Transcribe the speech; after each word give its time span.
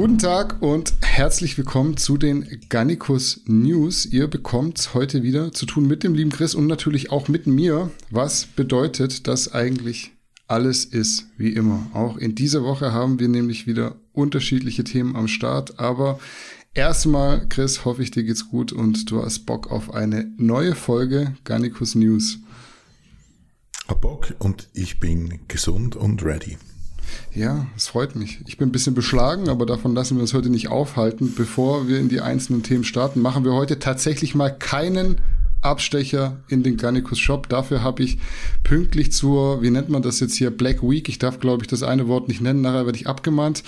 Guten 0.00 0.16
Tag 0.16 0.62
und 0.62 0.94
herzlich 1.02 1.58
willkommen 1.58 1.98
zu 1.98 2.16
den 2.16 2.62
Gannikus 2.70 3.42
News. 3.44 4.06
Ihr 4.06 4.28
bekommt 4.28 4.94
heute 4.94 5.22
wieder 5.22 5.52
zu 5.52 5.66
tun 5.66 5.86
mit 5.86 6.04
dem 6.04 6.14
lieben 6.14 6.30
Chris 6.30 6.54
und 6.54 6.68
natürlich 6.68 7.10
auch 7.10 7.28
mit 7.28 7.46
mir. 7.46 7.90
Was 8.08 8.46
bedeutet, 8.46 9.26
dass 9.26 9.52
eigentlich 9.52 10.12
alles 10.46 10.86
ist 10.86 11.26
wie 11.36 11.50
immer. 11.50 11.86
Auch 11.92 12.16
in 12.16 12.34
dieser 12.34 12.64
Woche 12.64 12.94
haben 12.94 13.20
wir 13.20 13.28
nämlich 13.28 13.66
wieder 13.66 13.96
unterschiedliche 14.14 14.84
Themen 14.84 15.16
am 15.16 15.28
Start. 15.28 15.78
Aber 15.78 16.18
erstmal, 16.72 17.46
Chris, 17.50 17.84
hoffe 17.84 18.02
ich, 18.02 18.10
dir 18.10 18.24
geht's 18.24 18.48
gut 18.48 18.72
und 18.72 19.10
du 19.10 19.22
hast 19.22 19.40
Bock 19.40 19.70
auf 19.70 19.92
eine 19.92 20.32
neue 20.38 20.74
Folge 20.74 21.34
Gannikus 21.44 21.94
News. 21.94 22.38
Hab 23.86 24.00
Bock 24.00 24.34
und 24.38 24.70
ich 24.72 24.98
bin 24.98 25.40
gesund 25.46 25.94
und 25.94 26.24
ready. 26.24 26.56
Ja, 27.34 27.66
es 27.76 27.88
freut 27.88 28.16
mich. 28.16 28.40
Ich 28.46 28.58
bin 28.58 28.68
ein 28.68 28.72
bisschen 28.72 28.94
beschlagen, 28.94 29.48
aber 29.48 29.66
davon 29.66 29.94
lassen 29.94 30.16
wir 30.16 30.22
uns 30.22 30.34
heute 30.34 30.50
nicht 30.50 30.68
aufhalten. 30.68 31.34
Bevor 31.36 31.88
wir 31.88 31.98
in 31.98 32.08
die 32.08 32.20
einzelnen 32.20 32.62
Themen 32.62 32.84
starten, 32.84 33.20
machen 33.20 33.44
wir 33.44 33.52
heute 33.52 33.78
tatsächlich 33.78 34.34
mal 34.34 34.50
keinen 34.50 35.20
Abstecher 35.62 36.38
in 36.48 36.62
den 36.62 36.76
Garnicus 36.76 37.18
Shop. 37.18 37.48
Dafür 37.48 37.82
habe 37.82 38.02
ich 38.02 38.18
pünktlich 38.64 39.12
zur, 39.12 39.62
wie 39.62 39.70
nennt 39.70 39.90
man 39.90 40.02
das 40.02 40.20
jetzt 40.20 40.36
hier, 40.36 40.50
Black 40.50 40.82
Week. 40.82 41.08
Ich 41.08 41.18
darf, 41.18 41.38
glaube 41.38 41.62
ich, 41.62 41.68
das 41.68 41.82
eine 41.82 42.08
Wort 42.08 42.28
nicht 42.28 42.40
nennen, 42.40 42.62
nachher 42.62 42.86
werde 42.86 42.98
ich 42.98 43.06
abgemahnt. 43.06 43.62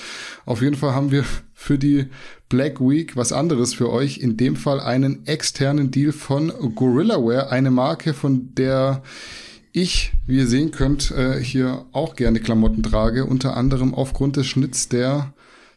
Auf 0.46 0.62
jeden 0.62 0.76
Fall 0.76 0.94
haben 0.94 1.10
wir 1.10 1.24
für 1.54 1.78
die 1.78 2.06
Black 2.48 2.80
Week 2.80 3.16
was 3.16 3.32
anderes 3.32 3.74
für 3.74 3.90
euch. 3.90 4.18
In 4.18 4.36
dem 4.36 4.56
Fall 4.56 4.80
einen 4.80 5.26
externen 5.26 5.90
Deal 5.90 6.12
von 6.12 6.52
Gorillaware, 6.74 7.50
eine 7.50 7.70
Marke, 7.70 8.14
von 8.14 8.54
der 8.54 9.02
ich, 9.72 10.12
wie 10.26 10.38
ihr 10.38 10.46
sehen 10.46 10.70
könnt, 10.70 11.10
äh, 11.10 11.40
hier 11.42 11.86
auch 11.92 12.14
gerne 12.14 12.40
Klamotten 12.40 12.82
trage, 12.82 13.24
unter 13.24 13.56
anderem 13.56 13.94
aufgrund 13.94 14.36
des 14.36 14.46
Schnitts, 14.46 14.88
der 14.88 15.32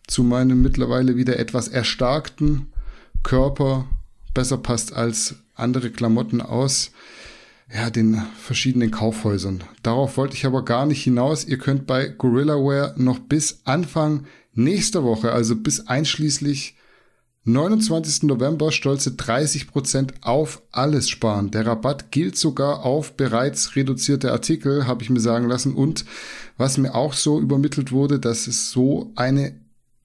zu 0.08 0.24
meinem 0.24 0.62
mittlerweile 0.62 1.16
wieder 1.16 1.40
etwas 1.40 1.68
erstarkten 1.68 2.68
Körper 3.24 3.88
besser 4.34 4.58
passt 4.58 4.94
als 4.94 5.36
andere 5.56 5.90
Klamotten 5.90 6.42
aus 6.42 6.92
ja, 7.74 7.90
den 7.90 8.22
verschiedenen 8.40 8.92
Kaufhäusern. 8.92 9.64
Darauf 9.82 10.18
wollte 10.18 10.36
ich 10.36 10.46
aber 10.46 10.64
gar 10.64 10.86
nicht 10.86 11.04
hinaus. 11.04 11.46
Ihr 11.46 11.58
könnt 11.58 11.88
bei 11.88 12.08
Gorillaware 12.08 12.94
noch 12.98 13.20
bis 13.20 13.62
Anfang 13.64 14.26
nächster 14.54 15.04
Woche, 15.04 15.32
also 15.32 15.56
bis 15.56 15.88
einschließlich 15.88 16.76
29. 17.48 18.24
November 18.24 18.72
stolze 18.72 19.12
30% 19.12 20.14
auf 20.22 20.64
alles 20.72 21.10
sparen. 21.10 21.52
Der 21.52 21.68
Rabatt 21.68 22.12
gilt 22.12 22.38
sogar 22.38 22.84
auf 22.84 23.14
bereits 23.14 23.76
reduzierte 23.76 24.32
Artikel, 24.32 24.88
habe 24.88 25.04
ich 25.04 25.12
mir 25.12 25.20
sagen 25.20 25.48
lassen. 25.48 25.76
Und 25.76 26.06
was 26.58 26.80
mir 26.80 26.96
auch 26.96 27.14
so 27.14 27.40
übermittelt 27.40 27.92
wurde, 27.92 28.20
dass 28.20 28.48
es 28.48 28.72
so 28.72 29.12
eine 29.16 29.54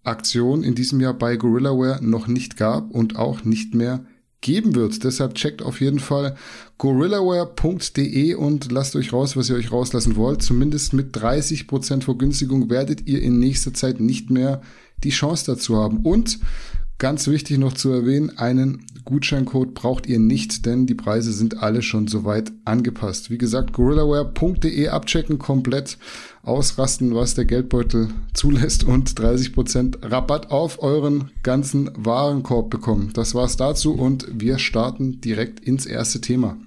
Aktion 0.05 0.63
in 0.63 0.75
diesem 0.75 1.01
Jahr 1.01 1.15
bei 1.15 1.37
Gorillaware 1.37 2.01
noch 2.03 2.27
nicht 2.27 2.59
gab 2.59 2.91
und 2.91 3.17
auch 3.17 3.43
nicht 3.45 3.75
mehr 3.75 4.05
geben 4.43 4.75
wird. 4.75 5.03
Deshalb 5.05 5.35
checkt 5.35 5.63
auf 5.63 5.81
jeden 5.81 5.99
Fall 5.99 6.37
gorillaware.de 6.77 8.35
und 8.35 8.71
lasst 8.71 8.97
euch 8.97 9.13
raus, 9.15 9.37
was 9.37 9.49
ihr 9.49 9.57
euch 9.57 9.73
rauslassen 9.73 10.17
wollt. 10.17 10.43
Zumindest 10.43 10.93
mit 10.93 11.17
30% 11.17 12.03
Vergünstigung 12.03 12.69
werdet 12.69 13.07
ihr 13.07 13.23
in 13.23 13.39
nächster 13.39 13.73
Zeit 13.73 14.01
nicht 14.01 14.31
mehr 14.31 14.61
die 15.05 15.11
Chance 15.11 15.47
dazu 15.47 15.77
haben. 15.77 15.99
Und 15.99 16.39
Ganz 17.01 17.29
wichtig 17.29 17.57
noch 17.57 17.73
zu 17.73 17.91
erwähnen, 17.91 18.37
einen 18.37 18.85
Gutscheincode 19.07 19.73
braucht 19.73 20.07
ihr 20.07 20.19
nicht, 20.19 20.67
denn 20.67 20.85
die 20.85 20.95
Preise 20.95 21.33
sind 21.33 21.63
alle 21.63 21.81
schon 21.81 22.09
soweit 22.09 22.53
angepasst. 22.67 23.31
Wie 23.31 23.39
gesagt, 23.39 23.73
gorillaware.de 23.73 24.89
abchecken, 24.89 25.39
komplett 25.39 25.97
ausrasten, 26.43 27.15
was 27.15 27.35
der 27.35 27.47
Geldbeutel 27.47 28.09
zulässt 28.35 28.85
und 28.85 29.19
30% 29.19 30.11
Rabatt 30.13 30.51
auf 30.51 30.83
euren 30.83 31.31
ganzen 31.43 31.91
Warenkorb 31.95 32.69
bekommen. 32.69 33.13
Das 33.15 33.35
war's 33.35 33.57
dazu 33.57 33.95
und 33.95 34.29
wir 34.35 34.59
starten 34.59 35.23
direkt 35.23 35.61
ins 35.61 35.87
erste 35.87 36.21
Thema. 36.21 36.59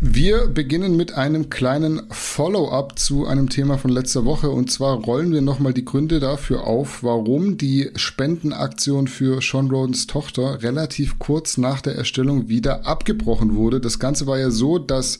Wir 0.00 0.46
beginnen 0.46 0.96
mit 0.96 1.14
einem 1.14 1.50
kleinen 1.50 2.02
Follow-up 2.10 2.96
zu 3.00 3.26
einem 3.26 3.48
Thema 3.48 3.78
von 3.78 3.90
letzter 3.90 4.24
Woche 4.24 4.48
und 4.48 4.70
zwar 4.70 4.96
rollen 4.96 5.32
wir 5.32 5.40
nochmal 5.40 5.74
die 5.74 5.84
Gründe 5.84 6.20
dafür 6.20 6.68
auf, 6.68 7.02
warum 7.02 7.58
die 7.58 7.90
Spendenaktion 7.96 9.08
für 9.08 9.42
Sean 9.42 9.68
Rodens 9.68 10.06
Tochter 10.06 10.62
relativ 10.62 11.18
kurz 11.18 11.58
nach 11.58 11.80
der 11.80 11.96
Erstellung 11.96 12.48
wieder 12.48 12.86
abgebrochen 12.86 13.56
wurde. 13.56 13.80
Das 13.80 13.98
Ganze 13.98 14.28
war 14.28 14.38
ja 14.38 14.52
so, 14.52 14.78
dass 14.78 15.18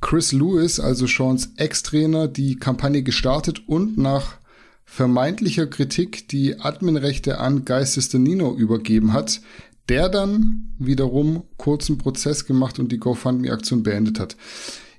Chris 0.00 0.32
Lewis, 0.32 0.80
also 0.80 1.06
Seans 1.06 1.52
Ex-Trainer, 1.56 2.26
die 2.26 2.56
Kampagne 2.56 3.04
gestartet 3.04 3.62
und 3.68 3.96
nach 3.96 4.38
vermeintlicher 4.84 5.68
Kritik 5.68 6.28
die 6.28 6.58
Adminrechte 6.58 7.38
an 7.38 7.64
Geistes 7.64 8.12
Nino 8.12 8.52
übergeben 8.56 9.12
hat 9.12 9.40
der 9.88 10.08
dann 10.08 10.74
wiederum 10.78 11.44
kurzen 11.66 11.98
Prozess 11.98 12.46
gemacht 12.46 12.78
und 12.78 12.92
die 12.92 12.98
GoFundMe-Aktion 12.98 13.82
beendet 13.82 14.20
hat. 14.20 14.36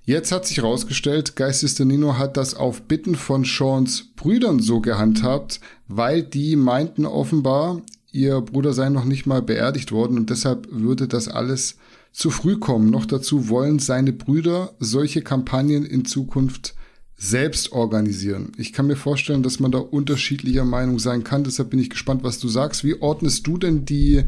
Jetzt 0.04 0.34
hat 0.34 0.46
sich 0.46 0.58
herausgestellt, 0.58 1.38
Geistes 1.38 1.80
Nino 1.80 2.18
hat 2.18 2.36
das 2.36 2.56
auf 2.56 2.82
Bitten 2.82 3.16
von 3.16 3.46
Seans 3.46 4.10
Brüdern 4.18 4.60
so 4.60 4.82
gehandhabt, 4.82 5.62
weil 5.88 6.24
die 6.24 6.58
meinten 6.58 7.06
offenbar, 7.06 7.82
ihr 8.12 8.42
Bruder 8.42 8.74
sei 8.74 8.90
noch 8.90 9.06
nicht 9.06 9.26
mal 9.26 9.42
beerdigt 9.42 9.94
worden 9.94 10.18
und 10.18 10.30
deshalb 10.30 10.68
würde 10.70 11.08
das 11.08 11.30
alles 11.30 11.78
zu 12.12 12.32
früh 12.32 12.58
kommen. 12.58 12.90
Noch 12.90 13.06
dazu 13.06 13.48
wollen 13.48 13.80
seine 13.80 14.12
Brüder 14.12 14.74
solche 14.80 15.22
Kampagnen 15.22 15.86
in 15.86 16.04
Zukunft 16.04 16.76
selbst 17.16 17.72
organisieren. 17.72 18.52
Ich 18.58 18.74
kann 18.74 18.88
mir 18.88 18.98
vorstellen, 18.98 19.42
dass 19.42 19.62
man 19.62 19.72
da 19.72 19.78
unterschiedlicher 19.78 20.66
Meinung 20.66 21.00
sein 21.00 21.24
kann. 21.24 21.46
Deshalb 21.46 21.70
bin 21.70 21.80
ich 21.80 21.90
gespannt, 21.90 22.26
was 22.26 22.40
du 22.40 22.50
sagst. 22.50 22.84
Wie 22.84 23.02
ordnest 23.02 23.48
du 23.48 23.58
denn 23.58 23.86
die 23.86 24.26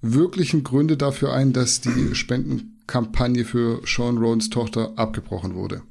wirklichen 0.00 0.64
Gründe 0.64 0.96
dafür 0.96 1.32
ein, 1.32 1.52
dass 1.52 1.80
die 1.80 2.14
Spendenkampagne 2.14 3.44
für 3.44 3.80
Sean 3.84 4.18
Rodens 4.18 4.50
Tochter 4.50 4.92
abgebrochen 4.96 5.54
wurde. 5.54 5.82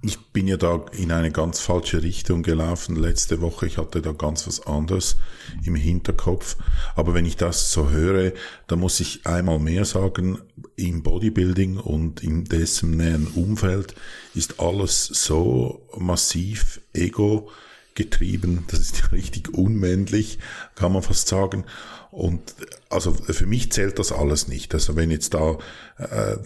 Ich 0.00 0.18
bin 0.32 0.46
ja 0.46 0.56
da 0.56 0.86
in 0.92 1.10
eine 1.10 1.32
ganz 1.32 1.58
falsche 1.58 2.04
Richtung 2.04 2.44
gelaufen 2.44 2.94
letzte 2.94 3.40
Woche. 3.40 3.66
Ich 3.66 3.78
hatte 3.78 4.00
da 4.00 4.12
ganz 4.12 4.46
was 4.46 4.64
anderes 4.64 5.16
im 5.64 5.74
Hinterkopf. 5.74 6.56
Aber 6.94 7.14
wenn 7.14 7.26
ich 7.26 7.36
das 7.36 7.72
so 7.72 7.90
höre, 7.90 8.32
dann 8.68 8.78
muss 8.78 9.00
ich 9.00 9.26
einmal 9.26 9.58
mehr 9.58 9.84
sagen, 9.84 10.38
im 10.76 11.02
Bodybuilding 11.02 11.78
und 11.78 12.22
in 12.22 12.44
dessen 12.44 12.96
näheren 12.96 13.26
Umfeld 13.26 13.96
ist 14.34 14.60
alles 14.60 15.06
so 15.06 15.84
massiv 15.98 16.80
ego 16.92 17.50
getrieben. 17.96 18.64
Das 18.68 18.78
ist 18.78 19.10
richtig 19.12 19.52
unmännlich, 19.52 20.38
kann 20.76 20.92
man 20.92 21.02
fast 21.02 21.26
sagen. 21.26 21.64
Und 22.10 22.54
also 22.88 23.12
für 23.12 23.46
mich 23.46 23.70
zählt 23.72 23.98
das 23.98 24.12
alles 24.12 24.48
nicht. 24.48 24.74
Also 24.74 24.96
wenn 24.96 25.10
jetzt 25.10 25.34
da 25.34 25.58
äh, 25.98 26.36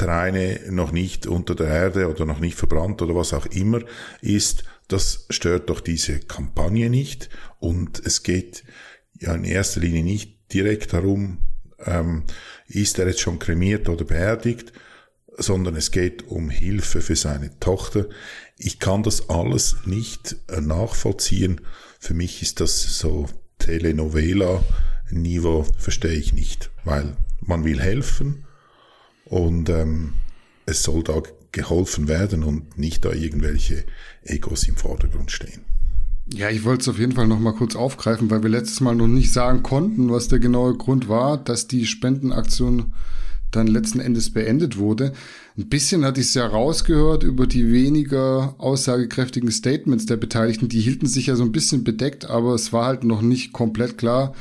der 0.00 0.08
eine 0.08 0.60
noch 0.70 0.92
nicht 0.92 1.26
unter 1.26 1.54
der 1.54 1.68
Erde 1.68 2.08
oder 2.08 2.24
noch 2.24 2.40
nicht 2.40 2.56
verbrannt 2.56 3.02
oder 3.02 3.14
was 3.14 3.32
auch 3.32 3.46
immer 3.46 3.80
ist, 4.20 4.64
das 4.88 5.26
stört 5.30 5.70
doch 5.70 5.80
diese 5.80 6.20
Kampagne 6.20 6.88
nicht. 6.88 7.28
Und 7.58 8.04
es 8.04 8.22
geht 8.22 8.64
ja 9.18 9.34
in 9.34 9.44
erster 9.44 9.80
Linie 9.80 10.04
nicht 10.04 10.52
direkt 10.52 10.92
darum, 10.92 11.38
ähm, 11.84 12.24
ist 12.66 12.98
er 12.98 13.06
jetzt 13.06 13.20
schon 13.20 13.38
kremiert 13.38 13.88
oder 13.88 14.04
beerdigt, 14.04 14.72
sondern 15.36 15.76
es 15.76 15.90
geht 15.90 16.26
um 16.28 16.50
Hilfe 16.50 17.00
für 17.00 17.16
seine 17.16 17.58
Tochter. 17.60 18.06
Ich 18.56 18.78
kann 18.78 19.02
das 19.02 19.28
alles 19.28 19.76
nicht 19.84 20.36
äh, 20.48 20.60
nachvollziehen. 20.60 21.60
Für 22.00 22.14
mich 22.14 22.42
ist 22.42 22.60
das 22.60 22.98
so 22.98 23.26
Telenovela 23.58 24.64
Niveau 25.10 25.66
verstehe 25.76 26.12
ich 26.12 26.32
nicht, 26.32 26.70
weil 26.84 27.16
man 27.40 27.64
will 27.64 27.80
helfen 27.80 28.44
und 29.24 29.68
ähm, 29.68 30.14
es 30.66 30.82
soll 30.82 31.02
da 31.02 31.22
geholfen 31.52 32.08
werden 32.08 32.44
und 32.44 32.78
nicht 32.78 33.04
da 33.04 33.12
irgendwelche 33.12 33.84
Egos 34.22 34.68
im 34.68 34.76
Vordergrund 34.76 35.30
stehen. 35.30 35.64
Ja, 36.32 36.50
ich 36.50 36.64
wollte 36.64 36.82
es 36.82 36.88
auf 36.88 36.98
jeden 36.98 37.12
Fall 37.12 37.26
noch 37.26 37.38
mal 37.38 37.54
kurz 37.54 37.74
aufgreifen, 37.74 38.30
weil 38.30 38.42
wir 38.42 38.50
letztes 38.50 38.80
Mal 38.80 38.94
noch 38.94 39.08
nicht 39.08 39.32
sagen 39.32 39.62
konnten, 39.62 40.10
was 40.10 40.28
der 40.28 40.38
genaue 40.38 40.76
Grund 40.76 41.08
war, 41.08 41.38
dass 41.38 41.68
die 41.68 41.86
Spendenaktion 41.86 42.92
dann 43.50 43.66
letzten 43.66 44.00
Endes 44.00 44.30
beendet 44.30 44.76
wurde. 44.76 45.14
Ein 45.56 45.70
bisschen 45.70 46.04
hatte 46.04 46.20
ich 46.20 46.26
es 46.26 46.34
ja 46.34 46.46
rausgehört 46.46 47.22
über 47.22 47.46
die 47.46 47.72
weniger 47.72 48.54
aussagekräftigen 48.58 49.50
Statements 49.50 50.04
der 50.04 50.18
Beteiligten. 50.18 50.68
Die 50.68 50.80
hielten 50.80 51.06
sich 51.06 51.28
ja 51.28 51.36
so 51.36 51.44
ein 51.44 51.52
bisschen 51.52 51.82
bedeckt, 51.82 52.26
aber 52.26 52.54
es 52.54 52.74
war 52.74 52.84
halt 52.84 53.04
noch 53.04 53.22
nicht 53.22 53.54
komplett 53.54 53.96
klar, 53.96 54.34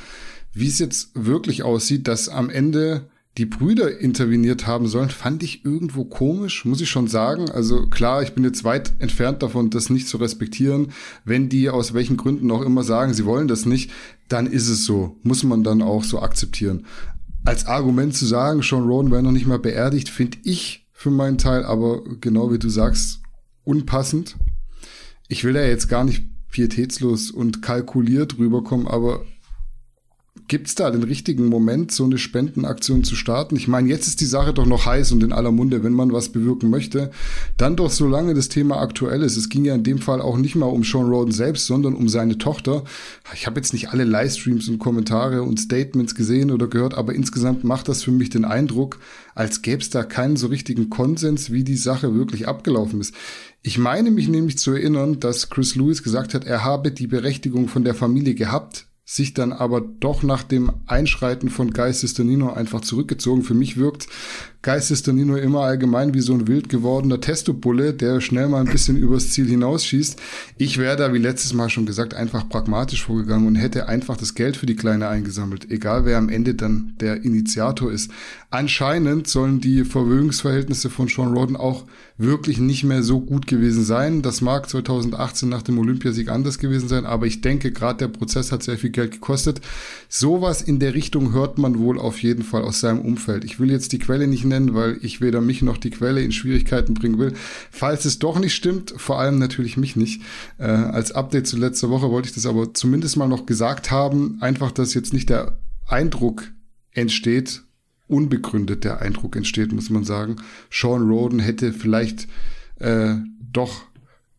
wie 0.59 0.67
es 0.67 0.79
jetzt 0.79 1.11
wirklich 1.13 1.63
aussieht, 1.63 2.07
dass 2.07 2.29
am 2.29 2.49
Ende 2.49 3.09
die 3.37 3.45
Brüder 3.45 3.99
interveniert 3.99 4.65
haben 4.65 4.87
sollen, 4.87 5.09
fand 5.09 5.43
ich 5.43 5.63
irgendwo 5.63 6.05
komisch, 6.05 6.65
muss 6.65 6.81
ich 6.81 6.89
schon 6.89 7.07
sagen. 7.07 7.49
Also 7.51 7.87
klar, 7.87 8.23
ich 8.23 8.33
bin 8.33 8.43
jetzt 8.43 8.63
weit 8.63 8.93
entfernt 8.97 9.43
davon, 9.43 9.69
das 9.69 9.91
nicht 9.91 10.07
zu 10.07 10.17
respektieren. 10.17 10.91
Wenn 11.23 11.47
die 11.47 11.69
aus 11.69 11.93
welchen 11.93 12.17
Gründen 12.17 12.49
auch 12.49 12.63
immer 12.63 12.83
sagen, 12.83 13.13
sie 13.13 13.25
wollen 13.25 13.47
das 13.47 13.67
nicht, 13.67 13.91
dann 14.27 14.47
ist 14.47 14.67
es 14.67 14.85
so. 14.85 15.17
Muss 15.21 15.43
man 15.43 15.63
dann 15.63 15.83
auch 15.83 16.03
so 16.03 16.19
akzeptieren. 16.19 16.85
Als 17.45 17.67
Argument 17.67 18.15
zu 18.15 18.25
sagen, 18.25 18.63
Sean 18.63 18.87
Rowan 18.87 19.11
wäre 19.11 19.23
noch 19.23 19.31
nicht 19.31 19.45
mal 19.45 19.59
beerdigt, 19.59 20.09
finde 20.09 20.39
ich 20.43 20.87
für 20.91 21.11
meinen 21.11 21.37
Teil 21.37 21.63
aber 21.63 22.01
genau 22.19 22.51
wie 22.51 22.57
du 22.57 22.69
sagst, 22.69 23.21
unpassend. 23.63 24.35
Ich 25.27 25.43
will 25.43 25.55
ja 25.55 25.61
jetzt 25.61 25.89
gar 25.89 26.03
nicht 26.03 26.23
pietätslos 26.49 27.29
und 27.29 27.61
kalkuliert 27.61 28.39
rüberkommen, 28.39 28.87
aber 28.87 29.23
Gibt 30.47 30.67
es 30.67 30.75
da 30.75 30.89
den 30.89 31.03
richtigen 31.03 31.47
Moment, 31.47 31.91
so 31.91 32.05
eine 32.05 32.17
Spendenaktion 32.17 33.03
zu 33.03 33.17
starten? 33.17 33.57
Ich 33.57 33.67
meine, 33.67 33.89
jetzt 33.89 34.07
ist 34.07 34.21
die 34.21 34.25
Sache 34.25 34.53
doch 34.53 34.65
noch 34.65 34.85
heiß 34.85 35.11
und 35.11 35.21
in 35.21 35.33
aller 35.33 35.51
Munde, 35.51 35.83
wenn 35.83 35.91
man 35.91 36.13
was 36.13 36.29
bewirken 36.29 36.69
möchte. 36.69 37.11
Dann 37.57 37.75
doch, 37.75 37.91
solange 37.91 38.33
das 38.33 38.47
Thema 38.47 38.79
aktuell 38.79 39.23
ist. 39.23 39.35
Es 39.35 39.49
ging 39.49 39.65
ja 39.65 39.75
in 39.75 39.83
dem 39.83 39.97
Fall 39.97 40.21
auch 40.21 40.37
nicht 40.37 40.55
mal 40.55 40.67
um 40.67 40.85
Sean 40.85 41.09
Roden 41.09 41.33
selbst, 41.33 41.67
sondern 41.67 41.95
um 41.95 42.07
seine 42.07 42.37
Tochter. 42.37 42.85
Ich 43.33 43.45
habe 43.45 43.59
jetzt 43.59 43.73
nicht 43.73 43.89
alle 43.89 44.05
Livestreams 44.05 44.69
und 44.69 44.79
Kommentare 44.79 45.43
und 45.43 45.59
Statements 45.59 46.15
gesehen 46.15 46.49
oder 46.49 46.67
gehört, 46.67 46.93
aber 46.93 47.13
insgesamt 47.13 47.65
macht 47.65 47.89
das 47.89 48.03
für 48.03 48.11
mich 48.11 48.29
den 48.29 48.45
Eindruck, 48.45 48.99
als 49.35 49.61
gäbe 49.61 49.81
es 49.81 49.89
da 49.89 50.03
keinen 50.03 50.37
so 50.37 50.47
richtigen 50.47 50.89
Konsens, 50.89 51.51
wie 51.51 51.65
die 51.65 51.75
Sache 51.75 52.15
wirklich 52.15 52.47
abgelaufen 52.47 53.01
ist. 53.01 53.13
Ich 53.63 53.77
meine 53.77 54.11
mich 54.11 54.29
nämlich 54.29 54.57
zu 54.57 54.71
erinnern, 54.71 55.19
dass 55.19 55.49
Chris 55.49 55.75
Lewis 55.75 56.03
gesagt 56.03 56.33
hat, 56.33 56.45
er 56.45 56.63
habe 56.63 56.91
die 56.91 57.07
Berechtigung 57.07 57.67
von 57.67 57.83
der 57.83 57.95
Familie 57.95 58.33
gehabt, 58.33 58.86
sich 59.09 59.33
dann 59.33 59.53
aber 59.53 59.79
doch 59.79 60.21
nach 60.21 60.43
dem 60.43 60.69
Einschreiten 60.85 61.47
von 61.49 61.71
Geistes 61.71 62.13
Danino 62.13 62.51
einfach 62.51 62.81
zurückgezogen. 62.81 63.41
Für 63.41 63.53
mich 63.53 63.77
wirkt 63.77 64.07
Geistes 64.61 65.01
Danino 65.01 65.37
immer 65.37 65.61
allgemein 65.61 66.13
wie 66.13 66.19
so 66.19 66.33
ein 66.33 66.47
wild 66.47 66.67
gewordener 66.67 67.21
Testobulle, 67.21 67.93
der 67.93 68.19
schnell 68.19 68.49
mal 68.49 68.59
ein 68.59 68.69
bisschen 68.69 68.97
übers 68.97 69.31
Ziel 69.31 69.47
hinausschießt. 69.47 70.21
Ich 70.57 70.77
wäre 70.77 70.97
da, 70.97 71.13
wie 71.13 71.19
letztes 71.19 71.53
Mal 71.53 71.69
schon 71.69 71.85
gesagt, 71.85 72.15
einfach 72.15 72.49
pragmatisch 72.49 73.05
vorgegangen 73.05 73.47
und 73.47 73.55
hätte 73.55 73.87
einfach 73.87 74.17
das 74.17 74.35
Geld 74.35 74.57
für 74.57 74.65
die 74.65 74.75
Kleine 74.75 75.07
eingesammelt, 75.07 75.71
egal 75.71 76.03
wer 76.03 76.17
am 76.17 76.27
Ende 76.27 76.53
dann 76.53 76.95
der 76.99 77.23
Initiator 77.23 77.89
ist. 77.89 78.11
Anscheinend 78.49 79.27
sollen 79.27 79.61
die 79.61 79.85
Vermögensverhältnisse 79.85 80.89
von 80.89 81.07
Sean 81.07 81.33
Roden 81.33 81.55
auch 81.55 81.85
wirklich 82.17 82.57
nicht 82.57 82.83
mehr 82.83 83.03
so 83.03 83.19
gut 83.19 83.45
gewesen 83.45 83.83
sein. 83.83 84.21
Das 84.21 84.41
mag 84.41 84.69
2018 84.69 85.47
nach 85.47 85.61
dem 85.61 85.77
Olympiasieg 85.77 86.29
anders 86.29 86.57
gewesen 86.57 86.87
sein, 86.87 87.05
aber 87.05 87.27
ich 87.27 87.41
denke, 87.41 87.71
gerade 87.71 87.99
der 87.99 88.07
Prozess 88.07 88.51
hat 88.51 88.63
sehr 88.63 88.77
viel 88.77 88.89
Geld 88.89 89.11
gekostet. 89.11 89.61
Sowas 90.09 90.61
in 90.61 90.79
der 90.79 90.95
Richtung 90.95 91.33
hört 91.33 91.57
man 91.57 91.77
wohl 91.77 91.99
auf 91.99 92.21
jeden 92.23 92.43
Fall 92.43 92.63
aus 92.63 92.79
seinem 92.79 93.01
Umfeld. 93.01 93.43
Ich 93.43 93.59
will 93.59 93.69
jetzt 93.69 93.91
die 93.91 93.99
Quelle 93.99 94.27
nicht 94.27 94.45
nennen, 94.45 94.73
weil 94.73 94.97
ich 95.01 95.21
weder 95.21 95.41
mich 95.41 95.61
noch 95.61 95.77
die 95.77 95.91
Quelle 95.91 96.21
in 96.21 96.31
Schwierigkeiten 96.31 96.95
bringen 96.95 97.19
will. 97.19 97.33
Falls 97.69 98.05
es 98.05 98.17
doch 98.17 98.39
nicht 98.39 98.55
stimmt, 98.55 98.93
vor 98.97 99.19
allem 99.19 99.37
natürlich 99.37 99.77
mich 99.77 99.95
nicht. 99.95 100.21
Äh, 100.57 100.65
als 100.65 101.11
Update 101.11 101.47
zu 101.47 101.57
letzter 101.57 101.89
Woche 101.89 102.09
wollte 102.09 102.29
ich 102.29 102.35
das 102.35 102.47
aber 102.47 102.73
zumindest 102.73 103.17
mal 103.17 103.27
noch 103.27 103.45
gesagt 103.45 103.91
haben. 103.91 104.37
Einfach, 104.41 104.71
dass 104.71 104.95
jetzt 104.95 105.13
nicht 105.13 105.29
der 105.29 105.59
Eindruck 105.87 106.51
entsteht, 106.91 107.61
unbegründet 108.07 108.83
der 108.83 109.01
Eindruck 109.01 109.35
entsteht, 109.35 109.71
muss 109.71 109.89
man 109.89 110.03
sagen. 110.03 110.37
Sean 110.71 111.09
Roden 111.09 111.39
hätte 111.39 111.73
vielleicht 111.73 112.27
äh, 112.79 113.15
doch 113.39 113.83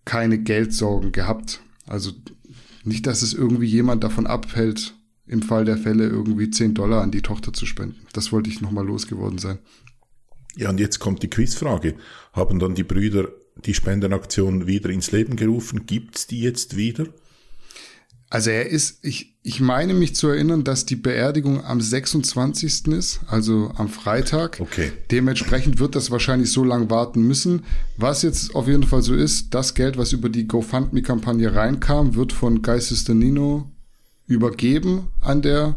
keine 0.05 0.39
Geldsorgen 0.39 1.13
gehabt. 1.13 1.61
Also 1.87 2.13
nicht, 2.85 3.07
dass 3.07 3.23
es 3.23 3.35
irgendwie 3.35 3.67
jemand 3.67 4.05
davon 4.05 4.27
abhält, 4.27 4.95
im 5.27 5.43
Fall 5.43 5.65
der 5.65 5.77
Fälle 5.77 6.09
irgendwie 6.09 6.51
10 6.51 6.75
Dollar 6.75 7.03
an 7.03 7.11
die 7.11 7.23
Tochter 7.23 7.53
zu 7.53 7.67
spenden. 7.67 8.07
Das 8.15 8.33
wollte 8.33 8.49
ich 8.49 8.61
nochmal 8.61 8.87
losgeworden 8.87 9.39
sein. 9.39 9.59
Ja, 10.57 10.71
und 10.71 10.81
jetzt 10.81 10.99
kommt 10.99 11.23
die 11.23 11.29
Quizfrage. 11.29 11.95
Haben 12.33 12.59
dann 12.59 12.75
die 12.75 12.85
Brüder 12.85 13.29
die 13.65 13.75
Spendenaktion 13.75 14.67
wieder 14.67 14.89
ins 14.91 15.13
Leben 15.13 15.37
gerufen? 15.37 15.87
Gibt's 15.87 16.27
die 16.27 16.41
jetzt 16.41 16.77
wieder? 16.77 17.07
Also 18.31 18.51
er 18.51 18.69
ist, 18.69 18.99
ich, 19.03 19.37
ich 19.43 19.61
meine 19.61 19.95
mich 19.95 20.15
zu 20.15 20.29
erinnern, 20.29 20.63
dass 20.63 20.85
die 20.85 20.97
Beerdigung 20.97 21.65
am 21.65 21.81
26. 21.81 22.89
ist, 22.89 23.21
also 23.27 23.73
am 23.77 23.89
Freitag. 23.89 24.59
Okay. 24.61 24.93
Dementsprechend 25.11 25.79
wird 25.79 25.95
das 25.95 26.11
wahrscheinlich 26.11 26.53
so 26.53 26.63
lang 26.63 26.91
warten 26.91 27.23
müssen. 27.23 27.65
Was 27.97 28.21
jetzt 28.23 28.55
auf 28.55 28.69
jeden 28.69 28.83
Fall 28.83 29.03
so 29.03 29.15
ist, 29.15 29.55
das 29.55 29.75
Geld, 29.75 29.97
was 29.97 30.13
über 30.13 30.29
die 30.29 30.47
GoFundMe-Kampagne 30.47 31.55
reinkam, 31.55 32.17
wird 32.17 32.35
von 32.35 32.61
Geistes 32.61 33.09
Nino 33.09 33.71
übergeben 34.27 35.09
an 35.23 35.41
der, 35.41 35.77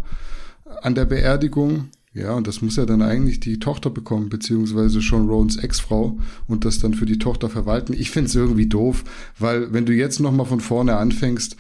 an 0.82 0.94
der 0.94 1.06
Beerdigung. 1.06 1.88
Ja, 2.14 2.34
und 2.34 2.46
das 2.46 2.62
muss 2.62 2.76
ja 2.76 2.86
dann 2.86 3.02
eigentlich 3.02 3.40
die 3.40 3.60
Tochter 3.60 3.90
bekommen, 3.90 4.28
beziehungsweise 4.28 5.02
schon 5.02 5.30
Rons 5.30 5.56
Ex-Frau 5.56 6.20
und 6.50 6.66
das 6.66 6.80
dann 6.80 6.94
für 6.94 7.06
die 7.06 7.18
Tochter 7.18 7.50
verwalten. 7.50 7.94
Ich 7.94 8.12
finde 8.12 8.28
es 8.28 8.36
irgendwie 8.36 8.68
doof, 8.68 9.06
weil 9.40 9.72
wenn 9.72 9.86
du 9.86 9.94
jetzt 9.94 10.20
nochmal 10.20 10.46
von 10.46 10.60
vorne 10.60 10.98
anfängst, 10.98 11.56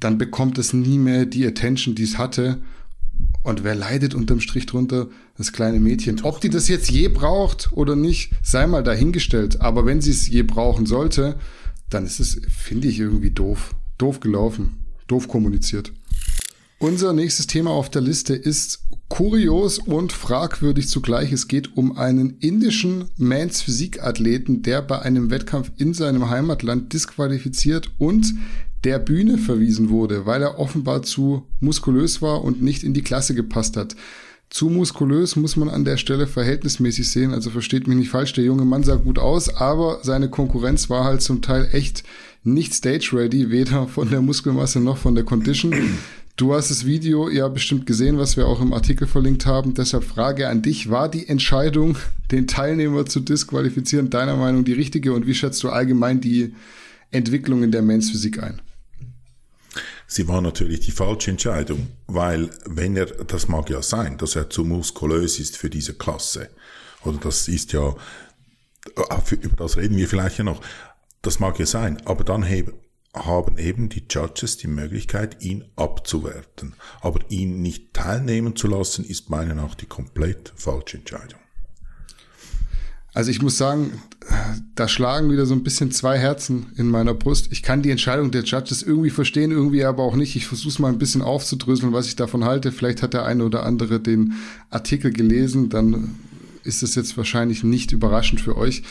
dann 0.00 0.18
bekommt 0.18 0.58
es 0.58 0.72
nie 0.72 0.98
mehr 0.98 1.26
die 1.26 1.46
Attention, 1.46 1.94
die 1.94 2.04
es 2.04 2.18
hatte. 2.18 2.58
Und 3.42 3.64
wer 3.64 3.74
leidet 3.74 4.14
unterm 4.14 4.40
Strich 4.40 4.66
drunter? 4.66 5.08
Das 5.36 5.52
kleine 5.52 5.80
Mädchen. 5.80 6.20
Ob 6.22 6.40
die 6.40 6.50
das 6.50 6.68
jetzt 6.68 6.90
je 6.90 7.08
braucht 7.08 7.72
oder 7.72 7.96
nicht, 7.96 8.32
sei 8.42 8.66
mal 8.66 8.82
dahingestellt. 8.82 9.60
Aber 9.60 9.86
wenn 9.86 10.00
sie 10.00 10.10
es 10.10 10.28
je 10.28 10.42
brauchen 10.42 10.86
sollte, 10.86 11.38
dann 11.90 12.04
ist 12.04 12.20
es, 12.20 12.40
finde 12.48 12.88
ich, 12.88 12.98
irgendwie 12.98 13.30
doof. 13.30 13.74
Doof 13.96 14.20
gelaufen. 14.20 14.78
Doof 15.06 15.28
kommuniziert. 15.28 15.92
Unser 16.80 17.12
nächstes 17.12 17.48
Thema 17.48 17.70
auf 17.70 17.90
der 17.90 18.02
Liste 18.02 18.34
ist 18.34 18.84
kurios 19.08 19.78
und 19.78 20.12
fragwürdig 20.12 20.88
zugleich. 20.88 21.32
Es 21.32 21.48
geht 21.48 21.76
um 21.76 21.96
einen 21.96 22.38
indischen 22.38 23.06
Mans 23.16 23.62
Physikathleten, 23.62 24.62
der 24.62 24.82
bei 24.82 25.00
einem 25.00 25.30
Wettkampf 25.30 25.72
in 25.76 25.94
seinem 25.94 26.30
Heimatland 26.30 26.92
disqualifiziert 26.92 27.90
und 27.98 28.34
der 28.84 28.98
Bühne 28.98 29.38
verwiesen 29.38 29.90
wurde, 29.90 30.26
weil 30.26 30.42
er 30.42 30.58
offenbar 30.58 31.02
zu 31.02 31.46
muskulös 31.60 32.22
war 32.22 32.44
und 32.44 32.62
nicht 32.62 32.84
in 32.84 32.94
die 32.94 33.02
Klasse 33.02 33.34
gepasst 33.34 33.76
hat. 33.76 33.96
Zu 34.50 34.70
muskulös 34.70 35.36
muss 35.36 35.56
man 35.56 35.68
an 35.68 35.84
der 35.84 35.98
Stelle 35.98 36.26
verhältnismäßig 36.26 37.10
sehen, 37.10 37.34
also 37.34 37.50
versteht 37.50 37.86
mich 37.86 37.98
nicht 37.98 38.08
falsch, 38.08 38.32
der 38.32 38.44
junge 38.44 38.64
Mann 38.64 38.82
sah 38.82 38.96
gut 38.96 39.18
aus, 39.18 39.54
aber 39.54 39.98
seine 40.02 40.30
Konkurrenz 40.30 40.88
war 40.88 41.04
halt 41.04 41.20
zum 41.20 41.42
Teil 41.42 41.68
echt 41.72 42.02
nicht 42.44 42.72
stage 42.72 43.10
ready, 43.12 43.50
weder 43.50 43.88
von 43.88 44.08
der 44.08 44.22
Muskelmasse 44.22 44.80
noch 44.80 44.96
von 44.96 45.14
der 45.14 45.24
Condition. 45.24 45.74
Du 46.36 46.54
hast 46.54 46.70
das 46.70 46.86
Video 46.86 47.28
ja 47.28 47.48
bestimmt 47.48 47.84
gesehen, 47.84 48.16
was 48.16 48.36
wir 48.36 48.46
auch 48.46 48.60
im 48.60 48.72
Artikel 48.72 49.06
verlinkt 49.06 49.44
haben. 49.44 49.74
Deshalb 49.74 50.04
Frage 50.04 50.48
an 50.48 50.62
dich, 50.62 50.88
war 50.88 51.10
die 51.10 51.28
Entscheidung, 51.28 51.96
den 52.30 52.46
Teilnehmer 52.46 53.04
zu 53.06 53.20
disqualifizieren, 53.20 54.08
deiner 54.08 54.36
Meinung 54.36 54.64
die 54.64 54.72
richtige 54.72 55.12
und 55.12 55.26
wie 55.26 55.34
schätzt 55.34 55.62
du 55.62 55.68
allgemein 55.68 56.20
die 56.20 56.54
Entwicklung 57.10 57.64
in 57.64 57.72
der 57.72 57.82
Men's 57.82 58.10
Physik 58.10 58.42
ein? 58.42 58.60
Sie 60.10 60.26
war 60.26 60.40
natürlich 60.40 60.80
die 60.80 60.90
falsche 60.90 61.30
Entscheidung, 61.30 61.88
weil 62.06 62.48
wenn 62.64 62.96
er, 62.96 63.06
das 63.06 63.46
mag 63.46 63.68
ja 63.68 63.82
sein, 63.82 64.16
dass 64.16 64.36
er 64.36 64.48
zu 64.48 64.64
muskulös 64.64 65.38
ist 65.38 65.58
für 65.58 65.68
diese 65.68 65.94
Klasse, 65.94 66.48
oder 67.04 67.18
das 67.18 67.46
ist 67.46 67.72
ja, 67.72 67.94
äh, 68.96 69.34
über 69.34 69.56
das 69.56 69.76
reden 69.76 69.98
wir 69.98 70.08
vielleicht 70.08 70.38
ja 70.38 70.44
noch, 70.44 70.62
das 71.20 71.40
mag 71.40 71.58
ja 71.58 71.66
sein, 71.66 72.00
aber 72.06 72.24
dann 72.24 72.46
haben 73.14 73.58
eben 73.58 73.90
die 73.90 74.04
Judges 74.08 74.56
die 74.56 74.66
Möglichkeit, 74.66 75.42
ihn 75.42 75.64
abzuwerten. 75.76 76.74
Aber 77.00 77.20
ihn 77.28 77.60
nicht 77.60 77.92
teilnehmen 77.92 78.56
zu 78.56 78.66
lassen, 78.66 79.04
ist 79.04 79.28
meiner 79.28 79.54
Meinung 79.54 79.66
nach 79.66 79.74
die 79.74 79.86
komplett 79.86 80.52
falsche 80.56 80.98
Entscheidung. 80.98 81.40
Also 83.18 83.32
ich 83.32 83.42
muss 83.42 83.58
sagen, 83.58 84.00
da 84.76 84.86
schlagen 84.86 85.28
wieder 85.32 85.44
so 85.44 85.52
ein 85.52 85.64
bisschen 85.64 85.90
zwei 85.90 86.16
Herzen 86.16 86.66
in 86.76 86.88
meiner 86.88 87.14
Brust. 87.14 87.48
Ich 87.50 87.64
kann 87.64 87.82
die 87.82 87.90
Entscheidung 87.90 88.30
der 88.30 88.44
Judges 88.44 88.80
irgendwie 88.80 89.10
verstehen, 89.10 89.50
irgendwie 89.50 89.84
aber 89.84 90.04
auch 90.04 90.14
nicht. 90.14 90.36
Ich 90.36 90.46
versuche 90.46 90.68
es 90.68 90.78
mal 90.78 90.92
ein 90.92 91.00
bisschen 91.00 91.22
aufzudröseln, 91.22 91.92
was 91.92 92.06
ich 92.06 92.14
davon 92.14 92.44
halte. 92.44 92.70
Vielleicht 92.70 93.02
hat 93.02 93.14
der 93.14 93.24
eine 93.24 93.44
oder 93.44 93.66
andere 93.66 93.98
den 93.98 94.34
Artikel 94.70 95.12
gelesen, 95.12 95.68
dann 95.68 96.14
ist 96.62 96.84
es 96.84 96.94
jetzt 96.94 97.16
wahrscheinlich 97.16 97.64
nicht 97.64 97.90
überraschend 97.90 98.40
für 98.40 98.56
euch. 98.56 98.84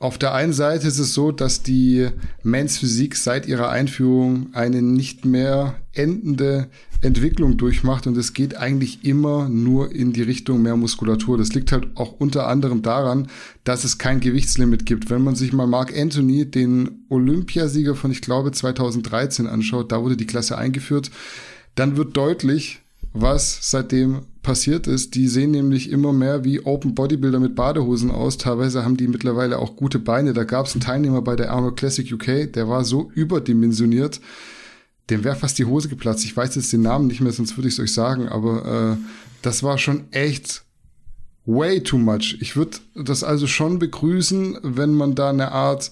Auf 0.00 0.16
der 0.16 0.32
einen 0.32 0.52
Seite 0.52 0.86
ist 0.86 1.00
es 1.00 1.12
so, 1.12 1.32
dass 1.32 1.64
die 1.64 2.08
Men's 2.44 2.78
Physik 2.78 3.16
seit 3.16 3.46
ihrer 3.46 3.70
Einführung 3.70 4.54
eine 4.54 4.80
nicht 4.80 5.24
mehr 5.24 5.74
endende 5.92 6.68
Entwicklung 7.00 7.56
durchmacht 7.56 8.06
und 8.06 8.16
es 8.16 8.32
geht 8.32 8.56
eigentlich 8.56 9.04
immer 9.04 9.48
nur 9.48 9.92
in 9.92 10.12
die 10.12 10.22
Richtung 10.22 10.62
mehr 10.62 10.76
Muskulatur. 10.76 11.36
Das 11.36 11.52
liegt 11.52 11.72
halt 11.72 11.96
auch 11.96 12.12
unter 12.12 12.46
anderem 12.46 12.82
daran, 12.82 13.28
dass 13.64 13.82
es 13.82 13.98
kein 13.98 14.20
Gewichtslimit 14.20 14.86
gibt. 14.86 15.10
Wenn 15.10 15.22
man 15.22 15.34
sich 15.34 15.52
mal 15.52 15.66
Mark 15.66 15.96
Anthony, 15.96 16.48
den 16.48 17.04
Olympiasieger 17.08 17.96
von, 17.96 18.12
ich 18.12 18.20
glaube, 18.20 18.52
2013 18.52 19.48
anschaut, 19.48 19.90
da 19.90 20.02
wurde 20.02 20.16
die 20.16 20.26
Klasse 20.26 20.58
eingeführt, 20.58 21.10
dann 21.74 21.96
wird 21.96 22.16
deutlich, 22.16 22.80
was 23.20 23.70
seitdem 23.70 24.22
passiert 24.42 24.86
ist. 24.86 25.14
Die 25.14 25.28
sehen 25.28 25.50
nämlich 25.50 25.90
immer 25.90 26.12
mehr 26.12 26.44
wie 26.44 26.64
Open 26.64 26.94
Bodybuilder 26.94 27.40
mit 27.40 27.54
Badehosen 27.54 28.10
aus. 28.10 28.38
Teilweise 28.38 28.84
haben 28.84 28.96
die 28.96 29.08
mittlerweile 29.08 29.58
auch 29.58 29.76
gute 29.76 29.98
Beine. 29.98 30.32
Da 30.32 30.44
gab 30.44 30.66
es 30.66 30.72
einen 30.72 30.80
Teilnehmer 30.80 31.22
bei 31.22 31.36
der 31.36 31.52
Arnold 31.52 31.76
Classic 31.76 32.10
UK, 32.10 32.52
der 32.52 32.68
war 32.68 32.84
so 32.84 33.10
überdimensioniert, 33.14 34.20
dem 35.10 35.24
wäre 35.24 35.36
fast 35.36 35.58
die 35.58 35.64
Hose 35.64 35.88
geplatzt. 35.88 36.24
Ich 36.24 36.36
weiß 36.36 36.54
jetzt 36.54 36.72
den 36.72 36.82
Namen 36.82 37.06
nicht 37.06 37.20
mehr, 37.20 37.32
sonst 37.32 37.56
würde 37.56 37.68
ich 37.68 37.74
es 37.74 37.80
euch 37.80 37.92
sagen, 37.92 38.28
aber 38.28 38.96
äh, 38.96 39.04
das 39.42 39.62
war 39.62 39.78
schon 39.78 40.12
echt 40.12 40.64
way 41.48 41.82
too 41.82 41.96
much. 41.96 42.36
Ich 42.40 42.56
würde 42.56 42.78
das 42.94 43.24
also 43.24 43.46
schon 43.46 43.78
begrüßen, 43.78 44.58
wenn 44.62 44.92
man 44.92 45.14
da 45.14 45.30
eine 45.30 45.50
Art 45.50 45.90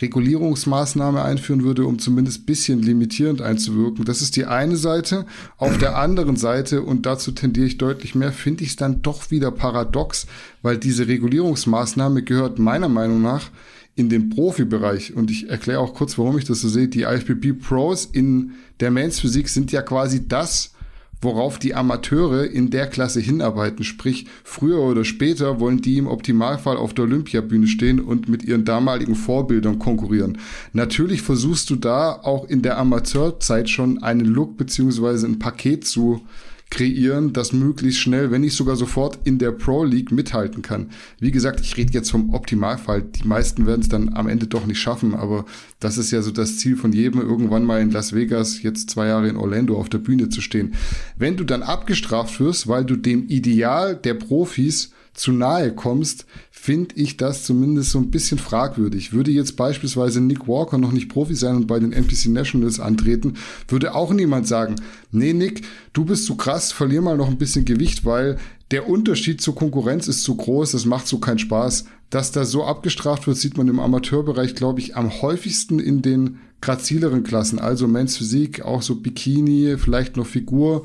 Regulierungsmaßnahme 0.00 1.22
einführen 1.22 1.64
würde, 1.64 1.86
um 1.86 1.98
zumindest 1.98 2.46
bisschen 2.46 2.82
limitierend 2.82 3.40
einzuwirken. 3.40 4.04
Das 4.04 4.20
ist 4.20 4.36
die 4.36 4.44
eine 4.44 4.76
Seite. 4.76 5.26
Auf 5.56 5.78
der 5.78 5.96
anderen 5.96 6.36
Seite, 6.36 6.82
und 6.82 7.06
dazu 7.06 7.32
tendiere 7.32 7.66
ich 7.66 7.78
deutlich 7.78 8.14
mehr, 8.14 8.32
finde 8.32 8.62
ich 8.62 8.70
es 8.70 8.76
dann 8.76 9.02
doch 9.02 9.30
wieder 9.30 9.50
paradox, 9.50 10.26
weil 10.62 10.76
diese 10.76 11.08
Regulierungsmaßnahme 11.08 12.22
gehört 12.22 12.58
meiner 12.58 12.88
Meinung 12.88 13.22
nach 13.22 13.50
in 13.96 14.10
den 14.10 14.28
Profibereich. 14.28 15.14
Und 15.14 15.30
ich 15.30 15.48
erkläre 15.48 15.80
auch 15.80 15.94
kurz, 15.94 16.18
warum 16.18 16.38
ich 16.38 16.44
das 16.44 16.60
so 16.60 16.68
sehe. 16.68 16.86
Die 16.86 17.02
IFBB 17.02 17.58
Pros 17.60 18.04
in 18.04 18.52
der 18.78 18.90
Mains 18.90 19.18
Physik 19.18 19.48
sind 19.48 19.72
ja 19.72 19.82
quasi 19.82 20.28
das, 20.28 20.74
worauf 21.20 21.58
die 21.58 21.74
Amateure 21.74 22.44
in 22.44 22.70
der 22.70 22.86
Klasse 22.86 23.20
hinarbeiten. 23.20 23.84
Sprich, 23.84 24.26
früher 24.44 24.80
oder 24.80 25.04
später 25.04 25.60
wollen 25.60 25.82
die 25.82 25.98
im 25.98 26.06
Optimalfall 26.06 26.76
auf 26.76 26.94
der 26.94 27.04
Olympiabühne 27.04 27.66
stehen 27.66 28.00
und 28.00 28.28
mit 28.28 28.44
ihren 28.44 28.64
damaligen 28.64 29.14
Vorbildern 29.14 29.78
konkurrieren. 29.78 30.38
Natürlich 30.72 31.22
versuchst 31.22 31.70
du 31.70 31.76
da 31.76 32.12
auch 32.12 32.48
in 32.48 32.62
der 32.62 32.78
Amateurzeit 32.78 33.68
schon 33.68 34.02
einen 34.02 34.26
Look 34.26 34.56
beziehungsweise 34.56 35.26
ein 35.26 35.38
Paket 35.38 35.84
zu 35.84 36.22
kreieren, 36.70 37.32
das 37.32 37.52
möglichst 37.52 38.00
schnell, 38.00 38.30
wenn 38.30 38.42
nicht 38.42 38.54
sogar 38.54 38.76
sofort 38.76 39.18
in 39.24 39.38
der 39.38 39.52
Pro 39.52 39.84
League 39.84 40.12
mithalten 40.12 40.62
kann. 40.62 40.90
Wie 41.18 41.30
gesagt, 41.30 41.60
ich 41.60 41.76
rede 41.76 41.92
jetzt 41.92 42.10
vom 42.10 42.34
Optimalfall. 42.34 43.02
Die 43.02 43.26
meisten 43.26 43.66
werden 43.66 43.80
es 43.80 43.88
dann 43.88 44.14
am 44.14 44.28
Ende 44.28 44.46
doch 44.46 44.66
nicht 44.66 44.78
schaffen, 44.78 45.14
aber 45.14 45.46
das 45.80 45.96
ist 45.96 46.10
ja 46.10 46.20
so 46.20 46.30
das 46.30 46.58
Ziel 46.58 46.76
von 46.76 46.92
jedem, 46.92 47.20
irgendwann 47.20 47.64
mal 47.64 47.80
in 47.80 47.90
Las 47.90 48.12
Vegas, 48.12 48.62
jetzt 48.62 48.90
zwei 48.90 49.06
Jahre 49.06 49.28
in 49.28 49.36
Orlando 49.36 49.78
auf 49.78 49.88
der 49.88 49.98
Bühne 49.98 50.28
zu 50.28 50.40
stehen. 50.40 50.74
Wenn 51.16 51.36
du 51.36 51.44
dann 51.44 51.62
abgestraft 51.62 52.38
wirst, 52.40 52.68
weil 52.68 52.84
du 52.84 52.96
dem 52.96 53.26
Ideal 53.28 53.96
der 53.96 54.14
Profis 54.14 54.92
zu 55.14 55.32
nahe 55.32 55.74
kommst, 55.74 56.26
finde 56.58 56.96
ich 56.96 57.16
das 57.16 57.44
zumindest 57.44 57.90
so 57.90 57.98
ein 57.98 58.10
bisschen 58.10 58.38
fragwürdig. 58.38 59.12
Würde 59.12 59.30
jetzt 59.30 59.56
beispielsweise 59.56 60.20
Nick 60.20 60.48
Walker 60.48 60.76
noch 60.76 60.92
nicht 60.92 61.08
Profi 61.08 61.34
sein 61.34 61.56
und 61.56 61.66
bei 61.66 61.78
den 61.78 61.92
NPC 61.92 62.26
Nationals 62.26 62.80
antreten, 62.80 63.34
würde 63.68 63.94
auch 63.94 64.12
niemand 64.12 64.48
sagen, 64.48 64.76
nee 65.12 65.32
Nick, 65.32 65.62
du 65.92 66.04
bist 66.04 66.26
zu 66.26 66.36
krass, 66.36 66.72
verlier 66.72 67.00
mal 67.00 67.16
noch 67.16 67.28
ein 67.28 67.38
bisschen 67.38 67.64
Gewicht, 67.64 68.04
weil 68.04 68.38
der 68.72 68.88
Unterschied 68.88 69.40
zur 69.40 69.54
Konkurrenz 69.54 70.08
ist 70.08 70.24
zu 70.24 70.36
groß, 70.36 70.72
das 70.72 70.84
macht 70.84 71.06
so 71.06 71.18
keinen 71.18 71.38
Spaß. 71.38 71.84
Dass 72.10 72.32
da 72.32 72.44
so 72.44 72.64
abgestraft 72.64 73.26
wird, 73.26 73.36
sieht 73.36 73.56
man 73.56 73.68
im 73.68 73.80
Amateurbereich, 73.80 74.54
glaube 74.54 74.80
ich, 74.80 74.96
am 74.96 75.22
häufigsten 75.22 75.78
in 75.78 76.02
den 76.02 76.40
grazileren 76.60 77.22
Klassen, 77.22 77.60
also 77.60 77.86
Men's 77.86 78.16
Physik, 78.16 78.62
auch 78.62 78.82
so 78.82 78.96
Bikini, 78.96 79.76
vielleicht 79.78 80.16
noch 80.16 80.26
Figur 80.26 80.84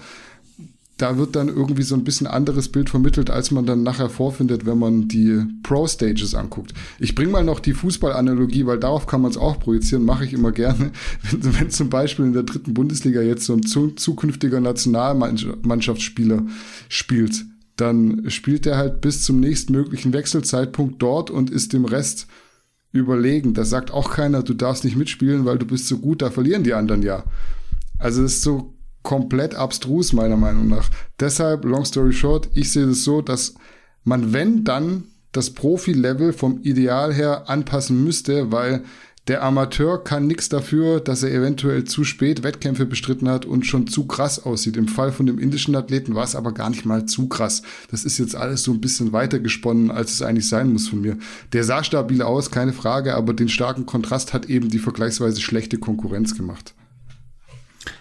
da 0.97 1.17
wird 1.17 1.35
dann 1.35 1.47
irgendwie 1.47 1.81
so 1.81 1.95
ein 1.95 2.03
bisschen 2.03 2.27
anderes 2.27 2.69
Bild 2.69 2.89
vermittelt, 2.89 3.31
als 3.31 3.49
man 3.49 3.65
dann 3.65 3.81
nachher 3.81 4.09
vorfindet, 4.09 4.65
wenn 4.65 4.77
man 4.77 5.07
die 5.07 5.43
Pro-Stages 5.63 6.35
anguckt. 6.35 6.73
Ich 6.99 7.15
bringe 7.15 7.31
mal 7.31 7.43
noch 7.43 7.59
die 7.59 7.73
Fußballanalogie, 7.73 8.67
weil 8.67 8.79
darauf 8.79 9.07
kann 9.07 9.21
man 9.21 9.31
es 9.31 9.37
auch 9.37 9.59
projizieren, 9.59 10.05
mache 10.05 10.25
ich 10.25 10.33
immer 10.33 10.51
gerne. 10.51 10.91
Wenn, 11.31 11.59
wenn, 11.59 11.69
zum 11.69 11.89
Beispiel 11.89 12.25
in 12.25 12.33
der 12.33 12.43
dritten 12.43 12.73
Bundesliga 12.73 13.21
jetzt 13.21 13.45
so 13.45 13.53
ein 13.53 13.63
zu, 13.63 13.91
zukünftiger 13.91 14.59
Nationalmannschaftsspieler 14.59 16.43
spielt, 16.89 17.45
dann 17.75 18.29
spielt 18.29 18.65
er 18.67 18.77
halt 18.77 19.01
bis 19.01 19.23
zum 19.23 19.39
nächstmöglichen 19.39 20.13
Wechselzeitpunkt 20.13 21.01
dort 21.01 21.31
und 21.31 21.49
ist 21.49 21.73
dem 21.73 21.85
Rest 21.85 22.27
überlegen. 22.91 23.53
Da 23.53 23.65
sagt 23.65 23.91
auch 23.91 24.11
keiner, 24.11 24.43
du 24.43 24.53
darfst 24.53 24.83
nicht 24.83 24.95
mitspielen, 24.95 25.45
weil 25.45 25.57
du 25.57 25.65
bist 25.65 25.87
so 25.87 25.97
gut, 25.97 26.21
da 26.21 26.29
verlieren 26.29 26.63
die 26.63 26.73
anderen 26.73 27.01
ja. 27.01 27.23
Also 27.97 28.23
es 28.23 28.35
ist 28.35 28.43
so 28.43 28.73
komplett 29.03 29.55
abstrus, 29.55 30.13
meiner 30.13 30.37
Meinung 30.37 30.67
nach. 30.67 30.89
Deshalb, 31.19 31.65
long 31.65 31.85
story 31.85 32.13
short, 32.13 32.49
ich 32.53 32.71
sehe 32.71 32.85
es 32.85 33.03
so, 33.03 33.21
dass 33.21 33.55
man, 34.03 34.33
wenn 34.33 34.63
dann, 34.63 35.05
das 35.33 35.49
Profi-Level 35.49 36.31
vom 36.31 36.61
Ideal 36.61 37.13
her 37.13 37.49
anpassen 37.49 38.03
müsste, 38.03 38.51
weil 38.51 38.83
der 39.29 39.41
Amateur 39.41 40.03
kann 40.03 40.27
nichts 40.27 40.49
dafür, 40.49 40.99
dass 40.99 41.23
er 41.23 41.31
eventuell 41.31 41.85
zu 41.85 42.03
spät 42.03 42.43
Wettkämpfe 42.43 42.85
bestritten 42.85 43.29
hat 43.29 43.45
und 43.45 43.65
schon 43.65 43.87
zu 43.87 44.05
krass 44.05 44.43
aussieht. 44.43 44.75
Im 44.75 44.89
Fall 44.89 45.13
von 45.13 45.25
dem 45.25 45.39
indischen 45.39 45.77
Athleten 45.77 46.13
war 46.13 46.25
es 46.25 46.35
aber 46.35 46.51
gar 46.51 46.69
nicht 46.69 46.85
mal 46.85 47.05
zu 47.05 47.29
krass. 47.29 47.61
Das 47.89 48.03
ist 48.03 48.17
jetzt 48.17 48.35
alles 48.35 48.63
so 48.63 48.73
ein 48.73 48.81
bisschen 48.81 49.13
weiter 49.13 49.39
gesponnen, 49.39 49.91
als 49.91 50.11
es 50.11 50.21
eigentlich 50.21 50.49
sein 50.49 50.73
muss 50.73 50.89
von 50.89 50.99
mir. 50.99 51.17
Der 51.53 51.63
sah 51.63 51.85
stabil 51.85 52.21
aus, 52.21 52.51
keine 52.51 52.73
Frage, 52.73 53.15
aber 53.15 53.33
den 53.33 53.47
starken 53.47 53.85
Kontrast 53.85 54.33
hat 54.33 54.47
eben 54.47 54.67
die 54.67 54.79
vergleichsweise 54.79 55.39
schlechte 55.39 55.77
Konkurrenz 55.77 56.35
gemacht. 56.35 56.75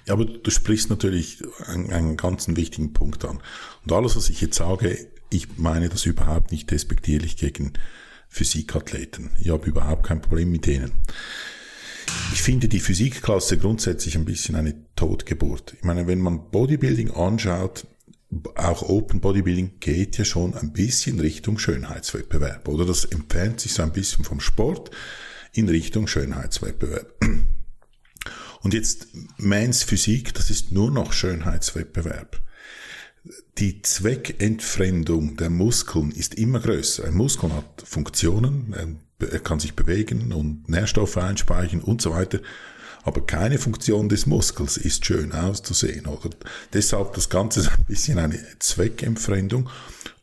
Ja, 0.06 0.14
aber 0.14 0.24
du 0.24 0.50
sprichst 0.50 0.90
natürlich 0.90 1.42
einen, 1.66 1.92
einen 1.92 2.16
ganz 2.16 2.48
wichtigen 2.48 2.92
Punkt 2.92 3.24
an. 3.24 3.40
Und 3.84 3.92
alles, 3.92 4.16
was 4.16 4.30
ich 4.30 4.40
jetzt 4.40 4.56
sage, 4.56 5.08
ich 5.30 5.58
meine 5.58 5.88
das 5.88 6.06
überhaupt 6.06 6.52
nicht 6.52 6.70
despektierlich 6.70 7.36
gegen 7.36 7.72
Physikathleten. 8.28 9.30
Ich 9.38 9.50
habe 9.50 9.66
überhaupt 9.66 10.06
kein 10.06 10.20
Problem 10.20 10.50
mit 10.50 10.66
denen. 10.66 10.92
Ich 12.32 12.42
finde 12.42 12.68
die 12.68 12.80
Physikklasse 12.80 13.58
grundsätzlich 13.58 14.16
ein 14.16 14.24
bisschen 14.24 14.56
eine 14.56 14.74
Totgeburt. 14.96 15.74
Ich 15.78 15.84
meine, 15.84 16.06
wenn 16.06 16.18
man 16.18 16.50
Bodybuilding 16.50 17.10
anschaut, 17.12 17.86
auch 18.54 18.82
Open 18.82 19.20
Bodybuilding 19.20 19.78
geht 19.78 20.16
ja 20.18 20.24
schon 20.24 20.54
ein 20.54 20.72
bisschen 20.72 21.20
Richtung 21.20 21.58
Schönheitswettbewerb. 21.58 22.66
Oder 22.68 22.86
das 22.86 23.04
entfernt 23.04 23.60
sich 23.60 23.74
so 23.74 23.82
ein 23.82 23.92
bisschen 23.92 24.24
vom 24.24 24.40
Sport 24.40 24.90
in 25.52 25.68
Richtung 25.68 26.06
Schönheitswettbewerb. 26.06 27.14
Und 28.62 28.74
jetzt 28.74 29.08
Mans 29.38 29.82
Physik, 29.82 30.34
das 30.34 30.50
ist 30.50 30.72
nur 30.72 30.90
noch 30.90 31.12
Schönheitswettbewerb. 31.12 32.40
Die 33.58 33.82
Zweckentfremdung 33.82 35.36
der 35.36 35.50
Muskeln 35.50 36.10
ist 36.10 36.34
immer 36.34 36.60
größer. 36.60 37.04
Ein 37.04 37.14
Muskel 37.14 37.52
hat 37.52 37.82
Funktionen, 37.84 39.00
er 39.18 39.38
kann 39.40 39.60
sich 39.60 39.74
bewegen 39.74 40.32
und 40.32 40.68
Nährstoffe 40.68 41.16
einspeichern 41.16 41.80
und 41.80 42.02
so 42.02 42.12
weiter. 42.12 42.40
Aber 43.04 43.26
keine 43.26 43.58
Funktion 43.58 44.08
des 44.08 44.26
Muskels 44.26 44.76
ist 44.76 45.04
schön 45.04 45.32
auszusehen, 45.32 46.06
oder? 46.06 46.30
Deshalb 46.72 47.14
das 47.14 47.28
Ganze 47.28 47.60
ist 47.60 47.68
ein 47.68 47.84
bisschen 47.86 48.18
eine 48.18 48.38
Zweckentfremdung 48.60 49.68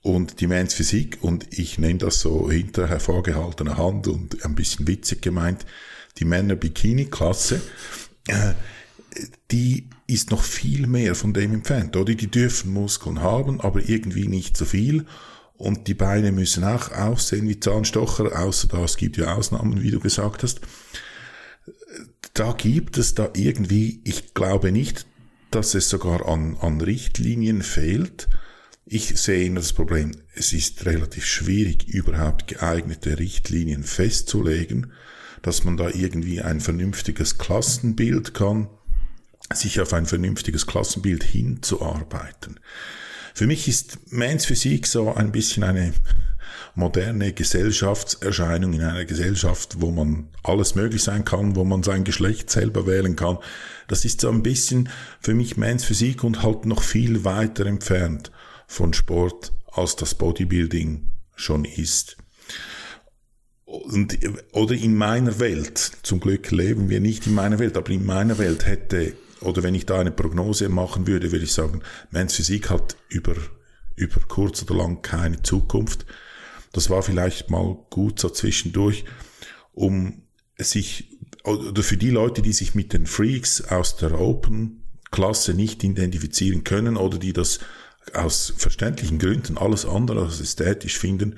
und 0.02 0.40
die 0.40 0.48
Mans 0.48 0.74
Physik, 0.74 1.18
und 1.22 1.46
ich 1.52 1.78
nehme 1.78 2.00
das 2.00 2.22
so 2.22 2.50
hinter 2.50 2.88
hervorgehaltener 2.88 3.78
Hand 3.78 4.08
und 4.08 4.46
ein 4.46 4.56
bisschen 4.56 4.88
witzig 4.88 5.22
gemeint, 5.22 5.66
die 6.18 6.26
Männer-Bikini-Klasse, 6.26 7.56
äh, 7.56 8.09
die 9.52 9.90
ist 10.08 10.32
noch 10.32 10.44
viel 10.44 10.88
mehr 10.88 11.16
von 11.16 11.34
dem 11.34 11.54
entfernt, 11.54 11.96
oder? 11.96 12.14
Die 12.14 12.32
dürfen 12.32 12.72
Muskeln 12.74 13.22
haben, 13.22 13.62
aber 13.62 13.88
irgendwie 13.88 14.28
nicht 14.28 14.58
so 14.58 14.66
viel. 14.66 15.06
Und 15.58 15.88
die 15.88 15.94
Beine 15.94 16.32
müssen 16.32 16.64
auch 16.64 16.92
aussehen 16.92 17.48
wie 17.48 17.60
Zahnstocher, 17.60 18.40
außer 18.40 18.68
da, 18.70 18.84
es 18.84 18.98
gibt 18.98 19.18
ja 19.18 19.36
Ausnahmen, 19.36 19.82
wie 19.82 19.92
du 19.92 20.00
gesagt 20.00 20.44
hast. 20.44 20.62
Da 22.34 22.54
gibt 22.54 22.98
es 22.98 23.16
da 23.16 23.30
irgendwie, 23.36 24.02
ich 24.06 24.34
glaube 24.34 24.72
nicht, 24.72 25.06
dass 25.52 25.74
es 25.74 25.90
sogar 25.90 26.28
an, 26.28 26.56
an 26.62 26.80
Richtlinien 26.80 27.62
fehlt. 27.62 28.30
Ich 28.86 29.20
sehe 29.20 29.46
immer 29.46 29.60
das 29.60 29.74
Problem, 29.74 30.12
es 30.34 30.54
ist 30.54 30.86
relativ 30.86 31.26
schwierig, 31.26 31.88
überhaupt 31.88 32.48
geeignete 32.48 33.20
Richtlinien 33.20 33.84
festzulegen 33.84 34.94
dass 35.42 35.64
man 35.64 35.78
da 35.78 35.90
irgendwie 35.90 36.42
ein 36.42 36.60
vernünftiges 36.62 37.38
Klassenbild 37.38 38.34
kann, 38.34 38.68
sich 39.54 39.82
auf 39.82 39.94
ein 39.94 40.06
vernünftiges 40.06 40.68
Klassenbild 40.68 41.24
hinzuarbeiten. 41.24 42.60
Für 43.34 43.48
mich 43.48 43.68
ist 43.68 44.12
Mans 44.12 44.46
Physik 44.46 44.86
so 44.86 45.14
ein 45.14 45.32
bisschen 45.32 45.64
eine 45.64 45.94
moderne 46.76 47.34
Gesellschaftserscheinung 47.34 48.74
in 48.74 48.82
einer 48.82 49.06
Gesellschaft, 49.06 49.78
wo 49.80 49.92
man 49.92 50.30
alles 50.44 50.76
möglich 50.76 51.04
sein 51.04 51.26
kann, 51.26 51.56
wo 51.56 51.64
man 51.64 51.84
sein 51.84 52.04
Geschlecht 52.04 52.50
selber 52.50 52.86
wählen 52.88 53.16
kann. 53.16 53.38
Das 53.88 54.06
ist 54.06 54.22
so 54.22 54.30
ein 54.30 54.44
bisschen 54.44 54.90
für 55.20 55.34
mich 55.34 55.58
Mans 55.58 55.84
Physik 55.84 56.24
und 56.24 56.44
halt 56.44 56.66
noch 56.66 56.84
viel 56.84 57.24
weiter 57.24 57.66
entfernt 57.66 58.32
von 58.68 58.94
Sport, 58.94 59.52
als 59.72 59.96
das 59.96 60.16
Bodybuilding 60.16 61.10
schon 61.36 61.66
ist. 61.66 62.18
Und, 63.70 64.18
oder 64.52 64.74
in 64.74 64.96
meiner 64.96 65.40
Welt, 65.40 65.78
zum 66.02 66.20
Glück 66.20 66.50
leben 66.50 66.90
wir 66.90 67.00
nicht 67.00 67.28
in 67.28 67.36
meiner 67.36 67.60
Welt, 67.60 67.78
aber 67.78 67.92
in 67.92 68.04
meiner 68.04 68.40
Welt 68.40 68.66
hätte, 68.66 69.14
oder 69.42 69.62
wenn 69.62 69.76
ich 69.76 69.86
da 69.86 70.00
eine 70.00 70.10
Prognose 70.10 70.70
machen 70.70 71.06
würde, 71.06 71.32
würde 71.32 71.46
ich 71.46 71.54
sagen, 71.54 71.84
Mensch 72.10 72.34
Physik 72.34 72.72
hat 72.72 72.96
über, 73.10 73.36
über 73.96 74.22
kurz 74.28 74.64
oder 74.64 74.74
lang 74.74 75.04
keine 75.04 75.44
Zukunft. 75.44 76.08
Das 76.72 76.90
war 76.90 77.04
vielleicht 77.04 77.52
mal 77.52 77.78
gut 77.92 78.20
so 78.20 78.30
zwischendurch, 78.30 79.06
um 79.74 80.24
sich, 80.58 81.20
oder 81.44 81.84
für 81.84 81.98
die 81.98 82.10
Leute, 82.10 82.42
die 82.42 82.54
sich 82.54 82.74
mit 82.74 82.92
den 82.92 83.06
Freaks 83.06 83.62
aus 83.62 83.98
der 83.98 84.20
Open 84.20 84.82
Klasse 85.12 85.54
nicht 85.54 85.84
identifizieren 85.84 86.64
können 86.64 86.98
oder 86.98 87.20
die 87.20 87.34
das 87.34 87.60
aus 88.16 88.52
verständlichen 88.58 89.20
Gründen 89.20 89.60
alles 89.60 89.86
andere 89.86 90.24
als 90.24 90.42
ästhetisch 90.42 90.98
finden, 90.98 91.38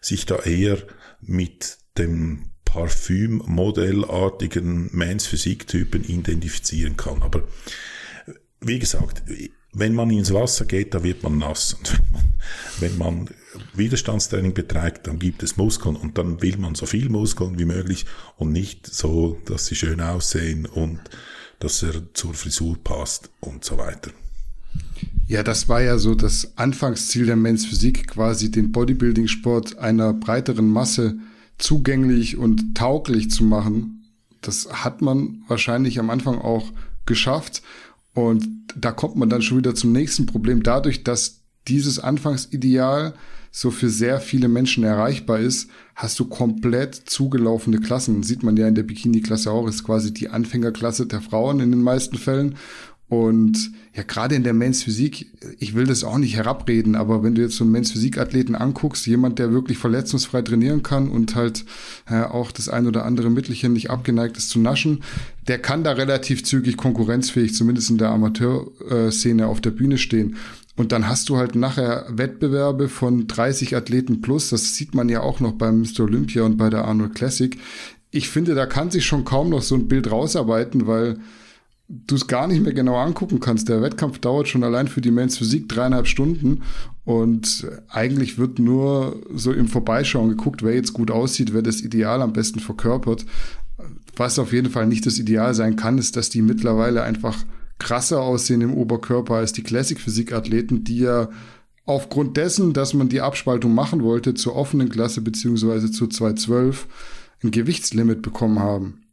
sich 0.00 0.24
da 0.24 0.36
eher 0.36 0.78
mit 1.26 1.78
dem 1.98 2.52
Parfüm-modellartigen 2.64 4.88
Mans 4.92 5.26
Physiktypen 5.26 6.04
identifizieren 6.04 6.96
kann. 6.96 7.22
Aber 7.22 7.42
wie 8.60 8.78
gesagt, 8.78 9.22
wenn 9.72 9.94
man 9.94 10.10
ins 10.10 10.32
Wasser 10.32 10.64
geht, 10.64 10.94
da 10.94 11.02
wird 11.02 11.22
man 11.22 11.38
nass. 11.38 11.74
Und 11.82 12.00
wenn 12.80 12.96
man 12.98 13.28
Widerstandstraining 13.74 14.54
betreibt, 14.54 15.06
dann 15.06 15.18
gibt 15.18 15.42
es 15.42 15.56
Muskeln 15.56 15.96
und 15.96 16.18
dann 16.18 16.42
will 16.42 16.56
man 16.58 16.74
so 16.74 16.86
viel 16.86 17.08
Muskeln 17.08 17.58
wie 17.58 17.64
möglich 17.64 18.06
und 18.36 18.52
nicht 18.52 18.86
so, 18.86 19.40
dass 19.46 19.66
sie 19.66 19.74
schön 19.74 20.00
aussehen 20.00 20.66
und 20.66 21.00
dass 21.58 21.82
er 21.82 22.14
zur 22.14 22.34
Frisur 22.34 22.76
passt 22.82 23.30
und 23.40 23.64
so 23.64 23.78
weiter. 23.78 24.10
Ja, 25.28 25.42
das 25.42 25.68
war 25.68 25.82
ja 25.82 25.98
so 25.98 26.14
das 26.14 26.56
Anfangsziel 26.56 27.26
der 27.26 27.36
Men's 27.36 27.66
Physik, 27.66 28.06
quasi 28.06 28.50
den 28.50 28.70
Bodybuilding-Sport 28.70 29.78
einer 29.78 30.12
breiteren 30.12 30.68
Masse 30.68 31.18
zugänglich 31.58 32.36
und 32.36 32.76
tauglich 32.76 33.30
zu 33.30 33.42
machen. 33.42 34.04
Das 34.40 34.68
hat 34.70 35.02
man 35.02 35.42
wahrscheinlich 35.48 35.98
am 35.98 36.10
Anfang 36.10 36.38
auch 36.38 36.70
geschafft. 37.06 37.62
Und 38.14 38.46
da 38.76 38.92
kommt 38.92 39.16
man 39.16 39.28
dann 39.28 39.42
schon 39.42 39.58
wieder 39.58 39.74
zum 39.74 39.92
nächsten 39.92 40.26
Problem. 40.26 40.62
Dadurch, 40.62 41.02
dass 41.02 41.40
dieses 41.66 41.98
Anfangsideal 41.98 43.14
so 43.50 43.70
für 43.70 43.88
sehr 43.88 44.20
viele 44.20 44.48
Menschen 44.48 44.84
erreichbar 44.84 45.40
ist, 45.40 45.68
hast 45.94 46.18
du 46.20 46.26
komplett 46.26 46.94
zugelaufene 46.94 47.80
Klassen. 47.80 48.22
Sieht 48.22 48.42
man 48.42 48.56
ja 48.56 48.68
in 48.68 48.74
der 48.74 48.82
Bikini-Klasse 48.84 49.50
auch, 49.50 49.66
ist 49.66 49.82
quasi 49.82 50.12
die 50.12 50.28
Anfängerklasse 50.28 51.06
der 51.06 51.22
Frauen 51.22 51.60
in 51.60 51.70
den 51.70 51.82
meisten 51.82 52.16
Fällen. 52.16 52.56
Und 53.08 53.70
ja, 53.94 54.02
gerade 54.02 54.34
in 54.34 54.42
der 54.42 54.52
Men's 54.52 54.82
Physik, 54.82 55.30
ich 55.60 55.74
will 55.74 55.86
das 55.86 56.02
auch 56.02 56.18
nicht 56.18 56.34
herabreden, 56.34 56.96
aber 56.96 57.22
wenn 57.22 57.36
du 57.36 57.42
jetzt 57.42 57.56
so 57.56 57.62
einen 57.62 57.72
Men's 57.72 57.92
Physik-Athleten 57.92 58.56
anguckst, 58.56 59.06
jemand, 59.06 59.38
der 59.38 59.52
wirklich 59.52 59.78
verletzungsfrei 59.78 60.42
trainieren 60.42 60.82
kann 60.82 61.08
und 61.08 61.36
halt 61.36 61.64
äh, 62.10 62.22
auch 62.22 62.50
das 62.50 62.68
ein 62.68 62.88
oder 62.88 63.04
andere 63.04 63.30
Mittelchen 63.30 63.74
nicht 63.74 63.90
abgeneigt 63.90 64.36
ist 64.36 64.50
zu 64.50 64.58
naschen, 64.58 65.04
der 65.46 65.60
kann 65.60 65.84
da 65.84 65.92
relativ 65.92 66.42
zügig 66.42 66.76
konkurrenzfähig, 66.76 67.54
zumindest 67.54 67.90
in 67.90 67.98
der 67.98 68.10
Amateurszene, 68.10 69.46
auf 69.46 69.60
der 69.60 69.70
Bühne 69.70 69.98
stehen. 69.98 70.36
Und 70.74 70.90
dann 70.90 71.08
hast 71.08 71.28
du 71.28 71.36
halt 71.36 71.54
nachher 71.54 72.06
Wettbewerbe 72.10 72.88
von 72.88 73.28
30 73.28 73.76
Athleten 73.76 74.20
plus. 74.20 74.50
Das 74.50 74.74
sieht 74.74 74.94
man 74.94 75.08
ja 75.08 75.20
auch 75.20 75.38
noch 75.38 75.52
beim 75.52 75.80
Mr. 75.80 76.00
Olympia 76.00 76.42
und 76.42 76.58
bei 76.58 76.70
der 76.70 76.84
Arnold 76.84 77.14
Classic. 77.14 77.56
Ich 78.10 78.28
finde, 78.28 78.54
da 78.54 78.66
kann 78.66 78.90
sich 78.90 79.06
schon 79.06 79.24
kaum 79.24 79.48
noch 79.50 79.62
so 79.62 79.74
ein 79.76 79.88
Bild 79.88 80.10
rausarbeiten, 80.10 80.86
weil 80.86 81.18
du 81.88 82.16
es 82.16 82.26
gar 82.26 82.46
nicht 82.46 82.62
mehr 82.62 82.72
genau 82.72 82.96
angucken 82.96 83.40
kannst. 83.40 83.68
Der 83.68 83.82
Wettkampf 83.82 84.18
dauert 84.18 84.48
schon 84.48 84.64
allein 84.64 84.88
für 84.88 85.00
die 85.00 85.10
Men's 85.10 85.38
Physik 85.38 85.68
dreieinhalb 85.68 86.06
Stunden 86.06 86.62
und 87.04 87.66
eigentlich 87.88 88.38
wird 88.38 88.58
nur 88.58 89.20
so 89.34 89.52
im 89.52 89.68
Vorbeischauen 89.68 90.30
geguckt, 90.30 90.62
wer 90.62 90.74
jetzt 90.74 90.92
gut 90.92 91.10
aussieht, 91.10 91.54
wer 91.54 91.62
das 91.62 91.80
Ideal 91.80 92.22
am 92.22 92.32
besten 92.32 92.60
verkörpert. 92.60 93.24
Was 94.16 94.38
auf 94.38 94.52
jeden 94.52 94.70
Fall 94.70 94.86
nicht 94.86 95.06
das 95.06 95.18
Ideal 95.18 95.54
sein 95.54 95.76
kann, 95.76 95.98
ist, 95.98 96.16
dass 96.16 96.30
die 96.30 96.42
mittlerweile 96.42 97.02
einfach 97.02 97.44
krasser 97.78 98.22
aussehen 98.22 98.62
im 98.62 98.74
Oberkörper 98.74 99.34
als 99.34 99.52
die 99.52 99.62
Classic-Physik-Athleten, 99.62 100.84
die 100.84 101.00
ja 101.00 101.28
aufgrund 101.84 102.36
dessen, 102.36 102.72
dass 102.72 102.94
man 102.94 103.08
die 103.08 103.20
Abspaltung 103.20 103.74
machen 103.74 104.02
wollte 104.02 104.34
zur 104.34 104.56
offenen 104.56 104.88
Klasse 104.88 105.20
beziehungsweise 105.20 105.90
zu 105.92 106.08
212 106.08 106.88
ein 107.44 107.50
Gewichtslimit 107.50 108.22
bekommen 108.22 108.58
haben. 108.58 109.05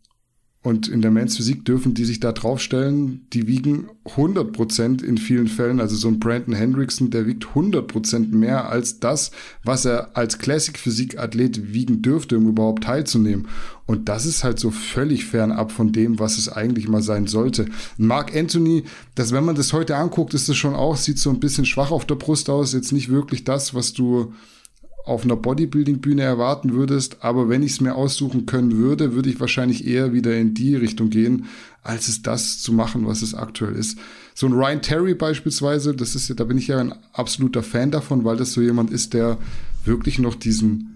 Und 0.64 0.88
in 0.88 1.02
der 1.02 1.12
Men's 1.12 1.36
Physik 1.36 1.66
dürfen 1.66 1.94
die 1.94 2.06
sich 2.06 2.22
da 2.22 2.32
draufstellen, 2.32 3.28
die 3.34 3.48
wiegen 3.48 3.90
100 4.06 4.54
Prozent 4.54 5.02
in 5.02 5.18
vielen 5.18 5.50
Fällen. 5.50 5.82
Also 5.82 5.98
so 5.98 6.08
ein 6.08 6.20
Brandon 6.20 6.56
Hendrickson, 6.56 7.10
der 7.10 7.28
wiegt 7.28 7.50
100 7.50 7.86
Prozent 7.86 8.34
mehr 8.34 8.70
als 8.70 9.02
das, 9.02 9.32
was 9.66 9.84
er 9.84 10.16
als 10.16 10.40
Classic 10.40 10.78
Physik 10.80 11.20
Athlet 11.20 11.74
wiegen 11.74 12.02
dürfte, 12.02 12.38
um 12.38 12.48
überhaupt 12.48 12.86
teilzunehmen. 12.86 13.50
Und 13.86 14.08
das 14.08 14.26
ist 14.26 14.46
halt 14.46 14.58
so 14.58 14.72
völlig 14.72 15.26
fernab 15.26 15.74
von 15.74 15.92
dem, 15.92 16.18
was 16.18 16.38
es 16.38 16.48
eigentlich 16.48 16.88
mal 16.88 17.02
sein 17.02 17.28
sollte. 17.28 17.66
Mark 17.98 18.34
Anthony, 18.34 18.84
das, 19.16 19.34
wenn 19.34 19.44
man 19.44 19.56
das 19.56 19.74
heute 19.74 19.98
anguckt, 19.98 20.34
ist 20.34 20.48
das 20.48 20.56
schon 20.56 20.76
auch, 20.76 20.96
sieht 20.96 21.20
so 21.20 21.30
ein 21.30 21.42
bisschen 21.42 21.66
schwach 21.66 21.92
auf 21.92 22.06
der 22.06 22.16
Brust 22.16 22.50
aus. 22.50 22.72
Jetzt 22.72 22.94
nicht 22.94 23.10
wirklich 23.10 23.44
das, 23.44 23.74
was 23.74 23.92
du 23.92 24.34
auf 25.06 25.26
einer 25.26 25.36
Bodybuilding-Bühne 25.36 26.22
erwarten 26.22 26.74
würdest. 26.74 27.18
Aber 27.22 27.50
wenn 27.50 27.64
ich 27.64 27.74
es 27.74 27.82
mir 27.82 27.96
aussuchen 27.96 28.46
können 28.46 28.78
würde, 28.78 29.14
würde 29.14 29.30
ich 29.30 29.40
wahrscheinlich 29.40 29.86
eher 29.86 30.14
wieder 30.14 30.38
in 30.38 30.54
die 30.54 30.76
Richtung 30.76 31.10
gehen, 31.10 31.46
als 31.82 32.08
es 32.08 32.22
das 32.22 32.62
zu 32.62 32.72
machen, 32.72 33.06
was 33.06 33.22
es 33.22 33.36
aktuell 33.36 33.76
ist. 33.76 33.98
So 34.34 34.48
ein 34.48 34.54
Ryan 34.54 34.82
Terry 34.82 35.14
beispielsweise, 35.14 35.94
das 35.94 36.16
ist 36.16 36.30
ja, 36.30 36.36
da 36.36 36.46
bin 36.46 36.58
ich 36.58 36.68
ja 36.68 36.80
ein 36.80 36.94
absoluter 37.12 37.64
Fan 37.64 37.92
davon, 37.92 38.24
weil 38.24 38.38
das 38.38 38.54
so 38.54 38.62
jemand 38.62 38.92
ist, 38.92 39.14
der 39.14 39.38
wirklich 39.84 40.20
noch 40.20 40.36
diesen, 40.36 40.96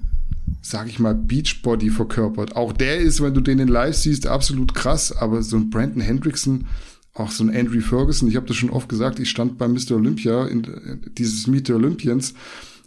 sag 0.61 0.87
ich 0.87 0.99
mal, 0.99 1.13
Beachbody 1.13 1.89
verkörpert. 1.89 2.55
Auch 2.55 2.71
der 2.71 2.99
ist, 2.99 3.21
wenn 3.21 3.33
du 3.33 3.41
den 3.41 3.59
in 3.59 3.67
live 3.67 3.95
siehst, 3.95 4.25
absolut 4.27 4.73
krass, 4.73 5.11
aber 5.11 5.43
so 5.43 5.57
ein 5.57 5.69
Brandon 5.69 6.01
Hendrickson, 6.01 6.65
auch 7.13 7.31
so 7.31 7.43
ein 7.43 7.53
Andrew 7.53 7.81
Ferguson, 7.81 8.29
ich 8.29 8.37
habe 8.37 8.45
das 8.45 8.55
schon 8.55 8.69
oft 8.69 8.87
gesagt, 8.87 9.19
ich 9.19 9.29
stand 9.29 9.57
bei 9.57 9.67
Mr. 9.67 9.93
Olympia, 9.95 10.45
in, 10.45 10.63
in 10.63 11.01
dieses 11.17 11.47
Meet 11.47 11.67
the 11.67 11.73
Olympians, 11.73 12.33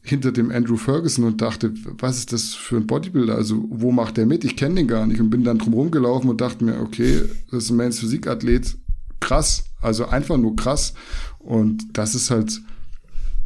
hinter 0.02 0.32
dem 0.32 0.50
Andrew 0.50 0.76
Ferguson 0.76 1.24
und 1.24 1.42
dachte, 1.42 1.72
was 1.98 2.18
ist 2.18 2.32
das 2.32 2.54
für 2.54 2.76
ein 2.76 2.86
Bodybuilder? 2.86 3.34
Also, 3.34 3.64
wo 3.68 3.92
macht 3.92 4.16
der 4.16 4.26
mit? 4.26 4.44
Ich 4.44 4.56
kenne 4.56 4.76
den 4.76 4.88
gar 4.88 5.06
nicht 5.06 5.20
und 5.20 5.30
bin 5.30 5.44
dann 5.44 5.58
drum 5.58 5.74
rumgelaufen 5.74 6.30
und 6.30 6.40
dachte 6.40 6.64
mir, 6.64 6.80
okay, 6.80 7.22
das 7.50 7.64
ist 7.64 7.70
ein 7.70 7.76
Mans 7.76 7.98
Physikathlet, 7.98 8.76
krass, 9.20 9.64
also 9.80 10.06
einfach 10.06 10.38
nur 10.38 10.56
krass. 10.56 10.94
Und 11.38 11.84
das 11.92 12.14
ist 12.14 12.30
halt 12.30 12.60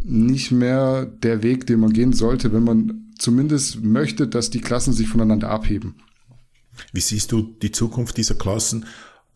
nicht 0.03 0.53
mehr 0.53 1.07
der 1.07 1.43
Weg, 1.43 1.67
den 1.67 1.81
man 1.81 1.93
gehen 1.93 2.13
sollte, 2.13 2.53
wenn 2.53 2.65
man 2.65 3.13
zumindest 3.19 3.83
möchte, 3.83 4.29
dass 4.29 4.51
die 4.51 4.61
Klassen 4.61 4.93
sich 4.93 5.09
voneinander 5.09 5.51
abheben. 5.51 5.95
Wie 6.93 7.01
siehst 7.01 7.33
du 7.33 7.43
die 7.43 7.73
Zukunft 7.73 8.17
dieser 8.17 8.35
Klassen? 8.35 8.87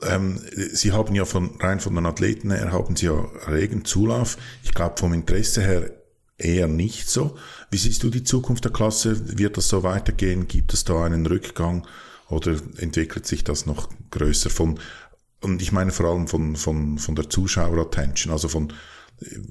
Ähm, 0.03 0.41
Sie 0.73 0.93
haben 0.93 1.15
ja 1.15 1.25
von, 1.25 1.51
rein 1.61 1.81
von 1.81 1.95
den 1.95 2.07
Athleten 2.07 2.51
her, 2.51 2.73
haben 2.73 2.97
Sie 2.97 3.07
ja 3.07 3.19
regen 3.49 3.85
Zulauf. 3.85 4.37
Ich 4.63 4.75
glaube, 4.75 4.97
vom 4.99 5.13
Interesse 5.13 5.63
her 5.63 5.91
eher 6.39 6.69
nicht 6.69 7.11
so. 7.11 7.37
Wie 7.71 7.77
siehst 7.77 8.03
du 8.03 8.11
die 8.11 8.25
Zukunft 8.25 8.65
der 8.65 8.73
Klasse? 8.73 9.39
Wird 9.39 9.57
das 9.57 9.69
so 9.69 9.83
weitergehen? 9.83 10.49
Gibt 10.49 10.73
es 10.73 10.85
da 10.85 11.05
einen 11.05 11.27
Rückgang 11.27 11.87
oder 12.29 12.57
entwickelt 12.79 13.27
sich 13.27 13.45
das 13.45 13.67
noch 13.67 13.89
größer 14.11 14.51
von, 14.51 14.79
und 15.41 15.61
ich 15.61 15.73
meine 15.73 15.91
vor 15.91 16.07
allem 16.07 16.29
von, 16.29 16.57
von, 16.57 16.99
von 16.99 17.15
der 17.15 17.29
Zuschauerattention, 17.29 18.33
also 18.33 18.49
von, 18.49 18.73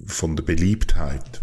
von 0.05 0.35
der 0.35 0.43
Beliebtheit? 0.43 1.41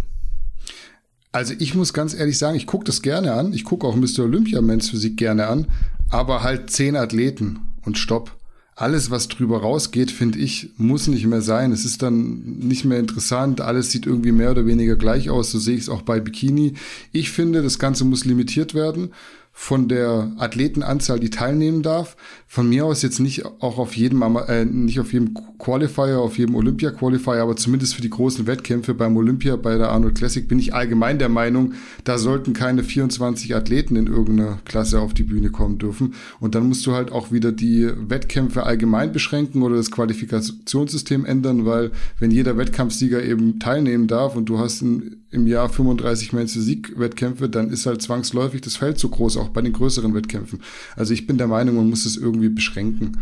Also 1.33 1.55
ich 1.59 1.75
muss 1.75 1.93
ganz 1.93 2.15
ehrlich 2.15 2.39
sagen, 2.39 2.57
ich 2.57 2.67
gucke 2.67 2.85
das 2.85 3.03
gerne 3.03 3.35
an. 3.35 3.53
Ich 3.53 3.65
gucke 3.65 3.87
auch 3.87 3.97
Mr. 3.97 4.21
Olympia 4.21 4.61
Men's 4.61 4.91
Physik 4.91 5.17
gerne 5.17 5.49
an, 5.49 5.67
aber 6.09 6.43
halt 6.43 6.71
zehn 6.71 6.97
Athleten 6.97 7.59
und 7.83 7.99
stopp 7.99 8.37
alles, 8.77 9.11
was 9.11 9.29
drüber 9.29 9.61
rausgeht, 9.61 10.11
finde 10.11 10.41
ich, 10.41 10.71
muss 10.77 11.07
nicht 11.07 11.27
mehr 11.27 11.43
sein. 11.43 11.71
Es 11.71 11.85
ist 11.85 12.03
dann 12.03 12.59
nicht 12.59 12.85
mehr 12.85 12.99
interessant. 12.99 13.61
Alles 13.61 13.93
sieht 13.93 14.07
irgendwie 14.07 14.33
mehr 14.33 14.51
oder 14.51 14.67
weniger 14.67 14.97
gleich 14.97 15.31
aus. 15.31 15.53
So 15.53 15.59
sehe 15.59 15.77
ich 15.77 15.83
es 15.83 15.89
auch 15.89 16.03
bei 16.03 16.19
Bikini. 16.19 16.75
Ich 17.13 17.31
finde, 17.31 17.63
das 17.63 17.79
Ganze 17.79 18.05
muss 18.05 18.25
limitiert 18.25 18.75
werden 18.75 19.11
von 19.57 19.87
der 19.87 20.33
Athletenanzahl, 20.37 21.21
die 21.21 21.31
teilnehmen 21.31 21.83
darf. 21.83 22.17
Von 22.49 22.69
mir 22.69 22.85
aus 22.85 23.03
jetzt 23.03 23.21
nicht 23.21 23.47
auch 23.47 23.79
auf 23.79 23.97
jedem, 23.97 24.23
äh, 24.23 24.65
nicht 24.65 24.99
auf 24.99 25.13
jedem 25.13 25.33
Qualifier, 25.59 26.19
auf 26.19 26.37
jedem 26.37 26.57
Olympia-Qualifier, 26.57 27.41
aber 27.41 27.55
zumindest 27.55 27.95
für 27.95 28.03
die 28.03 28.11
großen 28.11 28.49
Wettkämpfe 28.49 28.95
beim 28.95 29.17
Olympia, 29.17 29.55
bei 29.55 29.79
der 29.79 29.91
Arnold 29.91 30.17
Classic 30.17 30.47
bin 30.47 30.59
ich 30.59 30.75
allgemein 30.75 31.21
der 31.21 31.29
Meinung, 31.29 31.75
da 32.03 32.19
sollten 32.19 32.53
keine 32.53 32.83
24 32.83 33.55
Athleten 33.55 33.95
in 33.95 34.09
irgendeiner 34.09 34.59
Klasse 34.65 35.01
auf 35.01 35.15
die 35.15 35.23
Bühne 35.23 35.51
kommen 35.51 35.79
dürfen. 35.79 36.15
Und 36.41 36.57
dann 36.57 36.67
musst 36.67 36.85
du 36.85 36.93
halt 36.93 37.13
auch 37.13 37.31
wieder 37.31 37.53
die 37.53 37.89
Wettkämpfe 37.97 38.65
allgemein 38.65 39.13
beschränken 39.13 39.63
oder 39.63 39.77
das 39.77 39.93
Qualifikationssystem 39.93 41.25
ändern, 41.25 41.65
weil 41.65 41.93
wenn 42.19 42.33
jeder 42.33 42.59
Wettkampfsieger 42.59 43.23
eben 43.23 43.61
teilnehmen 43.61 44.09
darf 44.09 44.35
und 44.35 44.47
du 44.47 44.59
hast 44.59 44.83
ein 44.83 45.25
im 45.35 45.49
Jahr 45.49 45.69
35 45.69 46.33
Men's 46.33 46.53
Siegwettkämpfe, 46.53 47.49
dann 47.49 47.69
ist 47.71 47.87
halt 47.87 48.01
zwangsläufig 48.01 48.61
das 48.61 48.77
Feld 48.77 48.99
zu 48.99 49.09
groß, 49.09 49.37
auch 49.45 49.51
bei 49.51 49.63
den 49.63 49.73
größeren 49.73 50.15
Wettkämpfen. 50.15 50.61
Also 50.97 51.13
ich 51.13 51.27
bin 51.27 51.39
der 51.39 51.49
Meinung, 51.49 51.77
man 51.77 51.91
muss 51.91 52.07
es 52.07 52.17
irgendwie 52.17 52.49
beschränken. 52.49 53.19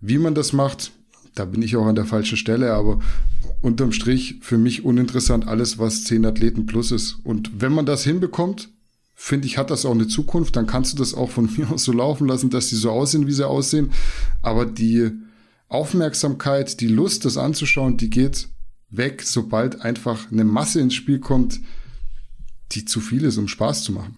Wie 0.00 0.18
man 0.18 0.34
das 0.34 0.52
macht, 0.52 0.92
da 1.34 1.44
bin 1.44 1.62
ich 1.62 1.76
auch 1.76 1.86
an 1.86 1.94
der 1.94 2.06
falschen 2.06 2.36
Stelle, 2.36 2.72
aber 2.72 3.00
unterm 3.62 3.92
Strich 3.92 4.36
für 4.40 4.58
mich 4.58 4.84
uninteressant 4.84 5.46
alles, 5.46 5.78
was 5.78 6.04
10 6.04 6.24
Athleten 6.24 6.66
plus 6.66 6.90
ist. 6.90 7.18
Und 7.22 7.60
wenn 7.60 7.72
man 7.72 7.86
das 7.86 8.04
hinbekommt, 8.04 8.68
finde 9.14 9.46
ich, 9.46 9.58
hat 9.58 9.70
das 9.70 9.84
auch 9.84 9.92
eine 9.92 10.08
Zukunft, 10.08 10.56
dann 10.56 10.66
kannst 10.66 10.94
du 10.94 10.96
das 10.96 11.14
auch 11.14 11.30
von 11.30 11.48
mir 11.56 11.70
aus 11.70 11.84
so 11.84 11.92
laufen 11.92 12.26
lassen, 12.26 12.50
dass 12.50 12.68
sie 12.68 12.76
so 12.76 12.90
aussehen, 12.90 13.26
wie 13.26 13.32
sie 13.32 13.46
aussehen. 13.46 13.90
Aber 14.42 14.66
die 14.66 15.10
Aufmerksamkeit, 15.68 16.80
die 16.80 16.88
Lust, 16.88 17.24
das 17.24 17.36
anzuschauen, 17.36 17.96
die 17.96 18.10
geht 18.10 18.48
weg, 18.88 19.22
sobald 19.22 19.82
einfach 19.82 20.32
eine 20.32 20.44
Masse 20.44 20.80
ins 20.80 20.94
Spiel 20.94 21.20
kommt, 21.20 21.60
die 22.72 22.84
zu 22.84 23.00
viel 23.00 23.24
ist, 23.24 23.38
um 23.38 23.46
Spaß 23.48 23.84
zu 23.84 23.92
machen. 23.92 24.16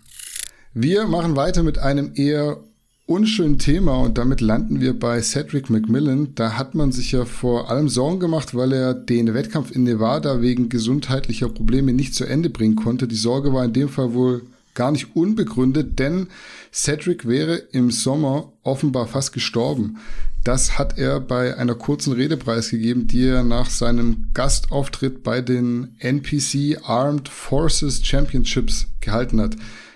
Wir 0.75 1.07
machen 1.07 1.37
weiter 1.37 1.63
mit 1.63 1.79
einem 1.79 2.13
eher 2.15 2.57
unschönen 3.05 3.59
Thema 3.59 3.97
und 3.97 4.17
damit 4.17 4.41
landen 4.41 4.81
wir 4.81 4.99
bei 4.99 5.21
Cedric 5.21 5.69
McMillan. 5.69 6.35
Da 6.35 6.57
hat 6.57 6.75
man 6.75 6.93
sich 6.93 7.13
ja 7.13 7.27
vor 7.27 7.71
allem 7.71 7.91
Sorgen 7.91 8.21
gemacht, 8.21 8.55
weil 8.55 8.73
er 8.73 8.95
den 8.95 9.35
Wettkampf 9.35 9.71
in 9.71 9.83
Nevada 9.83 10.41
wegen 10.41 10.71
gesundheitlicher 10.71 11.51
Probleme 11.51 11.93
nicht 11.93 12.15
zu 12.15 12.25
Ende 12.25 12.49
bringen 12.49 12.77
konnte. 12.77 13.07
Die 13.07 13.17
Sorge 13.17 13.53
war 13.53 13.67
in 13.67 13.75
dem 13.75 13.91
Fall 13.91 14.15
wohl 14.15 14.45
gar 14.73 14.93
nicht 14.93 15.15
unbegründet, 15.15 15.99
denn 15.99 16.29
Cedric 16.73 17.29
wäre 17.29 17.57
im 17.57 17.91
Sommer 17.91 18.51
offenbar 18.63 19.07
fast 19.07 19.35
gestorben. 19.35 19.99
Das 20.43 20.79
hat 20.79 20.97
er 20.97 21.21
bei 21.21 21.55
einer 21.59 21.75
kurzen 21.75 22.15
Rede 22.15 22.39
preisgegeben, 22.39 23.07
die 23.07 23.27
er 23.27 23.45
nach 23.45 23.69
seinem 23.69 24.29
Gastauftritt 24.33 25.23
bei 25.23 25.43
den 25.43 25.97
NPC 25.99 26.79
Armed 26.83 27.29
Forces 27.29 28.05
Championships 28.07 28.87
gehalten 29.03 29.39
hat. 29.39 29.55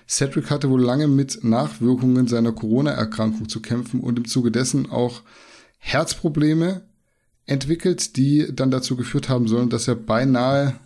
Cedric 0.08 0.50
hatte 0.50 0.70
wohl 0.70 0.82
lange 0.82 1.08
mit 1.08 1.42
Nachwirkungen 1.42 2.28
seiner 2.28 2.52
Corona-Erkrankung 2.52 3.48
zu 3.48 3.60
kämpfen 3.60 4.00
und 4.00 4.18
im 4.18 4.26
Zuge 4.26 4.50
dessen 4.50 4.90
auch 4.90 5.22
Herzprobleme 5.78 6.82
entwickelt, 7.46 8.16
die 8.16 8.48
dann 8.52 8.70
dazu 8.70 8.96
geführt 8.96 9.28
haben 9.28 9.48
sollen, 9.48 9.70
dass 9.70 9.88
er 9.88 9.94
beinahe 9.94 10.78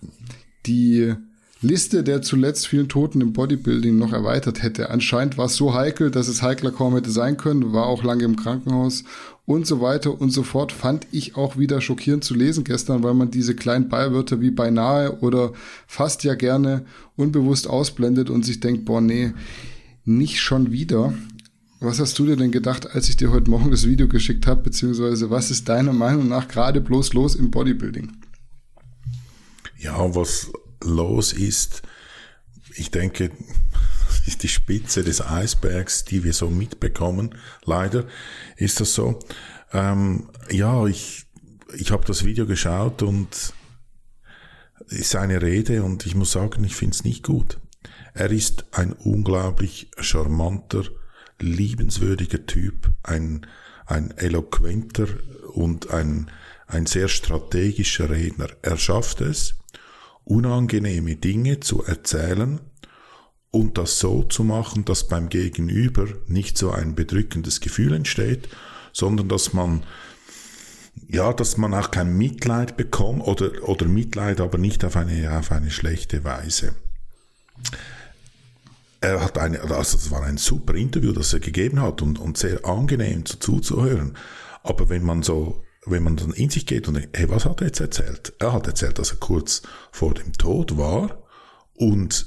die 0.66 1.14
Liste 1.62 2.02
der 2.02 2.22
zuletzt 2.22 2.68
vielen 2.68 2.88
Toten 2.88 3.20
im 3.20 3.34
Bodybuilding 3.34 3.98
noch 3.98 4.14
erweitert 4.14 4.62
hätte. 4.62 4.88
Anscheinend 4.88 5.36
war 5.36 5.46
es 5.46 5.56
so 5.56 5.74
heikel, 5.74 6.10
dass 6.10 6.28
es 6.28 6.40
heikler 6.42 6.70
kaum 6.70 6.94
hätte 6.94 7.10
sein 7.10 7.36
können, 7.36 7.74
war 7.74 7.86
auch 7.86 8.02
lange 8.02 8.24
im 8.24 8.36
Krankenhaus 8.36 9.04
und 9.50 9.66
so 9.66 9.80
weiter 9.80 10.20
und 10.20 10.30
so 10.30 10.44
fort. 10.44 10.70
Fand 10.70 11.08
ich 11.10 11.34
auch 11.34 11.58
wieder 11.58 11.80
schockierend 11.80 12.22
zu 12.22 12.34
lesen 12.34 12.62
gestern, 12.62 13.02
weil 13.02 13.14
man 13.14 13.32
diese 13.32 13.56
kleinen 13.56 13.88
Beiwörter 13.88 14.40
wie 14.40 14.52
beinahe 14.52 15.18
oder 15.22 15.52
fast 15.88 16.22
ja 16.22 16.36
gerne 16.36 16.86
unbewusst 17.16 17.68
ausblendet 17.68 18.30
und 18.30 18.44
sich 18.44 18.60
denkt, 18.60 18.84
boah, 18.84 19.00
nee, 19.00 19.32
nicht 20.04 20.38
schon 20.40 20.70
wieder. 20.70 21.12
Was 21.80 21.98
hast 21.98 22.16
du 22.20 22.26
dir 22.26 22.36
denn 22.36 22.52
gedacht, 22.52 22.94
als 22.94 23.08
ich 23.08 23.16
dir 23.16 23.32
heute 23.32 23.50
Morgen 23.50 23.72
das 23.72 23.88
Video 23.88 24.06
geschickt 24.06 24.46
habe, 24.46 24.62
beziehungsweise 24.62 25.30
was 25.30 25.50
ist 25.50 25.68
deiner 25.68 25.92
Meinung 25.92 26.28
nach 26.28 26.46
gerade 26.46 26.80
bloß 26.80 27.12
los 27.14 27.34
im 27.34 27.50
Bodybuilding? 27.50 28.12
Ja, 29.78 30.14
was 30.14 30.52
los 30.84 31.32
ist, 31.32 31.82
ich 32.76 32.92
denke, 32.92 33.32
ist 34.30 34.44
die 34.44 34.48
Spitze 34.48 35.02
des 35.02 35.20
Eisbergs, 35.20 36.04
die 36.04 36.22
wir 36.22 36.32
so 36.32 36.48
mitbekommen. 36.48 37.34
Leider 37.64 38.04
ist 38.56 38.78
das 38.80 38.94
so. 38.94 39.18
Ähm, 39.72 40.30
ja, 40.50 40.86
ich, 40.86 41.26
ich 41.74 41.90
habe 41.90 42.04
das 42.06 42.24
Video 42.24 42.46
geschaut 42.46 43.02
und 43.02 43.52
ist 44.86 45.16
eine 45.16 45.42
Rede 45.42 45.82
und 45.82 46.06
ich 46.06 46.14
muss 46.14 46.30
sagen, 46.30 46.62
ich 46.62 46.76
finde 46.76 46.94
es 46.94 47.04
nicht 47.04 47.24
gut. 47.24 47.58
Er 48.14 48.30
ist 48.30 48.66
ein 48.70 48.92
unglaublich 48.92 49.90
charmanter, 49.98 50.84
liebenswürdiger 51.40 52.46
Typ, 52.46 52.88
ein, 53.02 53.46
ein 53.86 54.12
eloquenter 54.16 55.08
und 55.54 55.90
ein, 55.90 56.30
ein 56.68 56.86
sehr 56.86 57.08
strategischer 57.08 58.10
Redner. 58.10 58.48
Er 58.62 58.76
schafft 58.76 59.22
es, 59.22 59.56
unangenehme 60.24 61.16
Dinge 61.16 61.58
zu 61.58 61.82
erzählen 61.82 62.60
und 63.50 63.78
das 63.78 63.98
so 63.98 64.22
zu 64.22 64.44
machen, 64.44 64.84
dass 64.84 65.08
beim 65.08 65.28
Gegenüber 65.28 66.06
nicht 66.26 66.56
so 66.56 66.70
ein 66.70 66.94
bedrückendes 66.94 67.60
Gefühl 67.60 67.94
entsteht, 67.94 68.48
sondern 68.92 69.28
dass 69.28 69.52
man 69.52 69.82
ja, 71.08 71.32
dass 71.32 71.56
man 71.56 71.74
auch 71.74 71.90
kein 71.90 72.16
Mitleid 72.16 72.76
bekommt 72.76 73.22
oder, 73.26 73.68
oder 73.68 73.86
Mitleid, 73.86 74.40
aber 74.40 74.58
nicht 74.58 74.84
auf 74.84 74.96
eine, 74.96 75.36
auf 75.36 75.50
eine 75.50 75.70
schlechte 75.70 76.24
Weise. 76.24 76.74
Er 79.00 79.24
hat 79.24 79.38
eine, 79.38 79.60
also 79.60 79.96
es 79.96 80.10
war 80.10 80.22
ein 80.22 80.36
super 80.36 80.74
Interview, 80.74 81.12
das 81.12 81.32
er 81.32 81.40
gegeben 81.40 81.80
hat 81.80 82.02
und, 82.02 82.18
und 82.18 82.38
sehr 82.38 82.64
angenehm 82.64 83.24
zuzuhören. 83.24 84.16
Aber 84.62 84.88
wenn 84.88 85.02
man 85.02 85.22
so 85.22 85.64
wenn 85.86 86.02
man 86.02 86.16
dann 86.16 86.32
in 86.32 86.50
sich 86.50 86.66
geht 86.66 86.88
und 86.88 86.94
denkt, 86.94 87.16
hey, 87.16 87.28
was 87.30 87.44
hat 87.44 87.60
er 87.60 87.68
jetzt 87.68 87.80
erzählt? 87.80 88.34
Er 88.38 88.52
hat 88.52 88.66
erzählt, 88.66 88.98
dass 88.98 89.12
er 89.12 89.16
kurz 89.16 89.62
vor 89.92 90.14
dem 90.14 90.32
Tod 90.32 90.76
war 90.76 91.22
und 91.74 92.26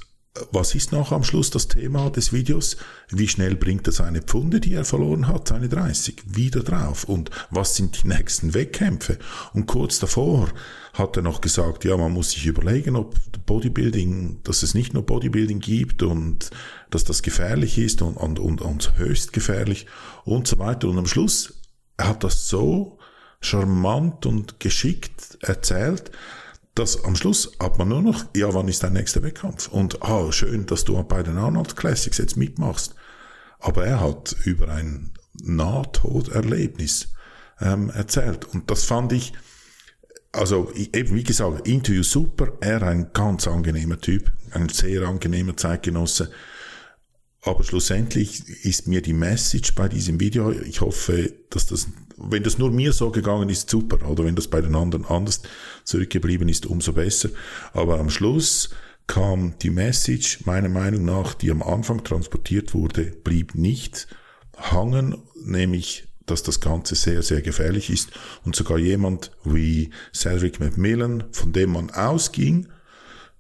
was 0.52 0.74
ist 0.74 0.92
noch 0.92 1.12
am 1.12 1.24
Schluss 1.24 1.52
das 1.52 1.68
Thema 1.68 2.10
des 2.10 2.34
Videos? 2.34 2.78
Wie 3.10 3.28
schnell 3.28 3.56
bringt 3.56 3.86
er 3.86 3.94
seine 3.94 4.22
Pfunde, 4.22 4.60
die 4.60 4.74
er 4.74 4.84
verloren 4.84 5.28
hat, 5.28 5.48
seine 5.48 5.70
30, 5.70 6.24
wieder 6.26 6.64
drauf? 6.64 7.04
Und 7.04 7.30
was 7.52 7.76
sind 7.76 8.04
die 8.04 8.08
nächsten 8.08 8.56
Wettkämpfe? 8.56 9.20
Und 9.54 9.68
kurz 9.68 10.00
davor 10.00 10.50
hat 10.94 11.18
er 11.18 11.24
noch 11.24 11.42
gesagt, 11.42 11.86
ja, 11.86 11.96
man 11.98 12.12
muss 12.12 12.32
sich 12.32 12.48
überlegen, 12.48 12.96
ob 12.96 13.16
Bodybuilding, 13.46 14.40
dass 14.44 14.64
es 14.64 14.74
nicht 14.74 14.94
nur 14.94 15.06
Bodybuilding 15.06 15.60
gibt 15.60 16.02
und 16.02 16.50
dass 16.90 17.04
das 17.04 17.22
gefährlich 17.22 17.78
ist 17.78 18.02
und, 18.02 18.18
und, 18.18 18.40
und, 18.40 18.62
und 18.62 18.98
höchst 18.98 19.34
gefährlich 19.34 19.86
und 20.26 20.48
so 20.48 20.58
weiter. 20.58 20.88
Und 20.88 20.98
am 20.98 21.08
Schluss 21.08 21.62
hat 22.00 22.24
das 22.24 22.48
so 22.48 22.98
charmant 23.40 24.26
und 24.26 24.60
geschickt 24.60 25.38
erzählt, 25.42 26.12
dass 26.76 27.04
am 27.04 27.16
Schluss 27.16 27.52
hat 27.60 27.78
man 27.78 27.90
nur 27.90 28.02
noch, 28.02 28.26
ja, 28.36 28.54
wann 28.54 28.68
ist 28.68 28.84
dein 28.84 28.94
nächster 28.94 29.22
Wettkampf? 29.22 29.68
Und, 29.68 30.02
ah, 30.02 30.32
schön, 30.32 30.66
dass 30.66 30.84
du 30.84 31.02
bei 31.04 31.22
den 31.22 31.38
Arnold 31.38 31.76
Classics 31.76 32.18
jetzt 32.18 32.36
mitmachst. 32.36 32.96
Aber 33.60 33.86
er 33.86 34.02
hat 34.02 34.36
über 34.44 34.70
ein 34.70 35.12
Nahtoderlebnis 35.44 37.10
ähm, 37.62 37.90
erzählt. 37.92 38.46
Und 38.46 38.70
das 38.72 38.86
fand 38.86 39.14
ich, 39.14 39.34
also 40.32 40.72
eben 40.74 41.16
wie 41.16 41.24
gesagt, 41.24 41.68
Interview 41.68 42.04
super, 42.04 42.54
er 42.60 42.82
ein 42.82 43.12
ganz 43.14 43.48
angenehmer 43.48 44.00
Typ, 44.00 44.32
ein 44.52 44.70
sehr 44.70 45.04
angenehmer 45.04 45.56
Zeitgenosse. 45.56 46.32
Aber 47.44 47.64
schlussendlich 47.64 48.66
ist 48.66 48.88
mir 48.88 49.02
die 49.02 49.14
Message 49.14 49.76
bei 49.76 49.90
diesem 49.90 50.20
Video, 50.20 50.52
ich 50.52 50.82
hoffe, 50.82 51.34
dass 51.50 51.68
das 51.68 51.88
wenn 52.18 52.44
das 52.44 52.58
nur 52.58 52.72
mir 52.72 52.94
so 52.94 53.12
gegangen 53.12 53.50
ist, 53.50 53.70
super. 53.70 54.08
Oder 54.08 54.26
wenn 54.26 54.36
das 54.36 54.48
bei 54.48 54.62
den 54.62 54.76
anderen 54.76 55.06
anders 55.06 55.42
zurückgeblieben 55.84 56.50
ist, 56.50 56.66
umso 56.66 56.94
besser. 56.94 57.30
Aber 57.74 58.00
am 58.00 58.10
Schluss 58.10 58.70
kam 59.08 59.58
die 59.62 59.70
Message, 59.70 60.46
meiner 60.46 60.70
Meinung 60.70 61.06
nach, 61.06 61.34
die 61.34 61.52
am 61.52 61.62
Anfang 61.62 62.04
transportiert 62.04 62.74
wurde, 62.74 63.06
blieb 63.06 63.56
nicht 63.56 64.08
hangen, 64.58 65.18
nämlich, 65.44 66.08
dass 66.26 66.44
das 66.44 66.62
Ganze 66.62 66.96
sehr, 66.96 67.22
sehr 67.22 67.42
gefährlich 67.42 67.90
ist. 67.90 68.12
Und 68.46 68.56
sogar 68.56 68.78
jemand 68.78 69.32
wie 69.44 69.90
Cedric 70.14 70.60
McMillan, 70.60 71.26
von 71.32 71.52
dem 71.52 71.72
man 71.72 71.90
ausging, 71.92 72.68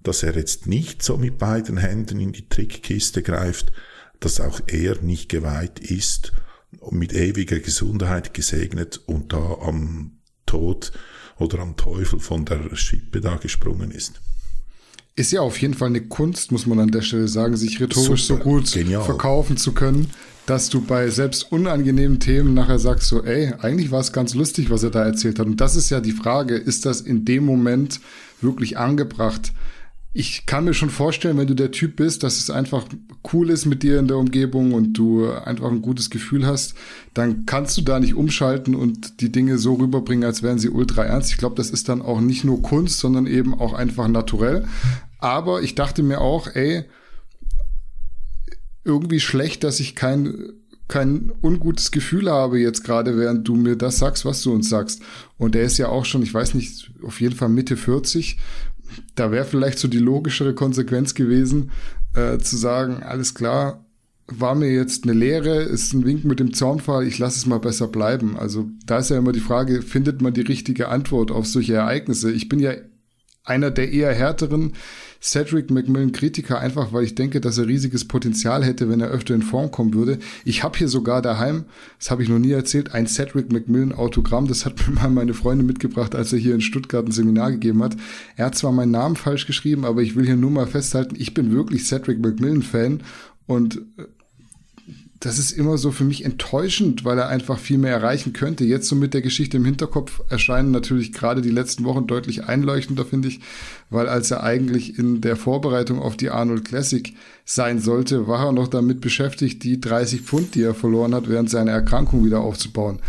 dass 0.01 0.21
er 0.21 0.35
jetzt 0.35 0.67
nicht 0.67 1.01
so 1.01 1.17
mit 1.17 1.37
beiden 1.37 1.77
Händen 1.77 2.19
in 2.19 2.33
die 2.33 2.49
Trickkiste 2.49 3.23
greift, 3.23 3.71
dass 4.19 4.41
auch 4.41 4.59
er 4.67 5.01
nicht 5.01 5.29
geweiht 5.29 5.79
ist, 5.79 6.33
mit 6.91 7.13
ewiger 7.13 7.59
Gesundheit 7.59 8.33
gesegnet 8.33 9.01
und 9.05 9.33
da 9.33 9.57
am 9.61 10.19
Tod 10.45 10.91
oder 11.37 11.59
am 11.59 11.75
Teufel 11.77 12.19
von 12.19 12.45
der 12.45 12.75
Schippe 12.75 13.21
da 13.21 13.35
gesprungen 13.35 13.91
ist. 13.91 14.21
Ist 15.15 15.31
ja 15.31 15.41
auf 15.41 15.61
jeden 15.61 15.75
Fall 15.75 15.89
eine 15.89 16.01
Kunst, 16.01 16.51
muss 16.51 16.65
man 16.65 16.79
an 16.79 16.91
der 16.91 17.01
Stelle 17.01 17.27
sagen, 17.27 17.55
sich 17.55 17.79
rhetorisch 17.79 18.25
Super, 18.25 18.43
so 18.43 18.49
gut 18.49 18.71
genial. 18.71 19.03
verkaufen 19.03 19.57
zu 19.57 19.73
können, 19.73 20.09
dass 20.47 20.69
du 20.69 20.81
bei 20.81 21.09
selbst 21.09 21.51
unangenehmen 21.51 22.19
Themen 22.19 22.53
nachher 22.53 22.79
sagst 22.79 23.09
so, 23.09 23.23
ey, 23.23 23.53
eigentlich 23.59 23.91
war 23.91 24.01
es 24.01 24.11
ganz 24.11 24.33
lustig, 24.33 24.69
was 24.69 24.83
er 24.83 24.89
da 24.89 25.03
erzählt 25.03 25.37
hat. 25.39 25.45
Und 25.45 25.61
das 25.61 25.75
ist 25.75 25.89
ja 25.91 26.01
die 26.01 26.11
Frage, 26.11 26.55
ist 26.55 26.85
das 26.85 27.01
in 27.01 27.25
dem 27.25 27.45
Moment 27.45 28.01
wirklich 28.41 28.77
angebracht? 28.77 29.53
Ich 30.15 30.45
kann 30.45 30.65
mir 30.65 30.75
schon 30.75 30.91
vorstellen, 30.91 31.37
wenn 31.37 31.47
du 31.47 31.55
der 31.55 31.71
Typ 31.71 31.95
bist, 31.95 32.21
dass 32.21 32.37
es 32.37 32.51
einfach 32.51 32.85
cool 33.33 33.49
ist 33.49 33.65
mit 33.65 33.81
dir 33.81 33.97
in 33.97 34.07
der 34.07 34.17
Umgebung 34.17 34.73
und 34.73 34.93
du 34.93 35.27
einfach 35.31 35.71
ein 35.71 35.81
gutes 35.81 36.11
Gefühl 36.11 36.45
hast, 36.45 36.75
dann 37.15 37.47
kannst 37.47 37.75
du 37.77 37.81
da 37.81 37.99
nicht 37.99 38.13
umschalten 38.13 38.75
und 38.75 39.21
die 39.21 39.31
Dinge 39.31 39.57
so 39.57 39.73
rüberbringen, 39.73 40.23
als 40.23 40.43
wären 40.43 40.59
sie 40.59 40.69
ultra 40.69 41.03
ernst. 41.03 41.31
Ich 41.31 41.37
glaube, 41.37 41.55
das 41.55 41.71
ist 41.71 41.89
dann 41.89 42.03
auch 42.03 42.21
nicht 42.21 42.43
nur 42.43 42.61
Kunst, 42.61 42.99
sondern 42.99 43.25
eben 43.25 43.55
auch 43.55 43.73
einfach 43.73 44.07
naturell. 44.07 44.67
Aber 45.17 45.63
ich 45.63 45.73
dachte 45.73 46.03
mir 46.03 46.21
auch, 46.21 46.47
ey, 46.53 46.83
irgendwie 48.83 49.19
schlecht, 49.19 49.63
dass 49.63 49.79
ich 49.79 49.95
kein 49.95 50.53
kein 50.89 51.31
ungutes 51.41 51.91
Gefühl 51.91 52.29
habe 52.29 52.59
jetzt 52.59 52.83
gerade, 52.83 53.17
während 53.17 53.47
du 53.47 53.55
mir 53.55 53.77
das 53.77 53.97
sagst, 53.97 54.25
was 54.25 54.43
du 54.43 54.53
uns 54.53 54.69
sagst. 54.69 55.01
Und 55.37 55.55
er 55.55 55.63
ist 55.63 55.77
ja 55.77 55.87
auch 55.87 56.05
schon, 56.05 56.21
ich 56.21 56.33
weiß 56.33 56.53
nicht, 56.53 56.91
auf 57.01 57.21
jeden 57.21 57.35
Fall 57.35 57.49
Mitte 57.49 57.77
40 57.77 58.37
da 59.15 59.31
wäre 59.31 59.45
vielleicht 59.45 59.79
so 59.79 59.87
die 59.87 59.99
logischere 59.99 60.53
Konsequenz 60.53 61.15
gewesen, 61.15 61.71
äh, 62.15 62.37
zu 62.37 62.57
sagen, 62.57 63.03
alles 63.03 63.33
klar, 63.35 63.85
war 64.27 64.55
mir 64.55 64.71
jetzt 64.71 65.03
eine 65.03 65.13
Lehre, 65.13 65.63
ist 65.63 65.93
ein 65.93 66.05
Wink 66.05 66.23
mit 66.23 66.39
dem 66.39 66.53
Zaunpfahl, 66.53 67.05
ich 67.05 67.19
lasse 67.19 67.37
es 67.37 67.45
mal 67.45 67.59
besser 67.59 67.87
bleiben. 67.87 68.37
Also 68.37 68.69
da 68.85 68.99
ist 68.99 69.09
ja 69.09 69.17
immer 69.17 69.33
die 69.33 69.39
Frage, 69.39 69.81
findet 69.81 70.21
man 70.21 70.33
die 70.33 70.41
richtige 70.41 70.87
Antwort 70.87 71.31
auf 71.31 71.45
solche 71.45 71.73
Ereignisse? 71.73 72.31
Ich 72.31 72.47
bin 72.47 72.59
ja 72.59 72.73
einer 73.43 73.71
der 73.71 73.91
eher 73.91 74.13
härteren 74.13 74.73
Cedric 75.23 75.71
McMillan 75.71 76.11
Kritiker, 76.11 76.59
einfach 76.59 76.91
weil 76.91 77.05
ich 77.05 77.15
denke, 77.15 77.39
dass 77.39 77.57
er 77.57 77.65
riesiges 77.65 78.05
Potenzial 78.05 78.61
hätte, 78.63 78.89
wenn 78.89 78.99
er 78.99 79.07
öfter 79.07 79.33
in 79.33 79.41
Form 79.41 79.71
kommen 79.71 79.93
würde. 79.93 80.19
Ich 80.43 80.63
habe 80.63 80.77
hier 80.77 80.89
sogar 80.89 81.21
daheim, 81.21 81.63
das 81.97 82.11
habe 82.11 82.23
ich 82.23 82.29
noch 82.29 82.39
nie 82.39 82.51
erzählt, 82.51 82.93
ein 82.93 83.07
Cedric 83.07 83.51
McMillan 83.51 83.93
Autogramm. 83.93 84.49
Das 84.49 84.65
hat 84.65 84.75
mir 84.87 84.95
mal 84.95 85.09
meine 85.09 85.33
Freundin 85.33 85.65
mitgebracht, 85.65 86.13
als 86.13 86.33
er 86.33 86.39
hier 86.39 86.53
in 86.53 86.59
Stuttgart 86.59 87.07
ein 87.07 87.11
Seminar 87.11 87.51
gegeben 87.51 87.81
hat. 87.81 87.95
Er 88.35 88.47
hat 88.47 88.55
zwar 88.55 88.73
meinen 88.73 88.91
Namen 88.91 89.15
falsch 89.15 89.47
geschrieben, 89.47 89.85
aber 89.85 90.01
ich 90.01 90.17
will 90.17 90.25
hier 90.25 90.35
nur 90.35 90.51
mal 90.51 90.67
festhalten, 90.67 91.15
ich 91.17 91.33
bin 91.33 91.53
wirklich 91.53 91.85
Cedric 91.85 92.19
McMillan 92.19 92.61
Fan 92.61 93.01
und 93.47 93.77
äh, 93.97 94.03
das 95.25 95.39
ist 95.39 95.51
immer 95.51 95.77
so 95.77 95.91
für 95.91 96.03
mich 96.03 96.25
enttäuschend, 96.25 97.05
weil 97.05 97.17
er 97.17 97.29
einfach 97.29 97.57
viel 97.57 97.77
mehr 97.77 97.93
erreichen 97.93 98.33
könnte. 98.33 98.65
Jetzt 98.65 98.89
so 98.89 98.95
mit 98.97 99.13
der 99.13 99.21
Geschichte 99.21 99.55
im 99.55 99.63
Hinterkopf 99.63 100.21
erscheinen 100.27 100.71
natürlich 100.71 101.13
gerade 101.13 101.41
die 101.41 101.49
letzten 101.49 101.85
Wochen 101.85 102.07
deutlich 102.07 102.43
einleuchtender, 102.43 103.05
finde 103.05 103.29
ich, 103.29 103.39
weil 103.89 104.09
als 104.09 104.31
er 104.31 104.43
eigentlich 104.43 104.99
in 104.99 105.21
der 105.21 105.37
Vorbereitung 105.37 105.99
auf 105.99 106.17
die 106.17 106.29
Arnold 106.29 106.65
Classic 106.65 107.13
sein 107.45 107.79
sollte, 107.79 108.27
war 108.27 108.47
er 108.47 108.51
noch 108.51 108.67
damit 108.67 108.99
beschäftigt, 108.99 109.63
die 109.63 109.79
30 109.79 110.23
Pfund, 110.23 110.55
die 110.55 110.63
er 110.63 110.73
verloren 110.73 111.15
hat, 111.15 111.29
während 111.29 111.49
seiner 111.49 111.71
Erkrankung 111.71 112.25
wieder 112.25 112.41
aufzubauen. 112.41 112.99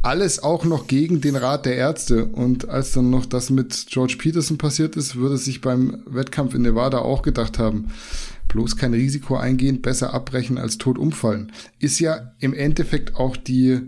Alles 0.00 0.42
auch 0.42 0.64
noch 0.64 0.86
gegen 0.86 1.20
den 1.20 1.36
Rat 1.36 1.66
der 1.66 1.76
Ärzte. 1.76 2.24
Und 2.24 2.70
als 2.70 2.92
dann 2.92 3.10
noch 3.10 3.26
das 3.26 3.50
mit 3.50 3.88
George 3.90 4.16
Peterson 4.18 4.56
passiert 4.56 4.96
ist, 4.96 5.16
würde 5.16 5.36
sich 5.36 5.60
beim 5.60 6.02
Wettkampf 6.06 6.54
in 6.54 6.62
Nevada 6.62 6.98
auch 6.98 7.20
gedacht 7.20 7.58
haben, 7.58 7.88
bloß 8.48 8.76
kein 8.76 8.94
Risiko 8.94 9.36
eingehen, 9.36 9.82
besser 9.82 10.14
abbrechen 10.14 10.58
als 10.58 10.78
tot 10.78 10.98
umfallen. 10.98 11.52
Ist 11.78 12.00
ja 12.00 12.34
im 12.40 12.54
Endeffekt 12.54 13.14
auch 13.14 13.36
die 13.36 13.80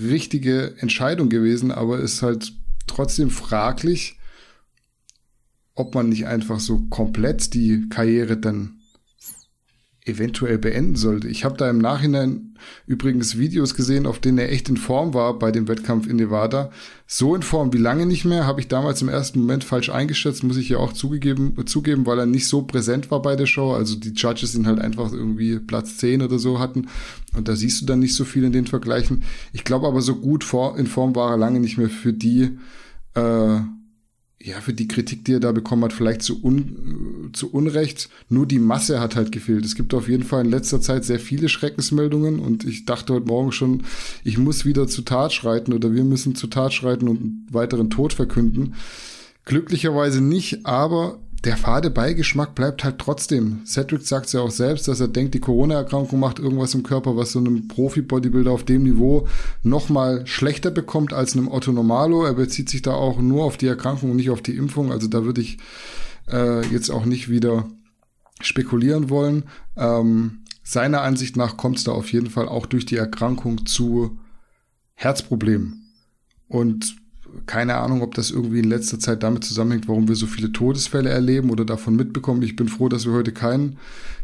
richtige 0.00 0.74
Entscheidung 0.78 1.28
gewesen, 1.28 1.70
aber 1.70 2.00
ist 2.00 2.22
halt 2.22 2.52
trotzdem 2.86 3.30
fraglich, 3.30 4.18
ob 5.74 5.94
man 5.94 6.08
nicht 6.08 6.26
einfach 6.26 6.60
so 6.60 6.80
komplett 6.88 7.54
die 7.54 7.88
Karriere 7.90 8.36
dann 8.36 8.80
eventuell 10.06 10.56
beenden 10.56 10.94
sollte. 10.94 11.28
Ich 11.28 11.44
habe 11.44 11.56
da 11.56 11.68
im 11.68 11.78
Nachhinein 11.78 12.54
übrigens 12.86 13.36
Videos 13.36 13.74
gesehen, 13.74 14.06
auf 14.06 14.20
denen 14.20 14.38
er 14.38 14.52
echt 14.52 14.68
in 14.68 14.76
Form 14.76 15.14
war 15.14 15.38
bei 15.38 15.50
dem 15.50 15.66
Wettkampf 15.66 16.06
in 16.06 16.16
Nevada. 16.16 16.70
So 17.06 17.34
in 17.34 17.42
Form 17.42 17.72
wie 17.72 17.78
lange 17.78 18.06
nicht 18.06 18.24
mehr, 18.24 18.46
habe 18.46 18.60
ich 18.60 18.68
damals 18.68 19.02
im 19.02 19.08
ersten 19.08 19.40
Moment 19.40 19.64
falsch 19.64 19.90
eingeschätzt, 19.90 20.44
muss 20.44 20.56
ich 20.56 20.68
ja 20.68 20.78
auch 20.78 20.92
zugegeben, 20.92 21.56
zugeben, 21.66 22.06
weil 22.06 22.20
er 22.20 22.26
nicht 22.26 22.46
so 22.46 22.62
präsent 22.62 23.10
war 23.10 23.20
bei 23.20 23.34
der 23.34 23.46
Show. 23.46 23.72
Also 23.72 23.96
die 23.96 24.12
Judges 24.14 24.52
sind 24.52 24.66
halt 24.66 24.78
einfach 24.78 25.12
irgendwie 25.12 25.58
Platz 25.58 25.98
10 25.98 26.22
oder 26.22 26.38
so 26.38 26.60
hatten. 26.60 26.86
Und 27.36 27.48
da 27.48 27.56
siehst 27.56 27.82
du 27.82 27.86
dann 27.86 27.98
nicht 27.98 28.14
so 28.14 28.24
viel 28.24 28.44
in 28.44 28.52
den 28.52 28.66
Vergleichen. 28.66 29.24
Ich 29.52 29.64
glaube 29.64 29.88
aber, 29.88 30.00
so 30.00 30.16
gut 30.16 30.46
in 30.76 30.86
Form 30.86 31.16
war 31.16 31.32
er 31.32 31.36
lange 31.36 31.60
nicht 31.60 31.78
mehr 31.78 31.90
für 31.90 32.12
die 32.12 32.58
äh, 33.14 33.60
ja, 34.46 34.60
für 34.60 34.72
die 34.72 34.86
Kritik, 34.86 35.24
die 35.24 35.32
er 35.32 35.40
da 35.40 35.50
bekommen 35.50 35.82
hat, 35.82 35.92
vielleicht 35.92 36.22
zu, 36.22 36.40
un, 36.42 37.30
zu 37.32 37.50
Unrecht. 37.50 38.08
Nur 38.28 38.46
die 38.46 38.60
Masse 38.60 39.00
hat 39.00 39.16
halt 39.16 39.32
gefehlt. 39.32 39.64
Es 39.64 39.74
gibt 39.74 39.92
auf 39.92 40.08
jeden 40.08 40.22
Fall 40.22 40.44
in 40.44 40.50
letzter 40.52 40.80
Zeit 40.80 41.04
sehr 41.04 41.18
viele 41.18 41.48
Schreckensmeldungen 41.48 42.38
und 42.38 42.64
ich 42.64 42.86
dachte 42.86 43.14
heute 43.14 43.26
Morgen 43.26 43.50
schon, 43.50 43.82
ich 44.22 44.38
muss 44.38 44.64
wieder 44.64 44.86
zu 44.86 45.02
Tat 45.02 45.32
schreiten 45.32 45.72
oder 45.72 45.92
wir 45.92 46.04
müssen 46.04 46.36
zu 46.36 46.46
Tat 46.46 46.72
schreiten 46.72 47.08
und 47.08 47.20
einen 47.20 47.46
weiteren 47.50 47.90
Tod 47.90 48.12
verkünden. 48.12 48.74
Glücklicherweise 49.46 50.20
nicht, 50.20 50.64
aber 50.64 51.18
der 51.44 51.56
fade 51.56 51.90
Beigeschmack 51.90 52.54
bleibt 52.54 52.82
halt 52.82 52.98
trotzdem. 52.98 53.64
Cedric 53.66 54.02
sagt 54.02 54.32
ja 54.32 54.40
auch 54.40 54.50
selbst, 54.50 54.88
dass 54.88 55.00
er 55.00 55.08
denkt, 55.08 55.34
die 55.34 55.40
Corona-Erkrankung 55.40 56.18
macht 56.18 56.38
irgendwas 56.38 56.74
im 56.74 56.82
Körper, 56.82 57.16
was 57.16 57.32
so 57.32 57.38
einem 57.38 57.68
Profi-Bodybuilder 57.68 58.50
auf 58.50 58.64
dem 58.64 58.82
Niveau 58.82 59.28
noch 59.62 59.88
mal 59.88 60.26
schlechter 60.26 60.70
bekommt 60.70 61.12
als 61.12 61.34
einem 61.34 61.48
Otto 61.48 61.72
Normalo. 61.72 62.24
Er 62.24 62.34
bezieht 62.34 62.68
sich 62.68 62.82
da 62.82 62.94
auch 62.94 63.20
nur 63.20 63.44
auf 63.44 63.56
die 63.56 63.66
Erkrankung 63.66 64.10
und 64.10 64.16
nicht 64.16 64.30
auf 64.30 64.42
die 64.42 64.56
Impfung. 64.56 64.90
Also 64.90 65.08
da 65.08 65.24
würde 65.24 65.40
ich 65.40 65.58
äh, 66.30 66.66
jetzt 66.66 66.90
auch 66.90 67.04
nicht 67.04 67.28
wieder 67.28 67.68
spekulieren 68.40 69.10
wollen. 69.10 69.44
Ähm, 69.76 70.40
seiner 70.62 71.02
Ansicht 71.02 71.36
nach 71.36 71.56
kommt 71.56 71.78
es 71.78 71.84
da 71.84 71.92
auf 71.92 72.12
jeden 72.12 72.30
Fall 72.30 72.48
auch 72.48 72.66
durch 72.66 72.86
die 72.86 72.96
Erkrankung 72.96 73.66
zu 73.66 74.18
Herzproblemen. 74.94 75.92
Und 76.48 76.96
keine 77.46 77.76
Ahnung, 77.76 78.02
ob 78.02 78.14
das 78.14 78.30
irgendwie 78.30 78.60
in 78.60 78.68
letzter 78.68 78.98
Zeit 78.98 79.22
damit 79.22 79.44
zusammenhängt, 79.44 79.88
warum 79.88 80.08
wir 80.08 80.16
so 80.16 80.26
viele 80.26 80.52
Todesfälle 80.52 81.10
erleben 81.10 81.50
oder 81.50 81.64
davon 81.64 81.96
mitbekommen. 81.96 82.42
Ich 82.42 82.56
bin 82.56 82.68
froh, 82.68 82.88
dass 82.88 83.06
wir 83.06 83.12
heute 83.12 83.32
keinen 83.32 83.78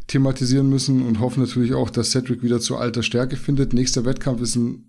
thematisieren 0.07 0.69
müssen 0.69 1.03
und 1.03 1.21
hoffe 1.21 1.41
natürlich 1.41 1.75
auch, 1.75 1.91
dass 1.91 2.11
Cedric 2.11 2.43
wieder 2.43 2.61
zu 2.61 2.77
alter 2.77 3.03
Stärke 3.03 3.37
findet. 3.37 3.73
Nächster 3.73 4.05
Wettkampf 4.05 4.41
ist 4.41 4.57
in 4.57 4.85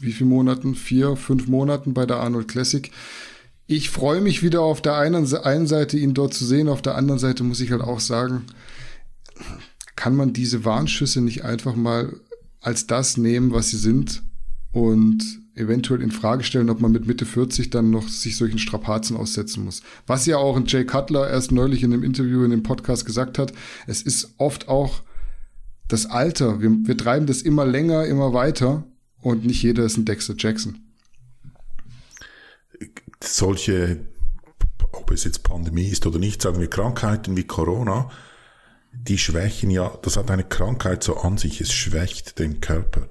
wie 0.00 0.12
viel 0.12 0.26
Monaten? 0.26 0.74
Vier, 0.74 1.16
fünf 1.16 1.48
Monaten 1.48 1.94
bei 1.94 2.04
der 2.06 2.18
Arnold 2.18 2.48
Classic. 2.48 2.90
Ich 3.66 3.90
freue 3.90 4.20
mich 4.20 4.42
wieder 4.42 4.60
auf 4.60 4.82
der 4.82 4.96
einen, 4.96 5.34
einen 5.36 5.66
Seite, 5.66 5.98
ihn 5.98 6.14
dort 6.14 6.34
zu 6.34 6.44
sehen. 6.44 6.68
Auf 6.68 6.82
der 6.82 6.94
anderen 6.94 7.18
Seite 7.18 7.42
muss 7.44 7.60
ich 7.60 7.72
halt 7.72 7.82
auch 7.82 8.00
sagen, 8.00 8.44
kann 9.96 10.14
man 10.14 10.32
diese 10.32 10.64
Warnschüsse 10.64 11.20
nicht 11.20 11.44
einfach 11.44 11.74
mal 11.74 12.20
als 12.60 12.86
das 12.86 13.16
nehmen, 13.16 13.52
was 13.52 13.70
sie 13.70 13.78
sind 13.78 14.22
und 14.72 15.40
eventuell 15.56 16.02
in 16.02 16.10
Frage 16.10 16.44
stellen, 16.44 16.70
ob 16.70 16.80
man 16.80 16.92
mit 16.92 17.06
Mitte 17.06 17.24
40 17.24 17.70
dann 17.70 17.90
noch 17.90 18.08
sich 18.08 18.36
solchen 18.36 18.58
Strapazen 18.58 19.16
aussetzen 19.16 19.64
muss. 19.64 19.82
Was 20.06 20.26
ja 20.26 20.36
auch 20.36 20.56
ein 20.56 20.66
Jay 20.66 20.84
Cutler 20.84 21.28
erst 21.28 21.50
neulich 21.50 21.82
in 21.82 21.90
dem 21.90 22.02
Interview 22.02 22.44
in 22.44 22.50
dem 22.50 22.62
Podcast 22.62 23.06
gesagt 23.06 23.38
hat, 23.38 23.52
es 23.86 24.02
ist 24.02 24.34
oft 24.36 24.68
auch 24.68 25.02
das 25.88 26.06
Alter. 26.06 26.60
Wir, 26.60 26.70
wir 26.70 26.96
treiben 26.96 27.26
das 27.26 27.42
immer 27.42 27.64
länger, 27.64 28.04
immer 28.04 28.32
weiter 28.32 28.84
und 29.20 29.44
nicht 29.44 29.62
jeder 29.62 29.84
ist 29.84 29.96
ein 29.96 30.04
Dexter 30.04 30.34
Jackson. 30.36 30.80
Solche, 33.22 34.00
ob 34.92 35.10
es 35.10 35.24
jetzt 35.24 35.42
Pandemie 35.42 35.88
ist 35.88 36.06
oder 36.06 36.18
nicht, 36.18 36.42
sagen 36.42 36.60
wir 36.60 36.68
Krankheiten 36.68 37.36
wie 37.36 37.44
Corona, 37.44 38.10
die 38.92 39.18
schwächen 39.18 39.70
ja, 39.70 39.96
das 40.02 40.16
hat 40.16 40.30
eine 40.30 40.44
Krankheit 40.44 41.02
so 41.02 41.16
an 41.16 41.38
sich, 41.38 41.60
es 41.60 41.72
schwächt 41.72 42.38
den 42.38 42.60
Körper. 42.60 43.08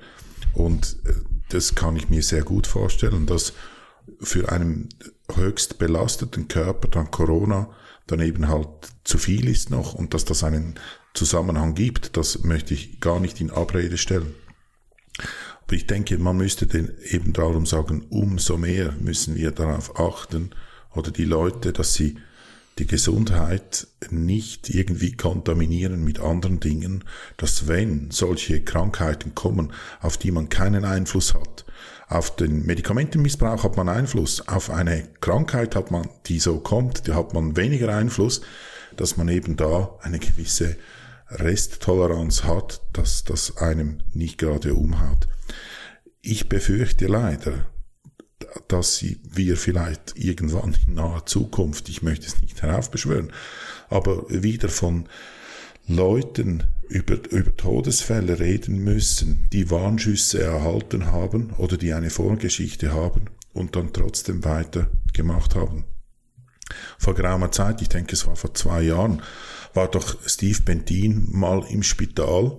Und 0.54 0.98
äh, 1.06 1.14
das 1.50 1.76
kann 1.76 1.96
ich 1.96 2.10
mir 2.10 2.24
sehr 2.24 2.44
gut 2.44 2.68
vorstellen, 2.68 3.26
dass 3.26 3.54
für 4.20 4.52
einen 4.52 4.90
höchst 5.34 5.78
belasteten 5.78 6.48
Körper 6.48 6.88
dann 6.88 7.12
Corona 7.12 7.70
dann 8.08 8.20
eben 8.20 8.48
halt 8.48 8.68
zu 9.04 9.18
viel 9.18 9.50
ist 9.50 9.72
noch 9.72 9.94
und 9.96 10.14
dass 10.14 10.26
das 10.26 10.44
einen 10.44 10.76
Zusammenhang 11.14 11.74
gibt, 11.74 12.18
das 12.18 12.44
möchte 12.44 12.74
ich 12.74 13.00
gar 13.00 13.20
nicht 13.20 13.42
in 13.42 13.50
Abrede 13.50 13.98
stellen. 13.98 14.36
Aber 15.64 15.74
ich 15.74 15.88
denke, 15.88 16.18
man 16.18 16.38
müsste 16.38 16.68
den 16.68 16.92
eben 17.10 17.34
darum 17.34 17.66
sagen, 17.66 18.06
umso 18.10 18.58
mehr 18.58 18.92
müssen 19.00 19.36
wir 19.36 19.52
darauf 19.52 20.00
achten 20.00 20.52
oder 20.94 21.10
die 21.10 21.26
Leute, 21.26 21.74
dass 21.74 21.96
sie 21.96 22.18
die 22.78 22.88
Gesundheit 22.88 23.88
nicht 24.10 24.70
irgendwie 24.70 25.14
kontaminieren 25.14 26.04
mit 26.04 26.20
anderen 26.20 26.60
Dingen, 26.60 27.04
dass 27.38 27.68
wenn 27.68 28.12
solche 28.12 28.64
Krankheiten 28.64 29.34
kommen, 29.34 29.72
auf 30.02 30.18
die 30.18 30.32
man 30.32 30.50
keinen 30.50 30.84
Einfluss 30.84 31.34
hat, 31.34 31.66
auf 32.08 32.36
den 32.36 32.66
Medikamentenmissbrauch 32.66 33.64
hat 33.64 33.78
man 33.78 33.90
Einfluss, 33.90 34.48
auf 34.48 34.70
eine 34.70 35.08
Krankheit 35.22 35.76
hat 35.76 35.90
man, 35.90 36.08
die 36.28 36.40
so 36.40 36.60
kommt, 36.60 37.08
die 37.08 37.14
hat 37.14 37.34
man 37.34 37.56
weniger 37.56 37.96
Einfluss, 37.96 38.42
dass 38.96 39.18
man 39.18 39.28
eben 39.30 39.56
da 39.56 39.98
eine 40.02 40.20
gewisse 40.20 40.76
Resttoleranz 41.30 42.44
hat, 42.44 42.82
dass 42.94 43.24
das 43.24 43.58
einem 43.58 44.02
nicht 44.14 44.38
gerade 44.38 44.76
umhaut. 44.76 45.28
Ich 46.22 46.50
befürchte 46.50 47.08
leider, 47.08 47.66
dass 48.68 49.04
wir 49.04 49.58
vielleicht 49.58 50.14
irgendwann 50.18 50.76
in 50.88 50.96
naher 50.96 51.26
Zukunft, 51.26 51.90
ich 51.90 52.02
möchte 52.02 52.28
es 52.28 52.42
nicht 52.42 52.62
heraufbeschwören, 52.62 53.32
aber 53.90 54.26
wieder 54.30 54.70
von 54.70 55.08
Leuten 55.88 56.64
über, 56.90 57.16
über 57.32 57.56
Todesfälle 57.56 58.40
reden 58.40 58.84
müssen, 58.84 59.48
die 59.54 59.70
Warnschüsse 59.70 60.42
erhalten 60.42 61.08
haben 61.08 61.52
oder 61.58 61.78
die 61.78 61.94
eine 61.94 62.10
Vorgeschichte 62.10 62.94
haben 62.94 63.26
und 63.54 63.76
dann 63.76 63.94
trotzdem 63.94 64.44
weitergemacht 64.44 65.56
haben. 65.56 65.86
Vor 66.98 67.14
geraumer 67.14 67.52
Zeit, 67.52 67.82
ich 67.82 67.90
denke 67.90 68.14
es 68.14 68.26
war 68.26 68.36
vor 68.36 68.54
zwei 68.54 68.82
Jahren, 68.82 69.22
war 69.74 69.90
doch 69.90 70.18
Steve 70.26 70.62
Bentin 70.62 71.28
mal 71.32 71.64
im 71.70 71.84
Spital 71.84 72.58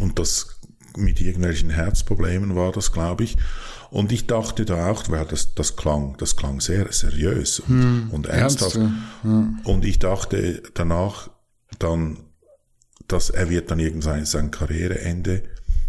und 0.00 0.18
das 0.18 0.60
mit 0.96 1.20
irgendwelchen 1.20 1.70
Herzproblemen 1.70 2.56
war 2.56 2.72
das, 2.72 2.92
glaube 2.92 3.24
ich. 3.24 3.36
Und 3.96 4.12
ich 4.12 4.26
dachte 4.26 4.66
da 4.66 4.90
auch, 4.90 5.08
weil 5.08 5.24
das, 5.24 5.54
das 5.54 5.74
klang, 5.74 6.18
das 6.18 6.36
klang 6.36 6.60
sehr 6.60 6.92
seriös 6.92 7.60
und, 7.60 7.68
hm, 7.68 8.10
und 8.10 8.26
ernsthaft. 8.26 8.76
Ernst, 8.76 8.94
ja. 9.24 9.54
Und 9.64 9.86
ich 9.86 9.98
dachte 9.98 10.62
danach 10.74 11.30
dann, 11.78 12.18
dass 13.08 13.30
er 13.30 13.48
wird 13.48 13.70
dann 13.70 13.78
irgendwann 13.78 14.26
sein 14.26 14.50
Karriereende 14.50 15.44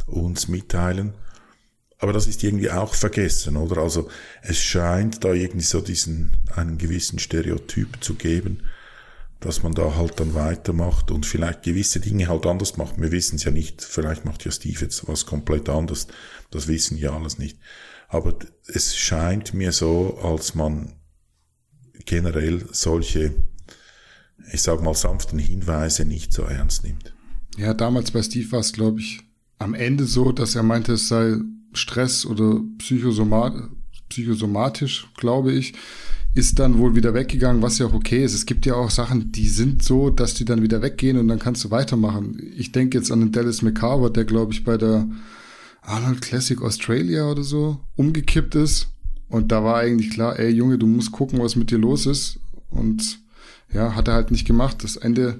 uns 0.05 0.47
mitteilen. 0.47 1.15
Aber 1.99 2.13
das 2.13 2.27
ist 2.27 2.45
irgendwie 2.45 2.71
auch 2.71 2.93
vergessen, 2.93 3.57
oder? 3.57 3.81
Also 3.81 4.07
es 4.41 4.57
scheint 4.57 5.25
da 5.25 5.33
irgendwie 5.33 5.65
so 5.65 5.81
diesen, 5.81 6.31
einen 6.55 6.77
gewissen 6.77 7.19
Stereotyp 7.19 8.01
zu 8.01 8.13
geben, 8.13 8.63
dass 9.41 9.63
man 9.63 9.73
da 9.73 9.97
halt 9.97 10.17
dann 10.21 10.33
weitermacht 10.33 11.11
und 11.11 11.25
vielleicht 11.25 11.63
gewisse 11.63 11.99
Dinge 11.99 12.29
halt 12.29 12.45
anders 12.45 12.77
macht. 12.77 13.01
Wir 13.01 13.11
wissen 13.11 13.35
es 13.35 13.43
ja 13.43 13.51
nicht. 13.51 13.81
Vielleicht 13.81 14.23
macht 14.23 14.45
ja 14.45 14.51
Steve 14.51 14.79
jetzt 14.79 15.09
was 15.09 15.25
komplett 15.25 15.67
anders. 15.67 16.07
Das 16.51 16.69
wissen 16.69 16.97
ja 16.97 17.11
alles 17.13 17.37
nicht. 17.37 17.57
Aber 18.07 18.37
es 18.67 18.95
scheint 18.95 19.53
mir 19.53 19.71
so, 19.71 20.17
als 20.21 20.55
man 20.55 20.93
generell 22.05 22.65
solche, 22.71 23.33
ich 24.53 24.61
sag 24.61 24.81
mal, 24.81 24.93
sanften 24.95 25.39
Hinweise 25.39 26.05
nicht 26.05 26.31
so 26.31 26.43
ernst 26.43 26.83
nimmt. 26.83 27.13
Ja, 27.57 27.73
damals 27.73 28.11
bei 28.11 28.21
Steve 28.21 28.51
war 28.51 28.59
es, 28.59 28.71
glaube 28.71 28.99
ich, 28.99 29.21
am 29.59 29.73
Ende 29.73 30.05
so, 30.05 30.31
dass 30.31 30.55
er 30.55 30.63
meinte, 30.63 30.93
es 30.93 31.07
sei 31.07 31.37
Stress 31.73 32.25
oder 32.25 32.61
psychosomat 32.77 33.53
psychosomatisch, 34.09 35.07
glaube 35.17 35.51
ich. 35.51 35.73
ist 36.33 36.59
dann 36.59 36.77
wohl 36.77 36.95
wieder 36.95 37.13
weggegangen, 37.15 37.63
was 37.63 37.79
ja 37.79 37.87
auch 37.87 37.93
okay 37.93 38.23
ist. 38.23 38.35
Es 38.35 38.45
gibt 38.45 38.65
ja 38.67 38.75
auch 38.75 38.91
Sachen, 38.91 39.31
die 39.31 39.47
sind 39.47 39.81
so, 39.81 40.11
dass 40.11 40.35
die 40.35 40.45
dann 40.45 40.61
wieder 40.61 40.83
weggehen 40.83 41.17
und 41.17 41.27
dann 41.27 41.39
kannst 41.39 41.63
du 41.63 41.71
weitermachen. 41.71 42.39
Ich 42.55 42.71
denke 42.71 42.97
jetzt 42.97 43.11
an 43.11 43.21
den 43.21 43.31
Dallas 43.31 43.63
McCarver, 43.63 44.11
der 44.11 44.25
glaube 44.25 44.53
ich 44.53 44.63
bei 44.63 44.77
der 44.77 45.07
Arnold 45.87 46.21
Classic 46.21 46.61
Australia 46.61 47.29
oder 47.29 47.43
so 47.43 47.79
umgekippt 47.95 48.55
ist. 48.55 48.87
Und 49.29 49.51
da 49.51 49.63
war 49.63 49.77
eigentlich 49.77 50.11
klar, 50.11 50.37
ey 50.37 50.49
Junge, 50.49 50.77
du 50.77 50.85
musst 50.85 51.11
gucken, 51.11 51.39
was 51.39 51.55
mit 51.55 51.71
dir 51.71 51.77
los 51.77 52.05
ist. 52.05 52.39
Und 52.69 53.19
ja, 53.73 53.95
hat 53.95 54.07
er 54.07 54.13
halt 54.13 54.31
nicht 54.31 54.45
gemacht. 54.45 54.83
Das 54.83 54.97
Ende 54.97 55.39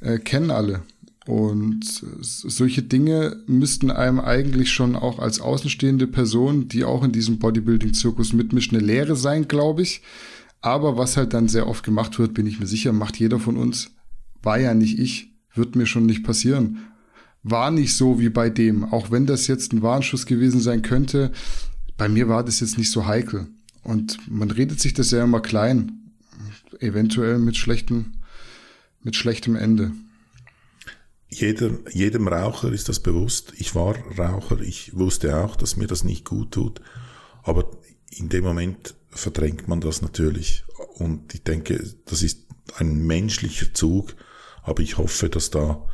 äh, 0.00 0.18
kennen 0.18 0.50
alle. 0.50 0.82
Und 1.26 1.84
solche 2.20 2.82
Dinge 2.82 3.42
müssten 3.46 3.90
einem 3.90 4.20
eigentlich 4.20 4.72
schon 4.72 4.94
auch 4.94 5.18
als 5.18 5.40
außenstehende 5.40 6.06
Person, 6.06 6.68
die 6.68 6.84
auch 6.84 7.02
in 7.02 7.12
diesem 7.12 7.38
Bodybuilding-Zirkus 7.38 8.34
mitmischt, 8.34 8.74
eine 8.74 8.84
Lehre 8.84 9.16
sein, 9.16 9.48
glaube 9.48 9.82
ich. 9.82 10.02
Aber 10.60 10.98
was 10.98 11.16
halt 11.16 11.32
dann 11.32 11.48
sehr 11.48 11.66
oft 11.66 11.82
gemacht 11.82 12.18
wird, 12.18 12.34
bin 12.34 12.46
ich 12.46 12.60
mir 12.60 12.66
sicher, 12.66 12.92
macht 12.92 13.18
jeder 13.18 13.38
von 13.38 13.56
uns. 13.56 13.90
War 14.42 14.58
ja 14.58 14.74
nicht 14.74 14.98
ich, 14.98 15.30
wird 15.54 15.76
mir 15.76 15.86
schon 15.86 16.04
nicht 16.04 16.24
passieren. 16.24 16.78
War 17.44 17.70
nicht 17.70 17.94
so 17.94 18.18
wie 18.18 18.30
bei 18.30 18.50
dem. 18.50 18.84
Auch 18.84 19.10
wenn 19.10 19.26
das 19.26 19.46
jetzt 19.46 19.72
ein 19.72 19.82
Warnschuss 19.82 20.26
gewesen 20.26 20.60
sein 20.60 20.82
könnte, 20.82 21.30
bei 21.96 22.08
mir 22.08 22.28
war 22.28 22.44
das 22.44 22.60
jetzt 22.60 22.78
nicht 22.78 22.90
so 22.90 23.06
heikel. 23.06 23.46
Und 23.82 24.18
man 24.28 24.50
redet 24.50 24.80
sich 24.80 24.94
das 24.94 25.10
ja 25.12 25.22
immer 25.22 25.40
klein. 25.40 26.10
Eventuell 26.80 27.38
mit 27.38 27.56
schlechten, 27.56 28.18
mit 29.02 29.14
schlechtem 29.14 29.54
Ende 29.54 29.92
jeder, 31.40 31.70
jedem 31.90 32.28
Raucher 32.28 32.72
ist 32.72 32.88
das 32.88 33.00
bewusst. 33.00 33.52
Ich 33.56 33.74
war 33.74 33.96
Raucher, 34.18 34.60
ich 34.60 34.96
wusste 34.96 35.36
auch, 35.36 35.56
dass 35.56 35.76
mir 35.76 35.86
das 35.86 36.04
nicht 36.04 36.24
gut 36.24 36.52
tut. 36.52 36.80
Aber 37.42 37.70
in 38.10 38.28
dem 38.28 38.44
Moment 38.44 38.94
verdrängt 39.10 39.68
man 39.68 39.80
das 39.80 40.02
natürlich. 40.02 40.64
Und 40.94 41.34
ich 41.34 41.42
denke, 41.42 41.94
das 42.06 42.22
ist 42.22 42.46
ein 42.76 43.06
menschlicher 43.06 43.72
Zug. 43.74 44.14
Aber 44.62 44.82
ich 44.82 44.96
hoffe, 44.96 45.28
dass 45.28 45.50
da 45.50 45.86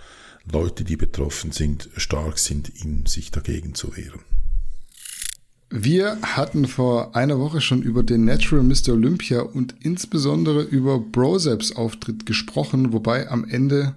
Leute, 0.52 0.84
die 0.84 0.96
betroffen 0.96 1.52
sind, 1.52 1.88
stark 1.96 2.38
sind, 2.38 2.68
in 2.68 3.06
sich 3.06 3.30
dagegen 3.30 3.74
zu 3.74 3.96
wehren. 3.96 4.20
Wir 5.72 6.18
hatten 6.22 6.66
vor 6.66 7.14
einer 7.14 7.38
Woche 7.38 7.60
schon 7.60 7.82
über 7.82 8.02
den 8.02 8.24
Natural 8.24 8.64
Mr. 8.64 8.88
Olympia 8.88 9.42
und 9.42 9.76
insbesondere 9.80 10.62
über 10.62 10.98
Broseps 10.98 11.76
Auftritt 11.76 12.26
gesprochen, 12.26 12.92
wobei 12.92 13.28
am 13.28 13.44
Ende 13.44 13.94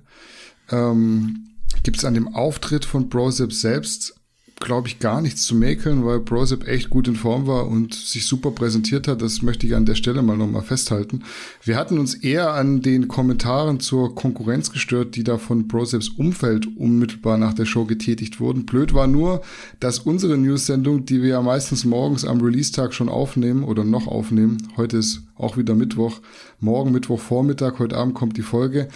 ähm, 0.69 1.49
gibt 1.81 1.97
es 1.97 2.05
an 2.05 2.13
dem 2.13 2.35
Auftritt 2.35 2.85
von 2.85 3.09
Brosep 3.09 3.51
selbst, 3.51 4.15
glaube 4.59 4.87
ich, 4.87 4.99
gar 4.99 5.21
nichts 5.21 5.43
zu 5.43 5.55
mäkeln, 5.55 6.05
weil 6.05 6.19
Brosep 6.19 6.67
echt 6.67 6.89
gut 6.89 7.07
in 7.07 7.15
Form 7.15 7.47
war 7.47 7.67
und 7.67 7.93
sich 7.93 8.25
super 8.25 8.51
präsentiert 8.51 9.07
hat. 9.07 9.21
Das 9.21 9.41
möchte 9.41 9.67
ich 9.67 9.75
an 9.75 9.85
der 9.85 9.95
Stelle 9.95 10.21
mal 10.21 10.37
nochmal 10.37 10.61
festhalten. 10.61 11.23
Wir 11.63 11.75
hatten 11.75 11.99
uns 11.99 12.13
eher 12.13 12.53
an 12.53 12.81
den 12.81 13.07
Kommentaren 13.07 13.79
zur 13.79 14.15
Konkurrenz 14.15 14.71
gestört, 14.71 15.15
die 15.15 15.23
da 15.23 15.37
von 15.37 15.67
Broseps 15.67 16.09
Umfeld 16.09 16.67
unmittelbar 16.77 17.37
nach 17.37 17.53
der 17.53 17.65
Show 17.65 17.85
getätigt 17.85 18.39
wurden. 18.39 18.65
Blöd 18.65 18.93
war 18.93 19.07
nur, 19.07 19.41
dass 19.79 19.99
unsere 19.99 20.37
News-Sendung, 20.37 21.05
die 21.05 21.21
wir 21.21 21.29
ja 21.29 21.41
meistens 21.41 21.83
morgens 21.83 22.25
am 22.25 22.41
Release-Tag 22.41 22.93
schon 22.93 23.09
aufnehmen 23.09 23.63
oder 23.63 23.83
noch 23.83 24.07
aufnehmen, 24.07 24.69
heute 24.77 24.97
ist 24.97 25.23
auch 25.35 25.57
wieder 25.57 25.75
Mittwoch, 25.75 26.21
morgen 26.59 26.91
Mittwochvormittag, 26.91 27.79
heute 27.79 27.97
Abend 27.97 28.13
kommt 28.13 28.37
die 28.37 28.43
Folge, 28.43 28.87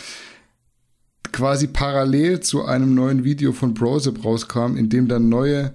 quasi 1.32 1.68
parallel 1.68 2.40
zu 2.40 2.66
einem 2.66 2.94
neuen 2.94 3.24
Video 3.24 3.52
von 3.52 3.74
Brosep 3.74 4.24
rauskam, 4.24 4.76
in 4.76 4.90
dem 4.90 5.08
dann 5.08 5.30
neue 5.30 5.74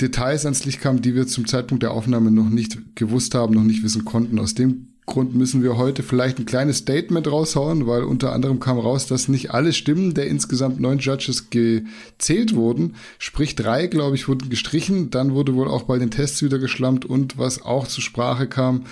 Details 0.00 0.44
ans 0.44 0.64
Licht 0.64 0.80
kamen, 0.80 1.00
die 1.00 1.14
wir 1.14 1.26
zum 1.26 1.46
Zeitpunkt 1.46 1.82
der 1.82 1.92
Aufnahme 1.92 2.30
noch 2.30 2.50
nicht 2.50 2.96
gewusst 2.96 3.34
haben, 3.34 3.54
noch 3.54 3.62
nicht 3.62 3.82
wissen 3.82 4.04
konnten. 4.04 4.38
Aus 4.38 4.54
dem 4.54 4.88
Grund 5.06 5.36
müssen 5.36 5.62
wir 5.62 5.76
heute 5.76 6.02
vielleicht 6.02 6.38
ein 6.38 6.46
kleines 6.46 6.78
Statement 6.78 7.30
raushauen, 7.30 7.86
weil 7.86 8.02
unter 8.02 8.32
anderem 8.32 8.58
kam 8.58 8.78
raus, 8.78 9.06
dass 9.06 9.28
nicht 9.28 9.52
alle 9.52 9.72
Stimmen 9.72 10.14
der 10.14 10.26
insgesamt 10.26 10.80
neun 10.80 10.98
Judges 10.98 11.48
gezählt 11.48 12.54
wurden. 12.54 12.96
Sprich, 13.18 13.54
drei, 13.54 13.86
glaube 13.86 14.16
ich, 14.16 14.26
wurden 14.26 14.50
gestrichen. 14.50 15.10
Dann 15.10 15.32
wurde 15.32 15.54
wohl 15.54 15.68
auch 15.68 15.84
bei 15.84 15.98
den 15.98 16.10
Tests 16.10 16.42
wieder 16.42 16.58
geschlampt. 16.58 17.04
Und 17.04 17.38
was 17.38 17.62
auch 17.62 17.86
zur 17.86 18.02
Sprache 18.02 18.48
kam, 18.48 18.82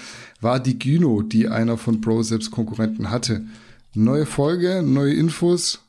war 0.40 0.60
die 0.60 0.78
Gyno, 0.78 1.22
die 1.22 1.48
einer 1.48 1.76
von 1.76 2.00
Broseps 2.00 2.52
Konkurrenten 2.52 3.10
hatte. 3.10 3.42
Neue 3.96 4.26
Folge, 4.26 4.82
neue 4.82 5.14
Infos, 5.14 5.80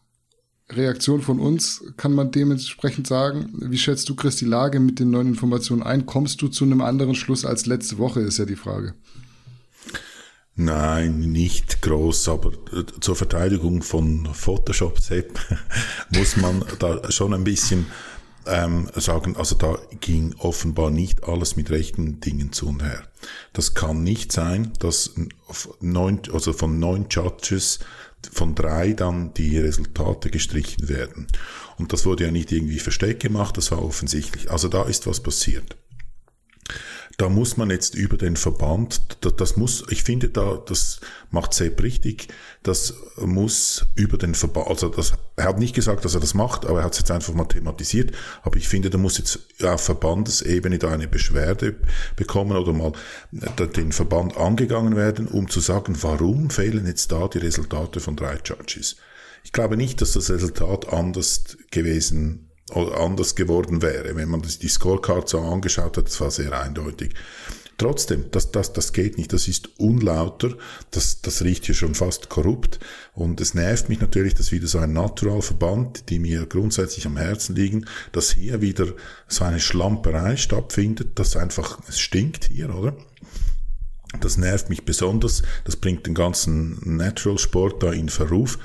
Reaktion 0.69 1.21
von 1.21 1.39
uns, 1.39 1.83
kann 1.97 2.13
man 2.13 2.29
dementsprechend 2.29 3.07
sagen. 3.07 3.51
Wie 3.53 3.79
schätzt 3.79 4.07
du, 4.09 4.15
Chris, 4.15 4.35
die 4.35 4.45
Lage 4.45 4.79
mit 4.79 4.99
den 4.99 5.09
neuen 5.09 5.29
Informationen 5.29 5.81
ein? 5.81 6.05
Kommst 6.05 6.41
du 6.41 6.47
zu 6.47 6.65
einem 6.65 6.81
anderen 6.81 7.15
Schluss 7.15 7.45
als 7.45 7.65
letzte 7.65 7.97
Woche, 7.97 8.21
ist 8.21 8.37
ja 8.37 8.45
die 8.45 8.55
Frage. 8.55 8.93
Nein, 10.55 11.19
nicht 11.19 11.81
groß, 11.81 12.29
aber 12.29 12.53
äh, 12.71 12.85
zur 13.01 13.15
Verteidigung 13.15 13.81
von 13.81 14.29
Photoshop 14.31 14.99
Sepp 14.99 15.39
muss 16.11 16.37
man 16.37 16.63
da 16.79 17.11
schon 17.11 17.33
ein 17.33 17.43
bisschen 17.43 17.87
ähm, 18.47 18.89
sagen, 18.95 19.35
also 19.35 19.55
da 19.55 19.77
ging 19.99 20.35
offenbar 20.37 20.89
nicht 20.89 21.23
alles 21.23 21.55
mit 21.55 21.69
rechten 21.69 22.19
Dingen 22.19 22.51
zu 22.51 22.67
und 22.67 22.83
her. 22.83 23.03
Das 23.53 23.73
kann 23.73 24.03
nicht 24.03 24.31
sein, 24.31 24.73
dass 24.79 25.15
neun, 25.79 26.21
also 26.31 26.53
von 26.53 26.79
neun 26.79 27.07
Judges 27.09 27.79
von 28.31 28.55
drei 28.55 28.93
dann 28.93 29.33
die 29.35 29.59
Resultate 29.59 30.31
gestrichen 30.31 30.89
werden. 30.89 31.27
Und 31.77 31.93
das 31.93 32.05
wurde 32.05 32.25
ja 32.25 32.31
nicht 32.31 32.51
irgendwie 32.51 32.79
versteckt 32.79 33.21
gemacht, 33.21 33.57
das 33.57 33.71
war 33.71 33.83
offensichtlich. 33.83 34.49
Also 34.49 34.67
da 34.67 34.83
ist 34.83 35.05
was 35.05 35.19
passiert 35.19 35.75
da 37.17 37.29
muss 37.29 37.55
man 37.55 37.69
jetzt 37.69 37.95
über 37.95 38.17
den 38.17 38.35
Verband, 38.35 39.17
das 39.21 39.55
muss, 39.55 39.85
ich 39.89 40.03
finde 40.03 40.29
da, 40.29 40.61
das 40.65 40.99
macht 41.31 41.53
Sepp 41.53 41.81
richtig, 41.81 42.27
das 42.61 42.93
muss 43.17 43.85
über 43.95 44.17
den 44.17 44.35
Verband, 44.35 44.67
also 44.67 44.89
das, 44.89 45.13
er 45.37 45.45
hat 45.45 45.59
nicht 45.59 45.75
gesagt, 45.75 46.03
dass 46.03 46.13
er 46.13 46.19
das 46.19 46.33
macht, 46.33 46.65
aber 46.65 46.79
er 46.79 46.85
hat 46.85 46.93
es 46.93 46.99
jetzt 46.99 47.11
einfach 47.11 47.33
mal 47.33 47.45
thematisiert, 47.45 48.11
aber 48.43 48.57
ich 48.57 48.67
finde, 48.67 48.89
da 48.89 48.97
muss 48.97 49.17
jetzt 49.17 49.39
auf 49.63 49.81
Verbandesebene 49.81 50.77
da 50.77 50.91
eine 50.91 51.07
Beschwerde 51.07 51.75
bekommen 52.17 52.57
oder 52.57 52.73
mal 52.73 52.91
den 53.31 53.93
Verband 53.93 54.35
angegangen 54.35 54.97
werden, 54.97 55.27
um 55.27 55.49
zu 55.49 55.61
sagen, 55.61 55.97
warum 56.01 56.49
fehlen 56.49 56.85
jetzt 56.85 57.11
da 57.11 57.27
die 57.29 57.37
Resultate 57.39 58.01
von 58.01 58.17
drei 58.17 58.39
Judges? 58.43 58.97
Ich 59.43 59.53
glaube 59.53 59.77
nicht, 59.77 60.01
dass 60.01 60.13
das 60.13 60.29
Resultat 60.29 60.91
anders 60.91 61.57
gewesen 61.71 62.49
anders 62.71 63.35
geworden 63.35 63.81
wäre, 63.81 64.15
wenn 64.15 64.29
man 64.29 64.41
die 64.41 64.67
Scorecard 64.67 65.29
so 65.29 65.39
angeschaut 65.39 65.97
hat, 65.97 66.07
das 66.07 66.19
war 66.19 66.31
sehr 66.31 66.51
eindeutig. 66.59 67.13
Trotzdem, 67.77 68.31
das, 68.31 68.51
das, 68.51 68.71
das 68.71 68.93
geht 68.93 69.17
nicht, 69.17 69.33
das 69.33 69.49
ist 69.49 69.69
unlauter, 69.77 70.55
das, 70.91 71.21
das 71.21 71.43
riecht 71.43 71.65
hier 71.65 71.75
schon 71.75 71.93
fast 71.93 72.29
korrupt 72.29 72.79
und 73.13 73.41
es 73.41 73.53
nervt 73.53 73.89
mich 73.89 73.99
natürlich, 73.99 74.33
dass 74.33 74.53
wieder 74.53 74.67
so 74.67 74.79
ein 74.79 74.93
Naturalverband, 74.93 76.09
die 76.09 76.19
mir 76.19 76.45
grundsätzlich 76.45 77.05
am 77.05 77.17
Herzen 77.17 77.53
liegen, 77.53 77.85
dass 78.13 78.31
hier 78.31 78.61
wieder 78.61 78.87
so 79.27 79.43
eine 79.43 79.59
Schlamperei 79.59 80.37
stattfindet, 80.37 81.19
das 81.19 81.35
einfach, 81.35 81.81
es 81.89 81.99
stinkt 81.99 82.45
hier, 82.45 82.73
oder? 82.73 82.95
Das 84.21 84.37
nervt 84.37 84.69
mich 84.69 84.85
besonders, 84.85 85.43
das 85.65 85.75
bringt 85.75 86.07
den 86.07 86.13
ganzen 86.13 86.79
Natural 86.95 87.37
Sport 87.37 87.83
da 87.83 87.91
in 87.91 88.07
Verruf. 88.07 88.57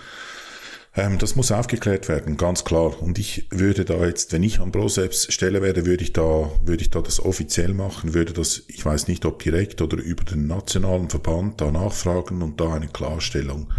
Ähm, 0.96 1.18
das 1.18 1.36
muss 1.36 1.52
aufgeklärt 1.52 2.08
werden, 2.08 2.36
ganz 2.36 2.64
klar. 2.64 3.00
Und 3.00 3.18
ich 3.18 3.46
würde 3.50 3.84
da 3.84 4.04
jetzt, 4.04 4.32
wenn 4.32 4.42
ich 4.42 4.60
an 4.60 4.72
Proseps 4.72 5.32
Stelle 5.32 5.62
wäre, 5.62 5.86
würde 5.86 6.02
ich 6.02 6.12
da, 6.12 6.50
würde 6.64 6.82
ich 6.82 6.90
da 6.90 7.00
das 7.00 7.20
offiziell 7.20 7.74
machen, 7.74 8.14
würde 8.14 8.32
das, 8.32 8.64
ich 8.66 8.84
weiß 8.84 9.06
nicht, 9.08 9.24
ob 9.24 9.42
direkt 9.42 9.80
oder 9.82 9.98
über 9.98 10.24
den 10.24 10.46
nationalen 10.46 11.08
Verband 11.08 11.60
da 11.60 11.70
nachfragen 11.70 12.42
und 12.42 12.60
da 12.60 12.74
eine 12.74 12.88
Klarstellung 12.88 13.72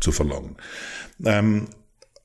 zu 0.00 0.10
verlangen. 0.10 0.56
Ähm, 1.24 1.68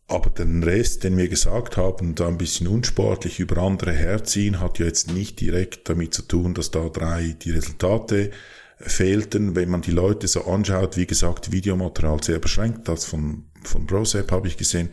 aber 0.07 0.29
den 0.29 0.63
Rest, 0.63 1.03
den 1.03 1.17
wir 1.17 1.27
gesagt 1.27 1.77
haben, 1.77 2.13
da 2.15 2.27
ein 2.27 2.37
bisschen 2.37 2.67
unsportlich 2.67 3.39
über 3.39 3.61
andere 3.61 3.93
herziehen, 3.93 4.59
hat 4.59 4.77
ja 4.79 4.85
jetzt 4.85 5.11
nicht 5.11 5.39
direkt 5.39 5.89
damit 5.89 6.13
zu 6.13 6.23
tun, 6.23 6.53
dass 6.53 6.71
da 6.71 6.89
drei 6.89 7.35
die 7.41 7.51
Resultate 7.51 8.31
fehlten. 8.77 9.55
Wenn 9.55 9.69
man 9.69 9.81
die 9.81 9.91
Leute 9.91 10.27
so 10.27 10.45
anschaut, 10.45 10.97
wie 10.97 11.07
gesagt, 11.07 11.51
Videomaterial 11.51 12.21
sehr 12.21 12.39
beschränkt, 12.39 12.87
das 12.89 13.05
von 13.05 13.45
von 13.67 13.87
ProSap 13.87 14.31
habe 14.31 14.47
ich 14.47 14.57
gesehen, 14.57 14.89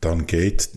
dann 0.00 0.26
geht 0.26 0.70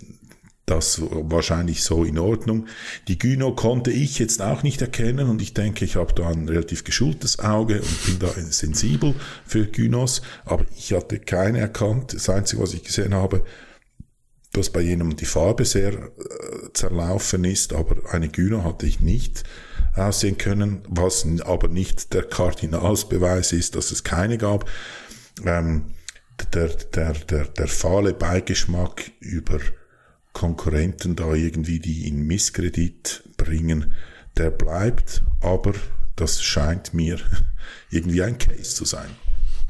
das 0.66 1.00
wahrscheinlich 1.02 1.84
so 1.84 2.04
in 2.04 2.18
Ordnung. 2.18 2.68
Die 3.08 3.20
Gyno 3.20 3.54
konnte 3.54 3.92
ich 3.92 4.18
jetzt 4.18 4.42
auch 4.42 4.64
nicht 4.64 4.82
erkennen 4.82 5.30
und 5.30 5.42
ich 5.42 5.54
denke, 5.54 5.86
ich 5.86 5.96
habe 5.96 6.14
da 6.14 6.28
ein 6.30 6.50
relativ 6.50 6.84
geschultes 6.84 7.40
Auge 7.40 7.82
und 7.82 8.06
bin 8.06 8.20
da 8.20 8.30
sensibel 8.30 9.14
für 9.46 9.68
Gynos, 9.68 10.22
aber 10.44 10.66
ich 10.76 10.94
hatte 10.94 11.20
keine 11.20 11.60
erkannt. 11.60 12.14
Das 12.14 12.30
Einzige, 12.30 12.64
was 12.64 12.74
ich 12.74 12.84
gesehen 12.84 13.14
habe, 13.14 13.44
dass 14.54 14.72
bei 14.72 14.82
jenem 14.82 15.16
die 15.16 15.26
Farbe 15.26 15.66
sehr 15.66 15.94
äh, 15.94 16.74
zerlaufen 16.74 17.44
ist, 17.44 17.74
aber 17.74 17.98
eine 18.12 18.30
Gyno 18.30 18.64
hatte 18.64 18.88
ich 18.88 19.02
nicht 19.02 19.44
aussehen 19.96 20.38
können, 20.38 20.82
was 20.88 21.28
aber 21.44 21.68
nicht 21.68 22.14
der 22.14 22.24
Kardinalsbeweis 22.24 23.52
ist, 23.52 23.76
dass 23.76 23.92
es 23.92 24.04
keine 24.04 24.38
gab. 24.38 24.70
Ähm, 25.46 25.95
der, 26.54 26.70
der, 26.94 27.14
der, 27.14 27.46
der 27.46 27.68
fahle 27.68 28.14
Beigeschmack 28.14 29.12
über 29.20 29.60
Konkurrenten 30.34 31.16
da 31.16 31.34
irgendwie, 31.34 31.80
die 31.80 32.08
in 32.08 32.28
Misskredit 32.28 33.24
bringen, 33.38 33.94
der 34.38 34.52
bleibt, 34.52 35.24
aber 35.42 35.74
das 36.16 36.44
scheint 36.44 36.94
mir 36.94 37.20
irgendwie 37.90 38.22
ein 38.22 38.38
Case 38.38 38.76
zu 38.76 38.86
sein. 38.86 39.08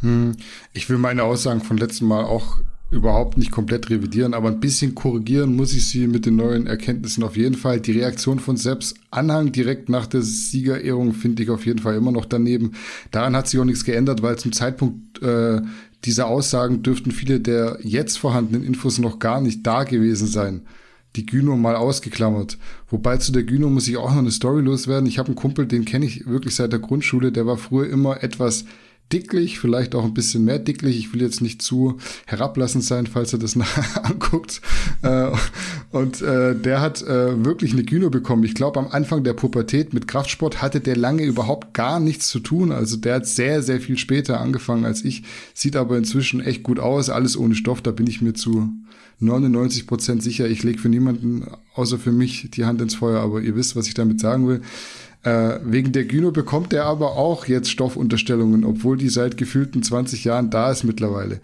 Hm, 0.01 0.35
ich 0.73 0.89
will 0.89 0.97
meine 0.97 1.23
Aussagen 1.23 1.61
von 1.61 1.77
letztem 1.77 2.07
Mal 2.07 2.25
auch 2.25 2.59
überhaupt 2.91 3.37
nicht 3.37 3.51
komplett 3.51 3.89
revidieren, 3.89 4.33
aber 4.33 4.49
ein 4.49 4.59
bisschen 4.59 4.95
korrigieren 4.95 5.55
muss 5.55 5.73
ich 5.73 5.87
sie 5.87 6.07
mit 6.07 6.25
den 6.25 6.35
neuen 6.35 6.67
Erkenntnissen 6.67 7.23
auf 7.23 7.35
jeden 7.35 7.55
Fall. 7.55 7.81
Die 7.81 7.93
Reaktion 7.93 8.39
von 8.39 8.57
Seps 8.57 8.93
Anhang 9.11 9.51
direkt 9.51 9.89
nach 9.89 10.05
der 10.05 10.21
Siegerehrung 10.21 11.13
finde 11.13 11.43
ich 11.43 11.49
auf 11.49 11.65
jeden 11.65 11.79
Fall 11.79 11.95
immer 11.95 12.11
noch 12.11 12.25
daneben. 12.25 12.73
Daran 13.11 13.35
hat 13.35 13.47
sich 13.47 13.59
auch 13.59 13.65
nichts 13.65 13.85
geändert, 13.85 14.21
weil 14.21 14.37
zum 14.37 14.51
Zeitpunkt 14.51 15.21
äh, 15.21 15.61
dieser 16.05 16.27
Aussagen 16.27 16.83
dürften 16.83 17.11
viele 17.11 17.39
der 17.39 17.79
jetzt 17.81 18.17
vorhandenen 18.17 18.63
Infos 18.63 18.99
noch 18.99 19.19
gar 19.19 19.41
nicht 19.41 19.65
da 19.65 19.83
gewesen 19.83 20.27
sein. 20.27 20.61
Die 21.15 21.25
Gyno 21.25 21.55
mal 21.55 21.75
ausgeklammert. 21.75 22.57
Wobei 22.89 23.17
zu 23.17 23.31
der 23.31 23.43
Gyno 23.43 23.69
muss 23.69 23.87
ich 23.87 23.97
auch 23.97 24.11
noch 24.11 24.19
eine 24.19 24.31
Story 24.31 24.61
loswerden. 24.61 25.07
Ich 25.07 25.17
habe 25.17 25.27
einen 25.27 25.35
Kumpel, 25.35 25.65
den 25.65 25.85
kenne 25.85 26.05
ich 26.05 26.27
wirklich 26.27 26.55
seit 26.55 26.71
der 26.71 26.79
Grundschule, 26.79 27.31
der 27.31 27.45
war 27.45 27.57
früher 27.57 27.89
immer 27.89 28.21
etwas 28.21 28.65
dicklich, 29.11 29.59
vielleicht 29.59 29.95
auch 29.95 30.03
ein 30.03 30.13
bisschen 30.13 30.45
mehr 30.45 30.59
dicklich. 30.59 30.97
Ich 30.97 31.13
will 31.13 31.21
jetzt 31.21 31.41
nicht 31.41 31.61
zu 31.61 31.97
herablassend 32.25 32.83
sein, 32.83 33.07
falls 33.07 33.33
er 33.33 33.39
das 33.39 33.55
nachher 33.55 34.05
anguckt. 34.05 34.61
Äh, 35.01 35.31
und 35.91 36.21
äh, 36.21 36.55
der 36.55 36.81
hat 36.81 37.01
äh, 37.01 37.43
wirklich 37.45 37.73
eine 37.73 37.83
Gyno 37.83 38.09
bekommen. 38.09 38.43
Ich 38.43 38.55
glaube, 38.55 38.79
am 38.79 38.87
Anfang 38.87 39.23
der 39.23 39.33
Pubertät 39.33 39.93
mit 39.93 40.07
Kraftsport 40.07 40.61
hatte 40.61 40.79
der 40.79 40.95
lange 40.95 41.23
überhaupt 41.23 41.73
gar 41.73 41.99
nichts 41.99 42.27
zu 42.29 42.39
tun. 42.39 42.71
Also 42.71 42.97
der 42.97 43.15
hat 43.15 43.27
sehr, 43.27 43.61
sehr 43.61 43.79
viel 43.79 43.97
später 43.97 44.39
angefangen 44.39 44.85
als 44.85 45.03
ich. 45.03 45.23
Sieht 45.53 45.75
aber 45.75 45.97
inzwischen 45.97 46.41
echt 46.41 46.63
gut 46.63 46.79
aus. 46.79 47.09
Alles 47.09 47.37
ohne 47.37 47.55
Stoff, 47.55 47.81
da 47.81 47.91
bin 47.91 48.07
ich 48.07 48.21
mir 48.21 48.33
zu 48.33 48.69
99 49.19 49.87
Prozent 49.87 50.23
sicher. 50.23 50.47
Ich 50.47 50.63
lege 50.63 50.79
für 50.79 50.89
niemanden 50.89 51.45
außer 51.73 51.97
für 51.97 52.11
mich 52.11 52.49
die 52.51 52.65
Hand 52.65 52.81
ins 52.81 52.95
Feuer, 52.95 53.21
aber 53.21 53.41
ihr 53.41 53.55
wisst, 53.55 53.75
was 53.75 53.87
ich 53.87 53.93
damit 53.93 54.19
sagen 54.19 54.47
will. 54.47 54.61
Äh, 55.25 55.59
wegen 55.63 55.91
der 55.91 56.05
Gyno 56.05 56.31
bekommt 56.31 56.71
er 56.71 56.85
aber 56.85 57.13
auch 57.17 57.47
jetzt 57.47 57.71
Stoffunterstellungen, 57.71 58.63
obwohl 58.63 58.95
die 58.95 59.09
seit 59.09 59.37
gefühlten 59.37 59.81
20 59.81 60.23
Jahren 60.23 60.51
da 60.51 60.71
ist 60.71 60.83
mittlerweile. 60.83 61.41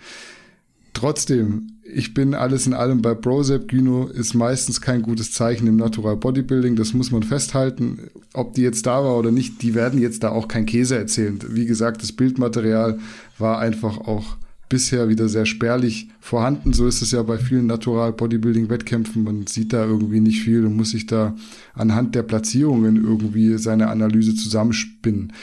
Trotzdem, 0.93 1.79
ich 1.83 2.13
bin 2.13 2.35
alles 2.35 2.67
in 2.67 2.75
allem 2.75 3.01
bei 3.01 3.15
Prozep. 3.15 3.67
Gyno 3.67 4.05
ist 4.05 4.35
meistens 4.35 4.81
kein 4.81 5.01
gutes 5.01 5.31
Zeichen 5.31 5.65
im 5.65 5.77
Natural 5.77 6.15
Bodybuilding. 6.15 6.75
Das 6.75 6.93
muss 6.93 7.11
man 7.11 7.23
festhalten. 7.23 8.11
Ob 8.33 8.53
die 8.53 8.61
jetzt 8.61 8.85
da 8.85 9.03
war 9.03 9.17
oder 9.17 9.31
nicht, 9.31 9.63
die 9.63 9.73
werden 9.73 9.99
jetzt 9.99 10.21
da 10.21 10.29
auch 10.29 10.47
kein 10.47 10.67
Käse 10.67 10.95
erzählen. 10.95 11.39
Wie 11.49 11.65
gesagt, 11.65 12.03
das 12.03 12.11
Bildmaterial 12.11 12.99
war 13.39 13.57
einfach 13.57 13.97
auch 13.97 14.37
bisher 14.71 15.09
wieder 15.09 15.27
sehr 15.27 15.45
spärlich 15.45 16.07
vorhanden. 16.21 16.71
So 16.71 16.87
ist 16.87 17.01
es 17.01 17.11
ja 17.11 17.21
bei 17.23 17.37
vielen 17.37 17.67
Natural 17.67 18.13
Bodybuilding 18.13 18.69
Wettkämpfen. 18.69 19.23
Man 19.23 19.45
sieht 19.45 19.73
da 19.73 19.85
irgendwie 19.85 20.21
nicht 20.21 20.41
viel 20.41 20.65
und 20.65 20.77
muss 20.77 20.91
sich 20.91 21.05
da 21.05 21.35
anhand 21.73 22.15
der 22.15 22.23
Platzierungen 22.23 22.95
irgendwie 22.95 23.57
seine 23.57 23.89
Analyse 23.89 24.33
zusammenspinnen. 24.33 25.33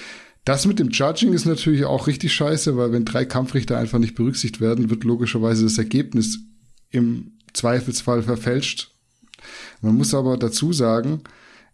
Das 0.46 0.66
mit 0.66 0.78
dem 0.78 0.88
Judging 0.88 1.34
ist 1.34 1.44
natürlich 1.44 1.84
auch 1.84 2.06
richtig 2.06 2.32
scheiße, 2.32 2.78
weil 2.78 2.90
wenn 2.90 3.04
drei 3.04 3.26
Kampfrichter 3.26 3.76
einfach 3.76 3.98
nicht 3.98 4.14
berücksichtigt 4.14 4.62
werden, 4.62 4.88
wird 4.88 5.04
logischerweise 5.04 5.64
das 5.64 5.76
Ergebnis 5.76 6.38
im 6.90 7.32
Zweifelsfall 7.52 8.22
verfälscht. 8.22 8.90
Man 9.82 9.94
muss 9.94 10.14
aber 10.14 10.38
dazu 10.38 10.72
sagen, 10.72 11.20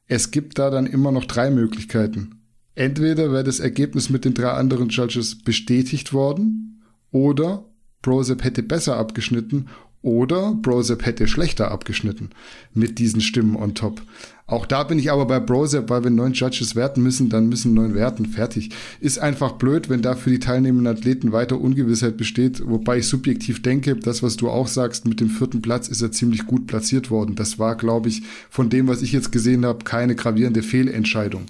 es 0.08 0.32
gibt 0.32 0.58
da 0.58 0.70
dann 0.70 0.86
immer 0.86 1.12
noch 1.12 1.24
drei 1.24 1.50
Möglichkeiten. 1.50 2.40
Entweder 2.74 3.30
wäre 3.30 3.44
das 3.44 3.60
Ergebnis 3.60 4.10
mit 4.10 4.24
den 4.24 4.34
drei 4.34 4.50
anderen 4.50 4.88
Judges 4.88 5.40
bestätigt 5.40 6.12
worden, 6.12 6.73
oder 7.14 7.64
Brosep 8.02 8.42
hätte 8.42 8.62
besser 8.62 8.96
abgeschnitten 8.96 9.68
oder 10.02 10.54
Brosep 10.60 11.06
hätte 11.06 11.28
schlechter 11.28 11.70
abgeschnitten 11.70 12.30
mit 12.74 12.98
diesen 12.98 13.22
Stimmen 13.22 13.56
on 13.56 13.74
top. 13.74 14.02
Auch 14.46 14.66
da 14.66 14.82
bin 14.82 14.98
ich 14.98 15.10
aber 15.10 15.24
bei 15.24 15.40
Brosep, 15.40 15.88
weil 15.88 16.02
wir 16.02 16.10
neun 16.10 16.34
Judges 16.34 16.76
werten 16.76 17.02
müssen, 17.02 17.30
dann 17.30 17.48
müssen 17.48 17.72
neun 17.72 17.94
werten. 17.94 18.26
Fertig. 18.26 18.70
Ist 19.00 19.18
einfach 19.18 19.52
blöd, 19.52 19.88
wenn 19.88 20.02
da 20.02 20.16
für 20.16 20.28
die 20.28 20.40
teilnehmenden 20.40 20.94
Athleten 20.94 21.32
weiter 21.32 21.58
Ungewissheit 21.58 22.18
besteht. 22.18 22.60
Wobei 22.66 22.98
ich 22.98 23.06
subjektiv 23.06 23.62
denke, 23.62 23.96
das, 23.96 24.22
was 24.22 24.36
du 24.36 24.50
auch 24.50 24.68
sagst, 24.68 25.06
mit 25.06 25.20
dem 25.20 25.30
vierten 25.30 25.62
Platz 25.62 25.88
ist 25.88 26.02
er 26.02 26.12
ziemlich 26.12 26.46
gut 26.46 26.66
platziert 26.66 27.10
worden. 27.10 27.36
Das 27.36 27.58
war, 27.58 27.76
glaube 27.76 28.10
ich, 28.10 28.22
von 28.50 28.68
dem, 28.68 28.88
was 28.88 29.00
ich 29.00 29.12
jetzt 29.12 29.32
gesehen 29.32 29.64
habe, 29.64 29.84
keine 29.84 30.16
gravierende 30.16 30.62
Fehlentscheidung. 30.62 31.46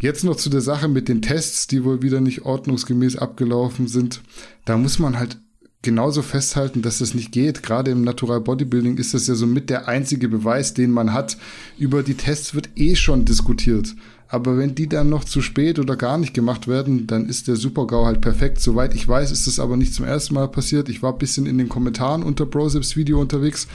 Jetzt 0.00 0.22
noch 0.22 0.36
zu 0.36 0.48
der 0.48 0.60
Sache 0.60 0.86
mit 0.86 1.08
den 1.08 1.22
Tests, 1.22 1.66
die 1.66 1.84
wohl 1.84 2.02
wieder 2.02 2.20
nicht 2.20 2.42
ordnungsgemäß 2.42 3.16
abgelaufen 3.16 3.88
sind. 3.88 4.20
Da 4.64 4.76
muss 4.76 4.98
man 4.98 5.18
halt 5.18 5.38
genauso 5.82 6.22
festhalten, 6.22 6.82
dass 6.82 6.98
das 6.98 7.14
nicht 7.14 7.32
geht. 7.32 7.62
Gerade 7.64 7.90
im 7.90 8.02
Natural 8.02 8.40
Bodybuilding 8.40 8.96
ist 8.96 9.14
das 9.14 9.26
ja 9.26 9.34
so 9.34 9.46
mit 9.46 9.70
der 9.70 9.88
einzige 9.88 10.28
Beweis, 10.28 10.74
den 10.74 10.92
man 10.92 11.12
hat. 11.12 11.36
Über 11.78 12.02
die 12.02 12.14
Tests 12.14 12.54
wird 12.54 12.70
eh 12.76 12.94
schon 12.94 13.24
diskutiert. 13.24 13.96
Aber 14.28 14.58
wenn 14.58 14.74
die 14.74 14.88
dann 14.88 15.08
noch 15.08 15.24
zu 15.24 15.40
spät 15.40 15.78
oder 15.78 15.96
gar 15.96 16.18
nicht 16.18 16.34
gemacht 16.34 16.68
werden, 16.68 17.06
dann 17.06 17.28
ist 17.28 17.48
der 17.48 17.56
Supergau 17.56 18.04
halt 18.04 18.20
perfekt. 18.20 18.60
Soweit 18.60 18.94
ich 18.94 19.08
weiß, 19.08 19.32
ist 19.32 19.46
das 19.46 19.58
aber 19.58 19.76
nicht 19.76 19.94
zum 19.94 20.04
ersten 20.04 20.34
Mal 20.34 20.48
passiert. 20.48 20.88
Ich 20.88 21.02
war 21.02 21.12
ein 21.12 21.18
bisschen 21.18 21.46
in 21.46 21.58
den 21.58 21.68
Kommentaren 21.68 22.22
unter 22.22 22.44
Brozips 22.44 22.94
Video 22.94 23.20
unterwegs 23.20 23.66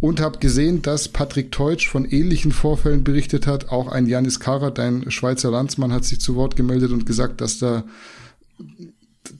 und 0.00 0.20
habe 0.20 0.38
gesehen, 0.38 0.82
dass 0.82 1.08
Patrick 1.08 1.52
Teutsch 1.52 1.88
von 1.88 2.04
ähnlichen 2.04 2.52
Vorfällen 2.52 3.04
berichtet 3.04 3.46
hat. 3.46 3.70
Auch 3.70 3.88
ein 3.88 4.06
Janis 4.06 4.40
Karat, 4.40 4.78
ein 4.78 5.10
Schweizer 5.10 5.50
Landsmann, 5.50 5.92
hat 5.92 6.04
sich 6.04 6.20
zu 6.20 6.36
Wort 6.36 6.56
gemeldet 6.56 6.92
und 6.92 7.06
gesagt, 7.06 7.40
dass 7.40 7.58
da 7.58 7.84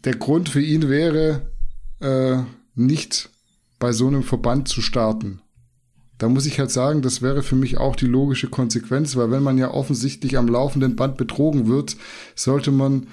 der 0.04 0.14
Grund 0.14 0.48
für 0.48 0.60
ihn 0.60 0.88
wäre, 0.88 1.50
äh, 2.00 2.38
nicht 2.74 3.30
bei 3.78 3.92
so 3.92 4.06
einem 4.06 4.22
Verband 4.22 4.68
zu 4.68 4.80
starten. 4.80 5.40
Da 6.18 6.28
muss 6.28 6.46
ich 6.46 6.58
halt 6.58 6.70
sagen, 6.70 7.02
das 7.02 7.20
wäre 7.20 7.42
für 7.42 7.56
mich 7.56 7.76
auch 7.76 7.94
die 7.94 8.06
logische 8.06 8.48
Konsequenz, 8.48 9.16
weil 9.16 9.30
wenn 9.30 9.42
man 9.42 9.58
ja 9.58 9.70
offensichtlich 9.70 10.38
am 10.38 10.48
laufenden 10.48 10.96
Band 10.96 11.18
betrogen 11.18 11.68
wird, 11.68 11.96
sollte 12.34 12.70
man 12.70 13.08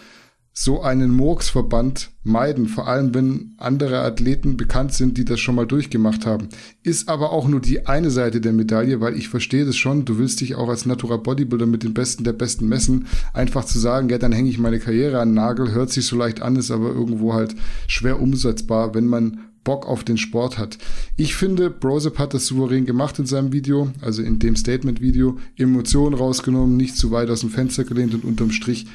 so 0.56 0.84
einen 0.84 1.10
Murksverband 1.10 2.12
meiden, 2.24 2.68
vor 2.68 2.88
allem 2.88 3.16
wenn 3.16 3.56
andere 3.58 4.02
Athleten 4.02 4.56
bekannt 4.56 4.94
sind, 4.94 5.18
die 5.18 5.26
das 5.26 5.40
schon 5.40 5.56
mal 5.56 5.66
durchgemacht 5.66 6.28
haben. 6.28 6.50
Ist 6.84 7.10
aber 7.10 7.32
auch 7.32 7.48
nur 7.48 7.60
die 7.60 7.88
eine 7.88 8.12
Seite 8.12 8.40
der 8.40 8.54
Medaille, 8.54 9.02
weil 9.02 9.18
ich 9.18 9.30
verstehe 9.30 9.66
das 9.66 9.76
schon, 9.76 10.06
du 10.06 10.20
willst 10.20 10.42
dich 10.42 10.54
auch 10.54 10.70
als 10.70 10.86
Natural 10.86 11.18
Bodybuilder 11.18 11.66
mit 11.66 11.82
den 11.82 11.96
Besten 11.96 12.24
der 12.24 12.34
Besten 12.34 12.70
messen, 12.70 13.08
einfach 13.34 13.66
zu 13.66 13.80
sagen, 13.80 14.10
ja, 14.10 14.20
dann 14.20 14.32
hänge 14.32 14.50
ich 14.50 14.60
meine 14.60 14.80
Karriere 14.80 15.20
an 15.20 15.30
den 15.30 15.36
Nagel, 15.36 15.72
hört 15.72 15.90
sich 15.90 16.06
so 16.06 16.16
leicht 16.16 16.44
an, 16.44 16.56
ist 16.56 16.70
aber 16.70 16.90
irgendwo 16.90 17.34
halt 17.34 17.56
schwer 17.88 18.22
umsetzbar, 18.22 18.94
wenn 18.94 19.08
man 19.08 19.40
Bock 19.64 19.88
auf 19.88 20.04
den 20.04 20.18
Sport 20.18 20.60
hat. 20.60 20.78
Ich 21.18 21.36
finde, 21.36 21.72
Brosep 21.72 22.20
hat 22.20 22.36
das 22.36 22.46
souverän 22.46 22.86
gemacht 22.86 23.18
in 23.18 23.26
seinem 23.26 23.54
Video, 23.54 23.92
also 24.02 24.22
in 24.22 24.38
dem 24.38 24.56
Statement-Video, 24.56 25.40
Emotionen 25.58 26.14
rausgenommen, 26.14 26.78
nicht 26.78 26.96
zu 26.96 27.10
weit 27.10 27.30
aus 27.32 27.40
dem 27.40 27.50
Fenster 27.50 27.86
gelehnt 27.86 28.14
und 28.14 28.24
unterm 28.24 28.52
Strich 28.52 28.86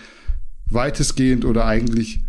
weitestgehend 0.71 1.45
oder 1.45 1.67
eigentlich 1.67 2.21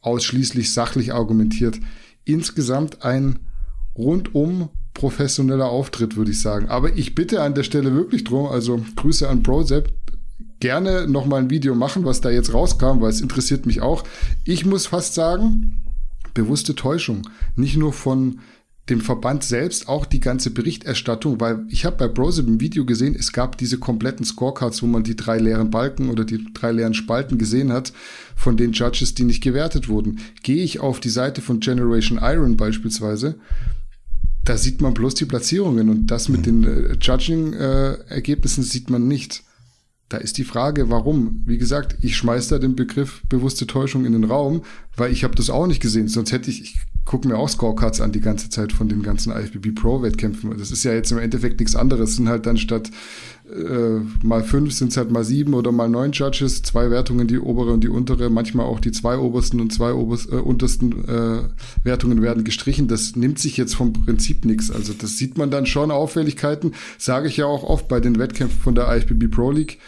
ausschließlich 0.00 0.72
sachlich 0.72 1.12
argumentiert. 1.12 1.78
Insgesamt 2.24 3.02
ein 3.02 3.40
rundum 3.96 4.68
professioneller 4.94 5.66
Auftritt, 5.66 6.16
würde 6.16 6.30
ich 6.32 6.40
sagen. 6.40 6.68
Aber 6.68 6.96
ich 6.96 7.14
bitte 7.14 7.42
an 7.42 7.54
der 7.54 7.62
Stelle 7.62 7.94
wirklich 7.94 8.24
drum, 8.24 8.46
also 8.46 8.84
Grüße 8.96 9.28
an 9.28 9.42
Brozep, 9.42 9.92
gerne 10.60 11.06
nochmal 11.06 11.42
ein 11.42 11.50
Video 11.50 11.74
machen, 11.74 12.04
was 12.04 12.20
da 12.20 12.30
jetzt 12.30 12.52
rauskam, 12.52 13.00
weil 13.00 13.10
es 13.10 13.20
interessiert 13.20 13.66
mich 13.66 13.80
auch. 13.80 14.04
Ich 14.44 14.66
muss 14.66 14.86
fast 14.86 15.14
sagen, 15.14 15.84
bewusste 16.34 16.74
Täuschung. 16.74 17.28
Nicht 17.56 17.76
nur 17.76 17.92
von 17.92 18.40
dem 18.88 19.00
Verband 19.00 19.44
selbst 19.44 19.88
auch 19.88 20.06
die 20.06 20.20
ganze 20.20 20.50
Berichterstattung, 20.50 21.40
weil 21.40 21.64
ich 21.68 21.84
habe 21.84 21.96
bei 21.96 22.08
Browser 22.08 22.46
im 22.46 22.60
Video 22.60 22.84
gesehen, 22.84 23.14
es 23.18 23.32
gab 23.32 23.58
diese 23.58 23.78
kompletten 23.78 24.24
Scorecards, 24.24 24.82
wo 24.82 24.86
man 24.86 25.04
die 25.04 25.16
drei 25.16 25.38
leeren 25.38 25.70
Balken 25.70 26.08
oder 26.08 26.24
die 26.24 26.44
drei 26.54 26.72
leeren 26.72 26.94
Spalten 26.94 27.38
gesehen 27.38 27.72
hat 27.72 27.92
von 28.34 28.56
den 28.56 28.72
Judges, 28.72 29.14
die 29.14 29.24
nicht 29.24 29.42
gewertet 29.42 29.88
wurden. 29.88 30.20
Gehe 30.42 30.62
ich 30.62 30.80
auf 30.80 31.00
die 31.00 31.10
Seite 31.10 31.42
von 31.42 31.60
Generation 31.60 32.18
Iron 32.22 32.56
beispielsweise, 32.56 33.38
da 34.44 34.56
sieht 34.56 34.80
man 34.80 34.94
bloß 34.94 35.14
die 35.14 35.26
Platzierungen 35.26 35.90
und 35.90 36.06
das 36.06 36.28
mit 36.28 36.46
den 36.46 36.64
äh, 36.64 36.96
Judging-Ergebnissen 37.00 38.62
äh, 38.62 38.66
sieht 38.66 38.88
man 38.88 39.06
nicht. 39.06 39.42
Da 40.08 40.16
ist 40.16 40.38
die 40.38 40.44
Frage, 40.44 40.88
warum? 40.88 41.42
Wie 41.44 41.58
gesagt, 41.58 41.98
ich 42.00 42.16
schmeiß 42.16 42.48
da 42.48 42.58
den 42.58 42.74
Begriff 42.74 43.22
bewusste 43.28 43.66
Täuschung 43.66 44.06
in 44.06 44.12
den 44.12 44.24
Raum, 44.24 44.62
weil 44.96 45.12
ich 45.12 45.22
habe 45.22 45.34
das 45.34 45.50
auch 45.50 45.66
nicht 45.66 45.82
gesehen. 45.82 46.08
Sonst 46.08 46.32
hätte 46.32 46.48
ich, 46.50 46.62
ich 46.62 46.76
gucke 47.08 47.26
mir 47.26 47.38
auch 47.38 47.48
Scorecards 47.48 48.02
an 48.02 48.12
die 48.12 48.20
ganze 48.20 48.50
Zeit 48.50 48.70
von 48.70 48.88
den 48.88 49.02
ganzen 49.02 49.32
IFBB 49.32 49.74
Pro 49.74 50.02
Wettkämpfen. 50.02 50.56
Das 50.58 50.70
ist 50.70 50.84
ja 50.84 50.92
jetzt 50.92 51.10
im 51.10 51.16
Endeffekt 51.16 51.58
nichts 51.58 51.74
anderes. 51.74 52.10
Es 52.10 52.16
sind 52.16 52.28
halt 52.28 52.44
dann 52.44 52.58
statt 52.58 52.90
äh, 53.50 54.00
mal 54.22 54.44
fünf 54.44 54.74
sind 54.74 54.90
es 54.90 54.98
halt 54.98 55.10
mal 55.10 55.24
sieben 55.24 55.54
oder 55.54 55.72
mal 55.72 55.88
neun 55.88 56.12
Judges, 56.12 56.62
zwei 56.62 56.90
Wertungen, 56.90 57.26
die 57.26 57.38
obere 57.38 57.72
und 57.72 57.82
die 57.82 57.88
untere, 57.88 58.28
manchmal 58.28 58.66
auch 58.66 58.78
die 58.78 58.92
zwei 58.92 59.16
obersten 59.16 59.58
und 59.58 59.72
zwei 59.72 59.94
oberst, 59.94 60.30
äh, 60.30 60.36
untersten 60.36 61.08
äh, 61.08 61.44
Wertungen 61.82 62.20
werden 62.20 62.44
gestrichen. 62.44 62.88
Das 62.88 63.16
nimmt 63.16 63.38
sich 63.38 63.56
jetzt 63.56 63.74
vom 63.74 63.94
Prinzip 63.94 64.44
nichts. 64.44 64.70
Also 64.70 64.92
das 64.92 65.16
sieht 65.16 65.38
man 65.38 65.50
dann 65.50 65.64
schon 65.64 65.90
Auffälligkeiten, 65.90 66.74
sage 66.98 67.28
ich 67.28 67.38
ja 67.38 67.46
auch 67.46 67.64
oft 67.64 67.88
bei 67.88 68.00
den 68.00 68.18
Wettkämpfen 68.18 68.60
von 68.60 68.74
der 68.74 68.94
IFBB 68.94 69.30
Pro 69.30 69.50
League. 69.50 69.78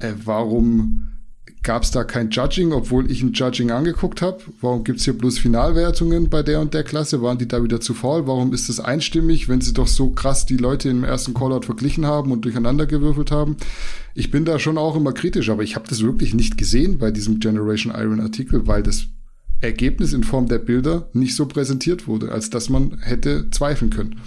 Äh, 0.00 0.14
warum 0.24 1.15
gab 1.62 1.82
es 1.82 1.90
da 1.90 2.04
kein 2.04 2.30
Judging, 2.30 2.72
obwohl 2.72 3.10
ich 3.10 3.22
ein 3.22 3.32
Judging 3.32 3.70
angeguckt 3.70 4.22
habe? 4.22 4.38
Warum 4.60 4.84
gibt's 4.84 5.04
hier 5.04 5.18
bloß 5.18 5.38
Finalwertungen 5.38 6.30
bei 6.30 6.42
der 6.42 6.60
und 6.60 6.74
der 6.74 6.84
Klasse? 6.84 7.22
Waren 7.22 7.38
die 7.38 7.48
da 7.48 7.62
wieder 7.62 7.80
zu 7.80 7.94
faul? 7.94 8.26
Warum 8.26 8.52
ist 8.52 8.68
das 8.68 8.80
einstimmig, 8.80 9.48
wenn 9.48 9.60
sie 9.60 9.72
doch 9.72 9.88
so 9.88 10.10
krass 10.10 10.46
die 10.46 10.56
Leute 10.56 10.88
im 10.88 11.04
ersten 11.04 11.34
Callout 11.34 11.62
verglichen 11.62 12.06
haben 12.06 12.30
und 12.30 12.44
durcheinander 12.44 12.86
gewürfelt 12.86 13.30
haben? 13.30 13.56
Ich 14.14 14.30
bin 14.30 14.44
da 14.44 14.58
schon 14.58 14.78
auch 14.78 14.96
immer 14.96 15.12
kritisch, 15.12 15.50
aber 15.50 15.62
ich 15.62 15.74
habe 15.74 15.88
das 15.88 16.02
wirklich 16.02 16.34
nicht 16.34 16.56
gesehen 16.56 16.98
bei 16.98 17.10
diesem 17.10 17.40
Generation 17.40 17.92
Iron 17.94 18.20
Artikel, 18.20 18.66
weil 18.66 18.82
das 18.82 19.06
Ergebnis 19.60 20.12
in 20.12 20.24
Form 20.24 20.48
der 20.48 20.58
Bilder 20.58 21.08
nicht 21.12 21.34
so 21.34 21.46
präsentiert 21.46 22.06
wurde, 22.06 22.30
als 22.30 22.50
dass 22.50 22.68
man 22.68 22.98
hätte 23.00 23.50
zweifeln 23.50 23.90
können. 23.90 24.20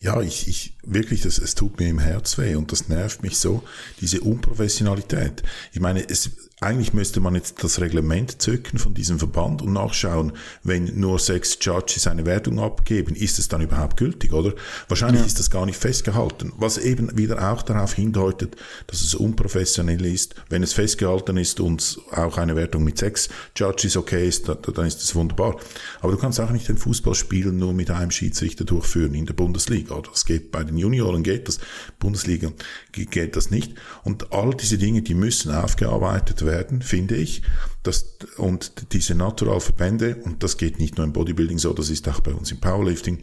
Ja, 0.00 0.20
ich, 0.20 0.46
ich 0.46 0.74
wirklich, 0.84 1.22
das, 1.22 1.38
es 1.38 1.54
tut 1.54 1.80
mir 1.80 1.88
im 1.88 1.98
Herz 1.98 2.38
weh 2.38 2.54
und 2.54 2.70
das 2.70 2.88
nervt 2.88 3.22
mich 3.22 3.38
so, 3.38 3.64
diese 4.00 4.20
Unprofessionalität. 4.20 5.42
Ich 5.72 5.80
meine, 5.80 6.08
es, 6.08 6.30
eigentlich 6.60 6.92
müsste 6.92 7.20
man 7.20 7.36
jetzt 7.36 7.62
das 7.62 7.80
Reglement 7.80 8.42
zücken 8.42 8.78
von 8.80 8.92
diesem 8.92 9.20
Verband 9.20 9.62
und 9.62 9.72
nachschauen, 9.72 10.32
wenn 10.64 10.98
nur 10.98 11.20
sechs 11.20 11.56
Judges 11.60 12.08
eine 12.08 12.26
Wertung 12.26 12.58
abgeben, 12.58 13.14
ist 13.14 13.38
es 13.38 13.46
dann 13.46 13.60
überhaupt 13.60 13.96
gültig, 13.96 14.32
oder? 14.32 14.54
Wahrscheinlich 14.88 15.20
ja. 15.20 15.26
ist 15.26 15.38
das 15.38 15.50
gar 15.50 15.66
nicht 15.66 15.78
festgehalten, 15.78 16.52
was 16.56 16.76
eben 16.76 17.16
wieder 17.16 17.52
auch 17.52 17.62
darauf 17.62 17.94
hindeutet, 17.94 18.56
dass 18.88 19.02
es 19.02 19.14
unprofessionell 19.14 20.04
ist. 20.04 20.34
Wenn 20.48 20.64
es 20.64 20.72
festgehalten 20.72 21.36
ist 21.36 21.60
und 21.60 22.00
auch 22.10 22.38
eine 22.38 22.56
Wertung 22.56 22.82
mit 22.82 22.98
sechs 22.98 23.28
Judges 23.56 23.96
okay 23.96 24.26
ist, 24.26 24.48
dann 24.48 24.86
ist 24.86 25.00
es 25.00 25.14
wunderbar. 25.14 25.56
Aber 26.00 26.10
du 26.10 26.18
kannst 26.18 26.40
auch 26.40 26.50
nicht 26.50 26.68
den 26.68 26.78
Fußballspiel 26.78 27.52
nur 27.52 27.72
mit 27.72 27.90
einem 27.92 28.10
Schiedsrichter 28.10 28.64
durchführen 28.64 29.14
in 29.14 29.26
der 29.26 29.34
Bundesliga, 29.34 29.94
oder? 29.94 30.10
Das 30.10 30.24
geht 30.24 30.50
bei 30.50 30.64
den 30.64 30.76
Junioren 30.76 31.22
geht 31.22 31.46
das, 31.46 31.60
Bundesliga 32.00 32.50
geht 32.90 33.36
das 33.36 33.52
nicht. 33.52 33.74
Und 34.02 34.32
all 34.32 34.54
diese 34.54 34.76
Dinge, 34.76 35.02
die 35.02 35.14
müssen 35.14 35.52
aufgearbeitet 35.52 36.44
werden 36.44 36.47
werden, 36.48 36.82
finde 36.82 37.14
ich. 37.14 37.42
Das, 37.84 38.18
und 38.36 38.92
diese 38.92 39.14
Naturalverbände, 39.14 40.16
und 40.24 40.42
das 40.42 40.56
geht 40.56 40.80
nicht 40.80 40.96
nur 40.96 41.06
im 41.06 41.12
Bodybuilding 41.12 41.58
so, 41.58 41.72
das 41.72 41.90
ist 41.90 42.08
auch 42.08 42.20
bei 42.20 42.32
uns 42.32 42.50
im 42.50 42.58
Powerlifting, 42.58 43.22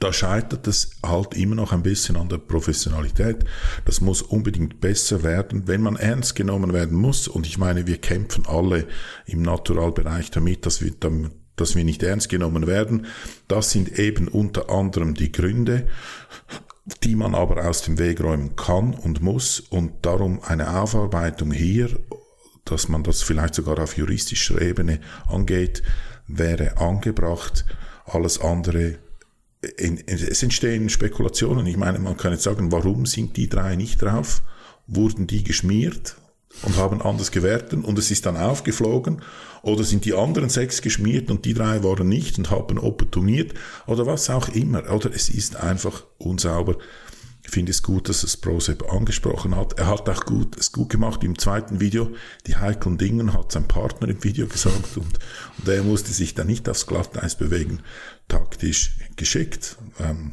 da 0.00 0.12
scheitert 0.14 0.66
es 0.66 0.92
halt 1.04 1.34
immer 1.34 1.54
noch 1.54 1.72
ein 1.72 1.82
bisschen 1.82 2.16
an 2.16 2.30
der 2.30 2.38
Professionalität. 2.38 3.44
Das 3.84 4.00
muss 4.00 4.22
unbedingt 4.22 4.80
besser 4.80 5.22
werden, 5.22 5.68
wenn 5.68 5.82
man 5.82 5.96
ernst 5.96 6.34
genommen 6.34 6.72
werden 6.72 6.96
muss. 6.96 7.28
Und 7.28 7.46
ich 7.46 7.58
meine, 7.58 7.86
wir 7.86 7.98
kämpfen 7.98 8.46
alle 8.46 8.86
im 9.26 9.42
Naturalbereich 9.42 10.30
damit, 10.30 10.64
dass 10.64 10.80
wir, 10.80 10.92
dass 11.56 11.76
wir 11.76 11.84
nicht 11.84 12.02
ernst 12.02 12.30
genommen 12.30 12.66
werden. 12.66 13.06
Das 13.46 13.70
sind 13.70 13.98
eben 13.98 14.28
unter 14.28 14.70
anderem 14.70 15.12
die 15.12 15.32
Gründe 15.32 15.86
die 17.02 17.16
man 17.16 17.34
aber 17.34 17.68
aus 17.68 17.82
dem 17.82 17.98
Weg 17.98 18.20
räumen 18.20 18.56
kann 18.56 18.94
und 18.94 19.20
muss 19.22 19.60
und 19.60 19.92
darum 20.02 20.40
eine 20.42 20.80
Aufarbeitung 20.80 21.52
hier, 21.52 21.90
dass 22.64 22.88
man 22.88 23.02
das 23.02 23.22
vielleicht 23.22 23.54
sogar 23.54 23.78
auf 23.78 23.96
juristischer 23.96 24.60
Ebene 24.60 25.00
angeht, 25.26 25.82
wäre 26.26 26.78
angebracht. 26.78 27.64
Alles 28.04 28.40
andere, 28.40 28.98
in, 29.76 30.06
es 30.06 30.42
entstehen 30.42 30.88
Spekulationen. 30.88 31.66
Ich 31.66 31.76
meine, 31.76 31.98
man 31.98 32.16
kann 32.16 32.32
jetzt 32.32 32.44
sagen, 32.44 32.72
warum 32.72 33.06
sind 33.06 33.36
die 33.36 33.48
drei 33.48 33.76
nicht 33.76 34.02
drauf? 34.02 34.42
Wurden 34.86 35.26
die 35.26 35.44
geschmiert? 35.44 36.16
Und 36.62 36.76
haben 36.76 37.02
anders 37.02 37.30
gewertet 37.30 37.84
und 37.84 37.98
es 37.98 38.10
ist 38.10 38.26
dann 38.26 38.36
aufgeflogen 38.36 39.22
oder 39.62 39.84
sind 39.84 40.04
die 40.04 40.14
anderen 40.14 40.48
sechs 40.48 40.82
geschmiert 40.82 41.30
und 41.30 41.44
die 41.44 41.54
drei 41.54 41.82
waren 41.82 42.08
nicht 42.08 42.38
und 42.38 42.50
haben 42.50 42.78
opportuniert 42.78 43.54
oder 43.86 44.06
was 44.06 44.30
auch 44.30 44.48
immer 44.48 44.90
oder 44.92 45.14
es 45.14 45.28
ist 45.28 45.56
einfach 45.56 46.04
unsauber. 46.18 46.76
Ich 47.48 47.54
finde 47.54 47.70
es 47.70 47.82
gut, 47.82 48.10
dass 48.10 48.24
es 48.24 48.36
Prosep 48.36 48.92
angesprochen 48.92 49.56
hat. 49.56 49.78
Er 49.78 49.86
hat 49.86 50.06
auch 50.10 50.26
gut, 50.26 50.58
es 50.58 50.70
gut 50.70 50.90
gemacht 50.90 51.24
im 51.24 51.38
zweiten 51.38 51.80
Video. 51.80 52.10
Die 52.46 52.56
heiklen 52.56 52.98
Dingen 52.98 53.32
hat 53.32 53.52
sein 53.52 53.66
Partner 53.66 54.08
im 54.08 54.22
Video 54.22 54.46
gesagt 54.46 54.98
und, 54.98 55.18
und 55.58 55.68
er 55.68 55.82
musste 55.82 56.12
sich 56.12 56.34
da 56.34 56.44
nicht 56.44 56.68
aufs 56.68 56.86
Glatteis 56.86 57.36
bewegen. 57.36 57.80
Taktisch 58.28 58.98
geschickt. 59.16 59.78
Ähm, 59.98 60.32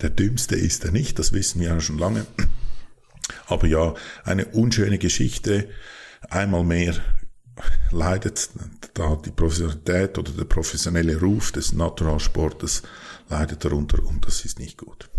der 0.00 0.10
Dümmste 0.10 0.56
ist 0.56 0.84
er 0.84 0.90
nicht, 0.90 1.20
das 1.20 1.32
wissen 1.32 1.60
wir 1.60 1.68
ja 1.68 1.80
schon 1.80 1.98
lange. 1.98 2.26
Aber 3.46 3.66
ja, 3.66 3.94
eine 4.24 4.46
unschöne 4.46 4.98
Geschichte. 4.98 5.68
Einmal 6.28 6.64
mehr 6.64 6.94
leidet 7.90 8.50
da 8.94 9.16
die 9.16 9.30
Professionalität 9.30 10.18
oder 10.18 10.32
der 10.32 10.44
professionelle 10.44 11.20
Ruf 11.20 11.52
des 11.52 11.72
Naturalsportes 11.72 12.82
leidet 13.28 13.64
darunter 13.64 14.04
und 14.04 14.26
das 14.26 14.44
ist 14.44 14.58
nicht 14.58 14.78
gut. 14.78 15.10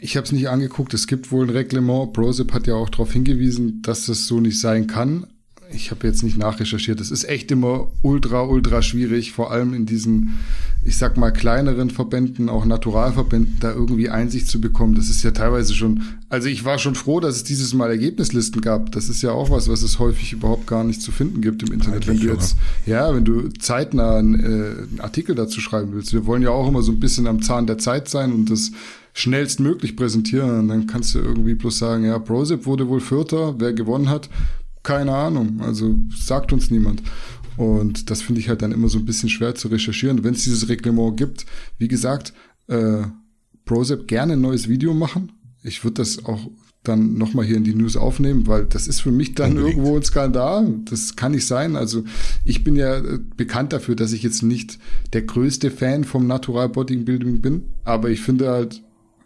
Ich 0.00 0.16
habe 0.16 0.26
es 0.26 0.32
nicht 0.32 0.48
angeguckt. 0.48 0.92
Es 0.92 1.06
gibt 1.06 1.30
wohl 1.32 1.46
ein 1.46 1.50
Reglement. 1.50 2.12
Brosip 2.12 2.52
hat 2.52 2.66
ja 2.66 2.74
auch 2.74 2.90
darauf 2.90 3.12
hingewiesen, 3.12 3.80
dass 3.82 4.06
das 4.06 4.26
so 4.26 4.40
nicht 4.40 4.60
sein 4.60 4.86
kann 4.86 5.26
ich 5.70 5.90
habe 5.90 6.06
jetzt 6.06 6.22
nicht 6.22 6.38
nachrecherchiert. 6.38 7.00
Es 7.00 7.10
ist 7.10 7.24
echt 7.24 7.50
immer 7.50 7.88
ultra, 8.02 8.42
ultra 8.42 8.82
schwierig, 8.82 9.32
vor 9.32 9.50
allem 9.50 9.74
in 9.74 9.86
diesen, 9.86 10.38
ich 10.82 10.96
sag 10.96 11.16
mal, 11.16 11.30
kleineren 11.30 11.90
Verbänden, 11.90 12.48
auch 12.48 12.64
Naturalverbänden, 12.64 13.56
da 13.60 13.72
irgendwie 13.72 14.08
Einsicht 14.08 14.48
zu 14.48 14.60
bekommen. 14.60 14.94
Das 14.94 15.08
ist 15.08 15.22
ja 15.22 15.30
teilweise 15.30 15.74
schon, 15.74 16.02
also 16.28 16.48
ich 16.48 16.64
war 16.64 16.78
schon 16.78 16.94
froh, 16.94 17.20
dass 17.20 17.36
es 17.36 17.44
dieses 17.44 17.74
Mal 17.74 17.90
Ergebnislisten 17.90 18.60
gab. 18.60 18.92
Das 18.92 19.08
ist 19.08 19.22
ja 19.22 19.32
auch 19.32 19.50
was, 19.50 19.68
was 19.68 19.82
es 19.82 19.98
häufig 19.98 20.32
überhaupt 20.32 20.66
gar 20.66 20.84
nicht 20.84 21.02
zu 21.02 21.12
finden 21.12 21.40
gibt 21.40 21.62
im 21.62 21.72
Internet. 21.72 22.08
Eigentlich, 22.08 22.20
wenn 22.20 22.26
du 22.28 22.32
jetzt, 22.34 22.56
oder? 22.86 22.96
ja, 22.96 23.14
wenn 23.14 23.24
du 23.24 23.48
zeitnah 23.58 24.16
einen, 24.16 24.34
äh, 24.34 24.46
einen 24.46 25.00
Artikel 25.00 25.34
dazu 25.34 25.60
schreiben 25.60 25.92
willst. 25.92 26.12
Wir 26.12 26.26
wollen 26.26 26.42
ja 26.42 26.50
auch 26.50 26.68
immer 26.68 26.82
so 26.82 26.92
ein 26.92 27.00
bisschen 27.00 27.26
am 27.26 27.42
Zahn 27.42 27.66
der 27.66 27.78
Zeit 27.78 28.08
sein 28.08 28.32
und 28.32 28.50
das 28.50 28.72
schnellstmöglich 29.12 29.96
präsentieren. 29.96 30.60
Und 30.60 30.68
dann 30.68 30.86
kannst 30.86 31.14
du 31.14 31.18
irgendwie 31.18 31.54
bloß 31.54 31.78
sagen, 31.78 32.04
ja, 32.04 32.18
Prozip 32.18 32.64
wurde 32.66 32.88
wohl 32.88 33.00
Vierter, 33.00 33.56
wer 33.58 33.72
gewonnen 33.72 34.08
hat 34.08 34.30
keine 34.82 35.14
Ahnung. 35.14 35.60
Also 35.60 35.96
sagt 36.14 36.52
uns 36.52 36.70
niemand. 36.70 37.02
Und 37.56 38.10
das 38.10 38.22
finde 38.22 38.40
ich 38.40 38.48
halt 38.48 38.62
dann 38.62 38.72
immer 38.72 38.88
so 38.88 38.98
ein 38.98 39.04
bisschen 39.04 39.28
schwer 39.28 39.54
zu 39.54 39.68
recherchieren. 39.68 40.22
Wenn 40.22 40.34
es 40.34 40.44
dieses 40.44 40.68
Reglement 40.68 41.16
gibt, 41.16 41.44
wie 41.78 41.88
gesagt, 41.88 42.32
äh, 42.68 43.02
Prozep 43.64 44.06
gerne 44.06 44.34
ein 44.34 44.40
neues 44.40 44.68
Video 44.68 44.94
machen. 44.94 45.32
Ich 45.62 45.84
würde 45.84 45.94
das 45.94 46.24
auch 46.24 46.48
dann 46.84 47.14
nochmal 47.14 47.44
hier 47.44 47.56
in 47.56 47.64
die 47.64 47.74
News 47.74 47.96
aufnehmen, 47.96 48.46
weil 48.46 48.64
das 48.64 48.88
ist 48.88 49.00
für 49.00 49.10
mich 49.10 49.34
dann 49.34 49.50
Unbedingt. 49.50 49.76
irgendwo 49.76 49.96
ein 49.96 50.02
Skandal. 50.02 50.74
Das 50.84 51.16
kann 51.16 51.32
nicht 51.32 51.46
sein. 51.46 51.76
Also 51.76 52.04
ich 52.44 52.64
bin 52.64 52.76
ja 52.76 52.98
äh, 52.98 53.18
bekannt 53.36 53.72
dafür, 53.72 53.94
dass 53.96 54.12
ich 54.12 54.22
jetzt 54.22 54.42
nicht 54.42 54.78
der 55.12 55.22
größte 55.22 55.70
Fan 55.70 56.04
vom 56.04 56.26
Natural 56.26 56.68
Bodybuilding 56.68 57.40
bin, 57.40 57.64
aber 57.84 58.10
ich 58.10 58.20
finde 58.20 58.48
halt, 58.48 58.82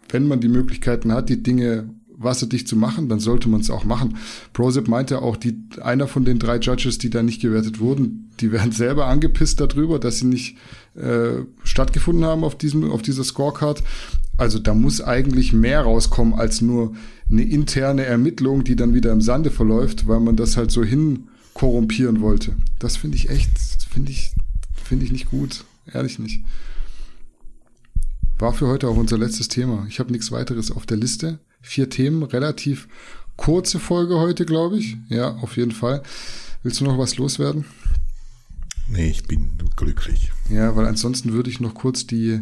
wenn 0.09 0.27
man 0.27 0.41
die 0.41 0.49
Möglichkeiten 0.49 1.13
hat, 1.13 1.29
die 1.29 1.41
Dinge 1.41 1.89
wasserdicht 2.17 2.67
zu 2.67 2.75
machen, 2.75 3.09
dann 3.09 3.19
sollte 3.19 3.49
man 3.49 3.61
es 3.61 3.69
auch 3.69 3.83
machen. 3.83 4.17
Prozip 4.53 4.87
meinte 4.87 5.21
auch, 5.21 5.37
die, 5.37 5.57
einer 5.81 6.07
von 6.07 6.25
den 6.25 6.39
drei 6.39 6.57
Judges, 6.57 6.97
die 6.97 7.09
da 7.09 7.23
nicht 7.23 7.41
gewertet 7.41 7.79
wurden, 7.79 8.31
die 8.39 8.51
werden 8.51 8.71
selber 8.71 9.07
angepisst 9.07 9.59
darüber, 9.59 9.99
dass 9.99 10.19
sie 10.19 10.25
nicht 10.25 10.57
äh, 10.95 11.43
stattgefunden 11.63 12.25
haben 12.25 12.43
auf 12.43 12.57
diesem, 12.57 12.89
auf 12.91 13.01
dieser 13.01 13.23
Scorecard. 13.23 13.83
Also 14.37 14.59
da 14.59 14.73
muss 14.73 15.01
eigentlich 15.01 15.53
mehr 15.53 15.81
rauskommen 15.81 16.33
als 16.33 16.61
nur 16.61 16.93
eine 17.29 17.43
interne 17.43 18.05
Ermittlung, 18.05 18.63
die 18.63 18.75
dann 18.75 18.93
wieder 18.93 19.11
im 19.11 19.21
Sande 19.21 19.51
verläuft, 19.51 20.07
weil 20.07 20.19
man 20.19 20.35
das 20.35 20.57
halt 20.57 20.71
so 20.71 20.83
hin 20.83 21.27
korrumpieren 21.53 22.21
wollte. 22.21 22.55
Das 22.79 22.97
finde 22.97 23.17
ich 23.17 23.29
echt, 23.29 23.49
finde 23.89 24.11
ich, 24.11 24.33
finde 24.83 25.05
ich 25.05 25.11
nicht 25.11 25.29
gut. 25.29 25.65
Ehrlich 25.91 26.17
nicht. 26.17 26.43
War 28.39 28.53
für 28.53 28.67
heute 28.67 28.87
auch 28.87 28.97
unser 28.97 29.17
letztes 29.17 29.47
Thema. 29.47 29.85
Ich 29.87 29.99
habe 29.99 30.11
nichts 30.11 30.31
weiteres 30.31 30.71
auf 30.71 30.85
der 30.85 30.97
Liste 30.97 31.39
vier 31.63 31.89
Themen, 31.89 32.21
relativ 32.21 32.87
kurze 33.35 33.79
Folge 33.79 34.19
heute, 34.19 34.45
glaube 34.45 34.77
ich. 34.77 34.97
Ja, 35.09 35.35
auf 35.37 35.57
jeden 35.57 35.71
Fall. 35.71 36.03
Willst 36.61 36.79
du 36.79 36.85
noch 36.85 36.99
was 36.99 37.17
loswerden? 37.17 37.65
Nee, 38.87 39.09
ich 39.09 39.23
bin 39.23 39.49
glücklich. 39.75 40.31
Ja, 40.49 40.75
weil 40.75 40.85
ansonsten 40.85 41.33
würde 41.33 41.49
ich 41.49 41.59
noch 41.59 41.73
kurz 41.73 42.05
die 42.05 42.41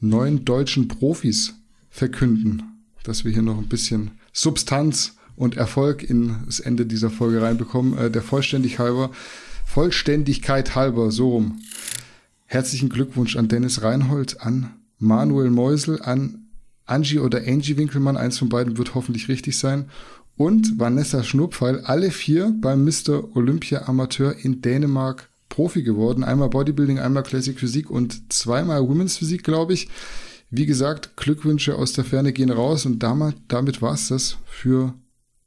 neuen 0.00 0.44
deutschen 0.44 0.88
Profis 0.88 1.54
verkünden, 1.90 2.62
dass 3.02 3.24
wir 3.24 3.32
hier 3.32 3.42
noch 3.42 3.58
ein 3.58 3.68
bisschen 3.68 4.12
Substanz 4.32 5.16
und 5.36 5.56
Erfolg 5.56 6.02
in 6.02 6.36
das 6.46 6.60
Ende 6.60 6.86
dieser 6.86 7.10
Folge 7.10 7.42
reinbekommen. 7.42 7.98
Äh, 7.98 8.10
der 8.10 8.22
Vollständig 8.22 8.78
halber, 8.78 9.10
Vollständigkeit 9.66 10.74
halber, 10.74 11.10
so 11.10 11.30
rum. 11.30 11.60
Herzlichen 12.46 12.88
Glückwunsch 12.88 13.36
an 13.36 13.48
Dennis 13.48 13.82
Reinhold, 13.82 14.40
an 14.40 14.70
Manuel 14.98 15.50
Meusel, 15.50 16.00
an 16.02 16.41
Angie 16.86 17.18
oder 17.18 17.42
Angie 17.46 17.76
Winkelmann, 17.76 18.16
eins 18.16 18.38
von 18.38 18.48
beiden 18.48 18.78
wird 18.78 18.94
hoffentlich 18.94 19.28
richtig 19.28 19.58
sein. 19.58 19.86
Und 20.36 20.78
Vanessa 20.78 21.22
Schnurpfeil, 21.22 21.80
alle 21.80 22.10
vier 22.10 22.54
beim 22.60 22.84
Mr. 22.84 23.36
Olympia 23.36 23.86
Amateur 23.86 24.34
in 24.42 24.62
Dänemark 24.62 25.28
Profi 25.48 25.82
geworden. 25.82 26.24
Einmal 26.24 26.48
Bodybuilding, 26.48 26.98
einmal 26.98 27.22
Classic 27.22 27.58
Physik 27.58 27.90
und 27.90 28.32
zweimal 28.32 28.88
Women's 28.88 29.18
Physik, 29.18 29.44
glaube 29.44 29.74
ich. 29.74 29.88
Wie 30.50 30.66
gesagt, 30.66 31.16
Glückwünsche 31.16 31.76
aus 31.76 31.92
der 31.92 32.04
Ferne 32.04 32.32
gehen 32.32 32.50
raus 32.50 32.86
und 32.86 33.02
damit, 33.02 33.36
damit 33.48 33.82
war 33.82 33.94
es 33.94 34.08
das 34.08 34.36
für 34.46 34.94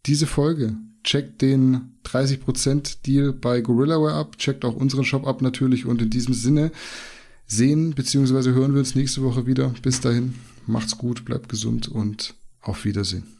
diese 0.05 0.27
Folge. 0.27 0.75
Checkt 1.03 1.41
den 1.41 1.93
30% 2.05 3.03
Deal 3.05 3.33
bei 3.33 3.61
GorillaWare 3.61 4.13
ab, 4.13 4.37
checkt 4.37 4.65
auch 4.65 4.75
unseren 4.75 5.05
Shop 5.05 5.27
ab 5.27 5.41
natürlich 5.41 5.85
und 5.85 6.01
in 6.01 6.09
diesem 6.09 6.33
Sinne 6.33 6.71
sehen 7.47 7.93
bzw. 7.93 8.51
hören 8.51 8.73
wir 8.73 8.79
uns 8.79 8.95
nächste 8.95 9.21
Woche 9.23 9.45
wieder. 9.45 9.73
Bis 9.81 10.01
dahin, 10.01 10.35
macht's 10.67 10.97
gut, 10.97 11.25
bleibt 11.25 11.49
gesund 11.49 11.87
und 11.87 12.35
auf 12.61 12.85
Wiedersehen. 12.85 13.34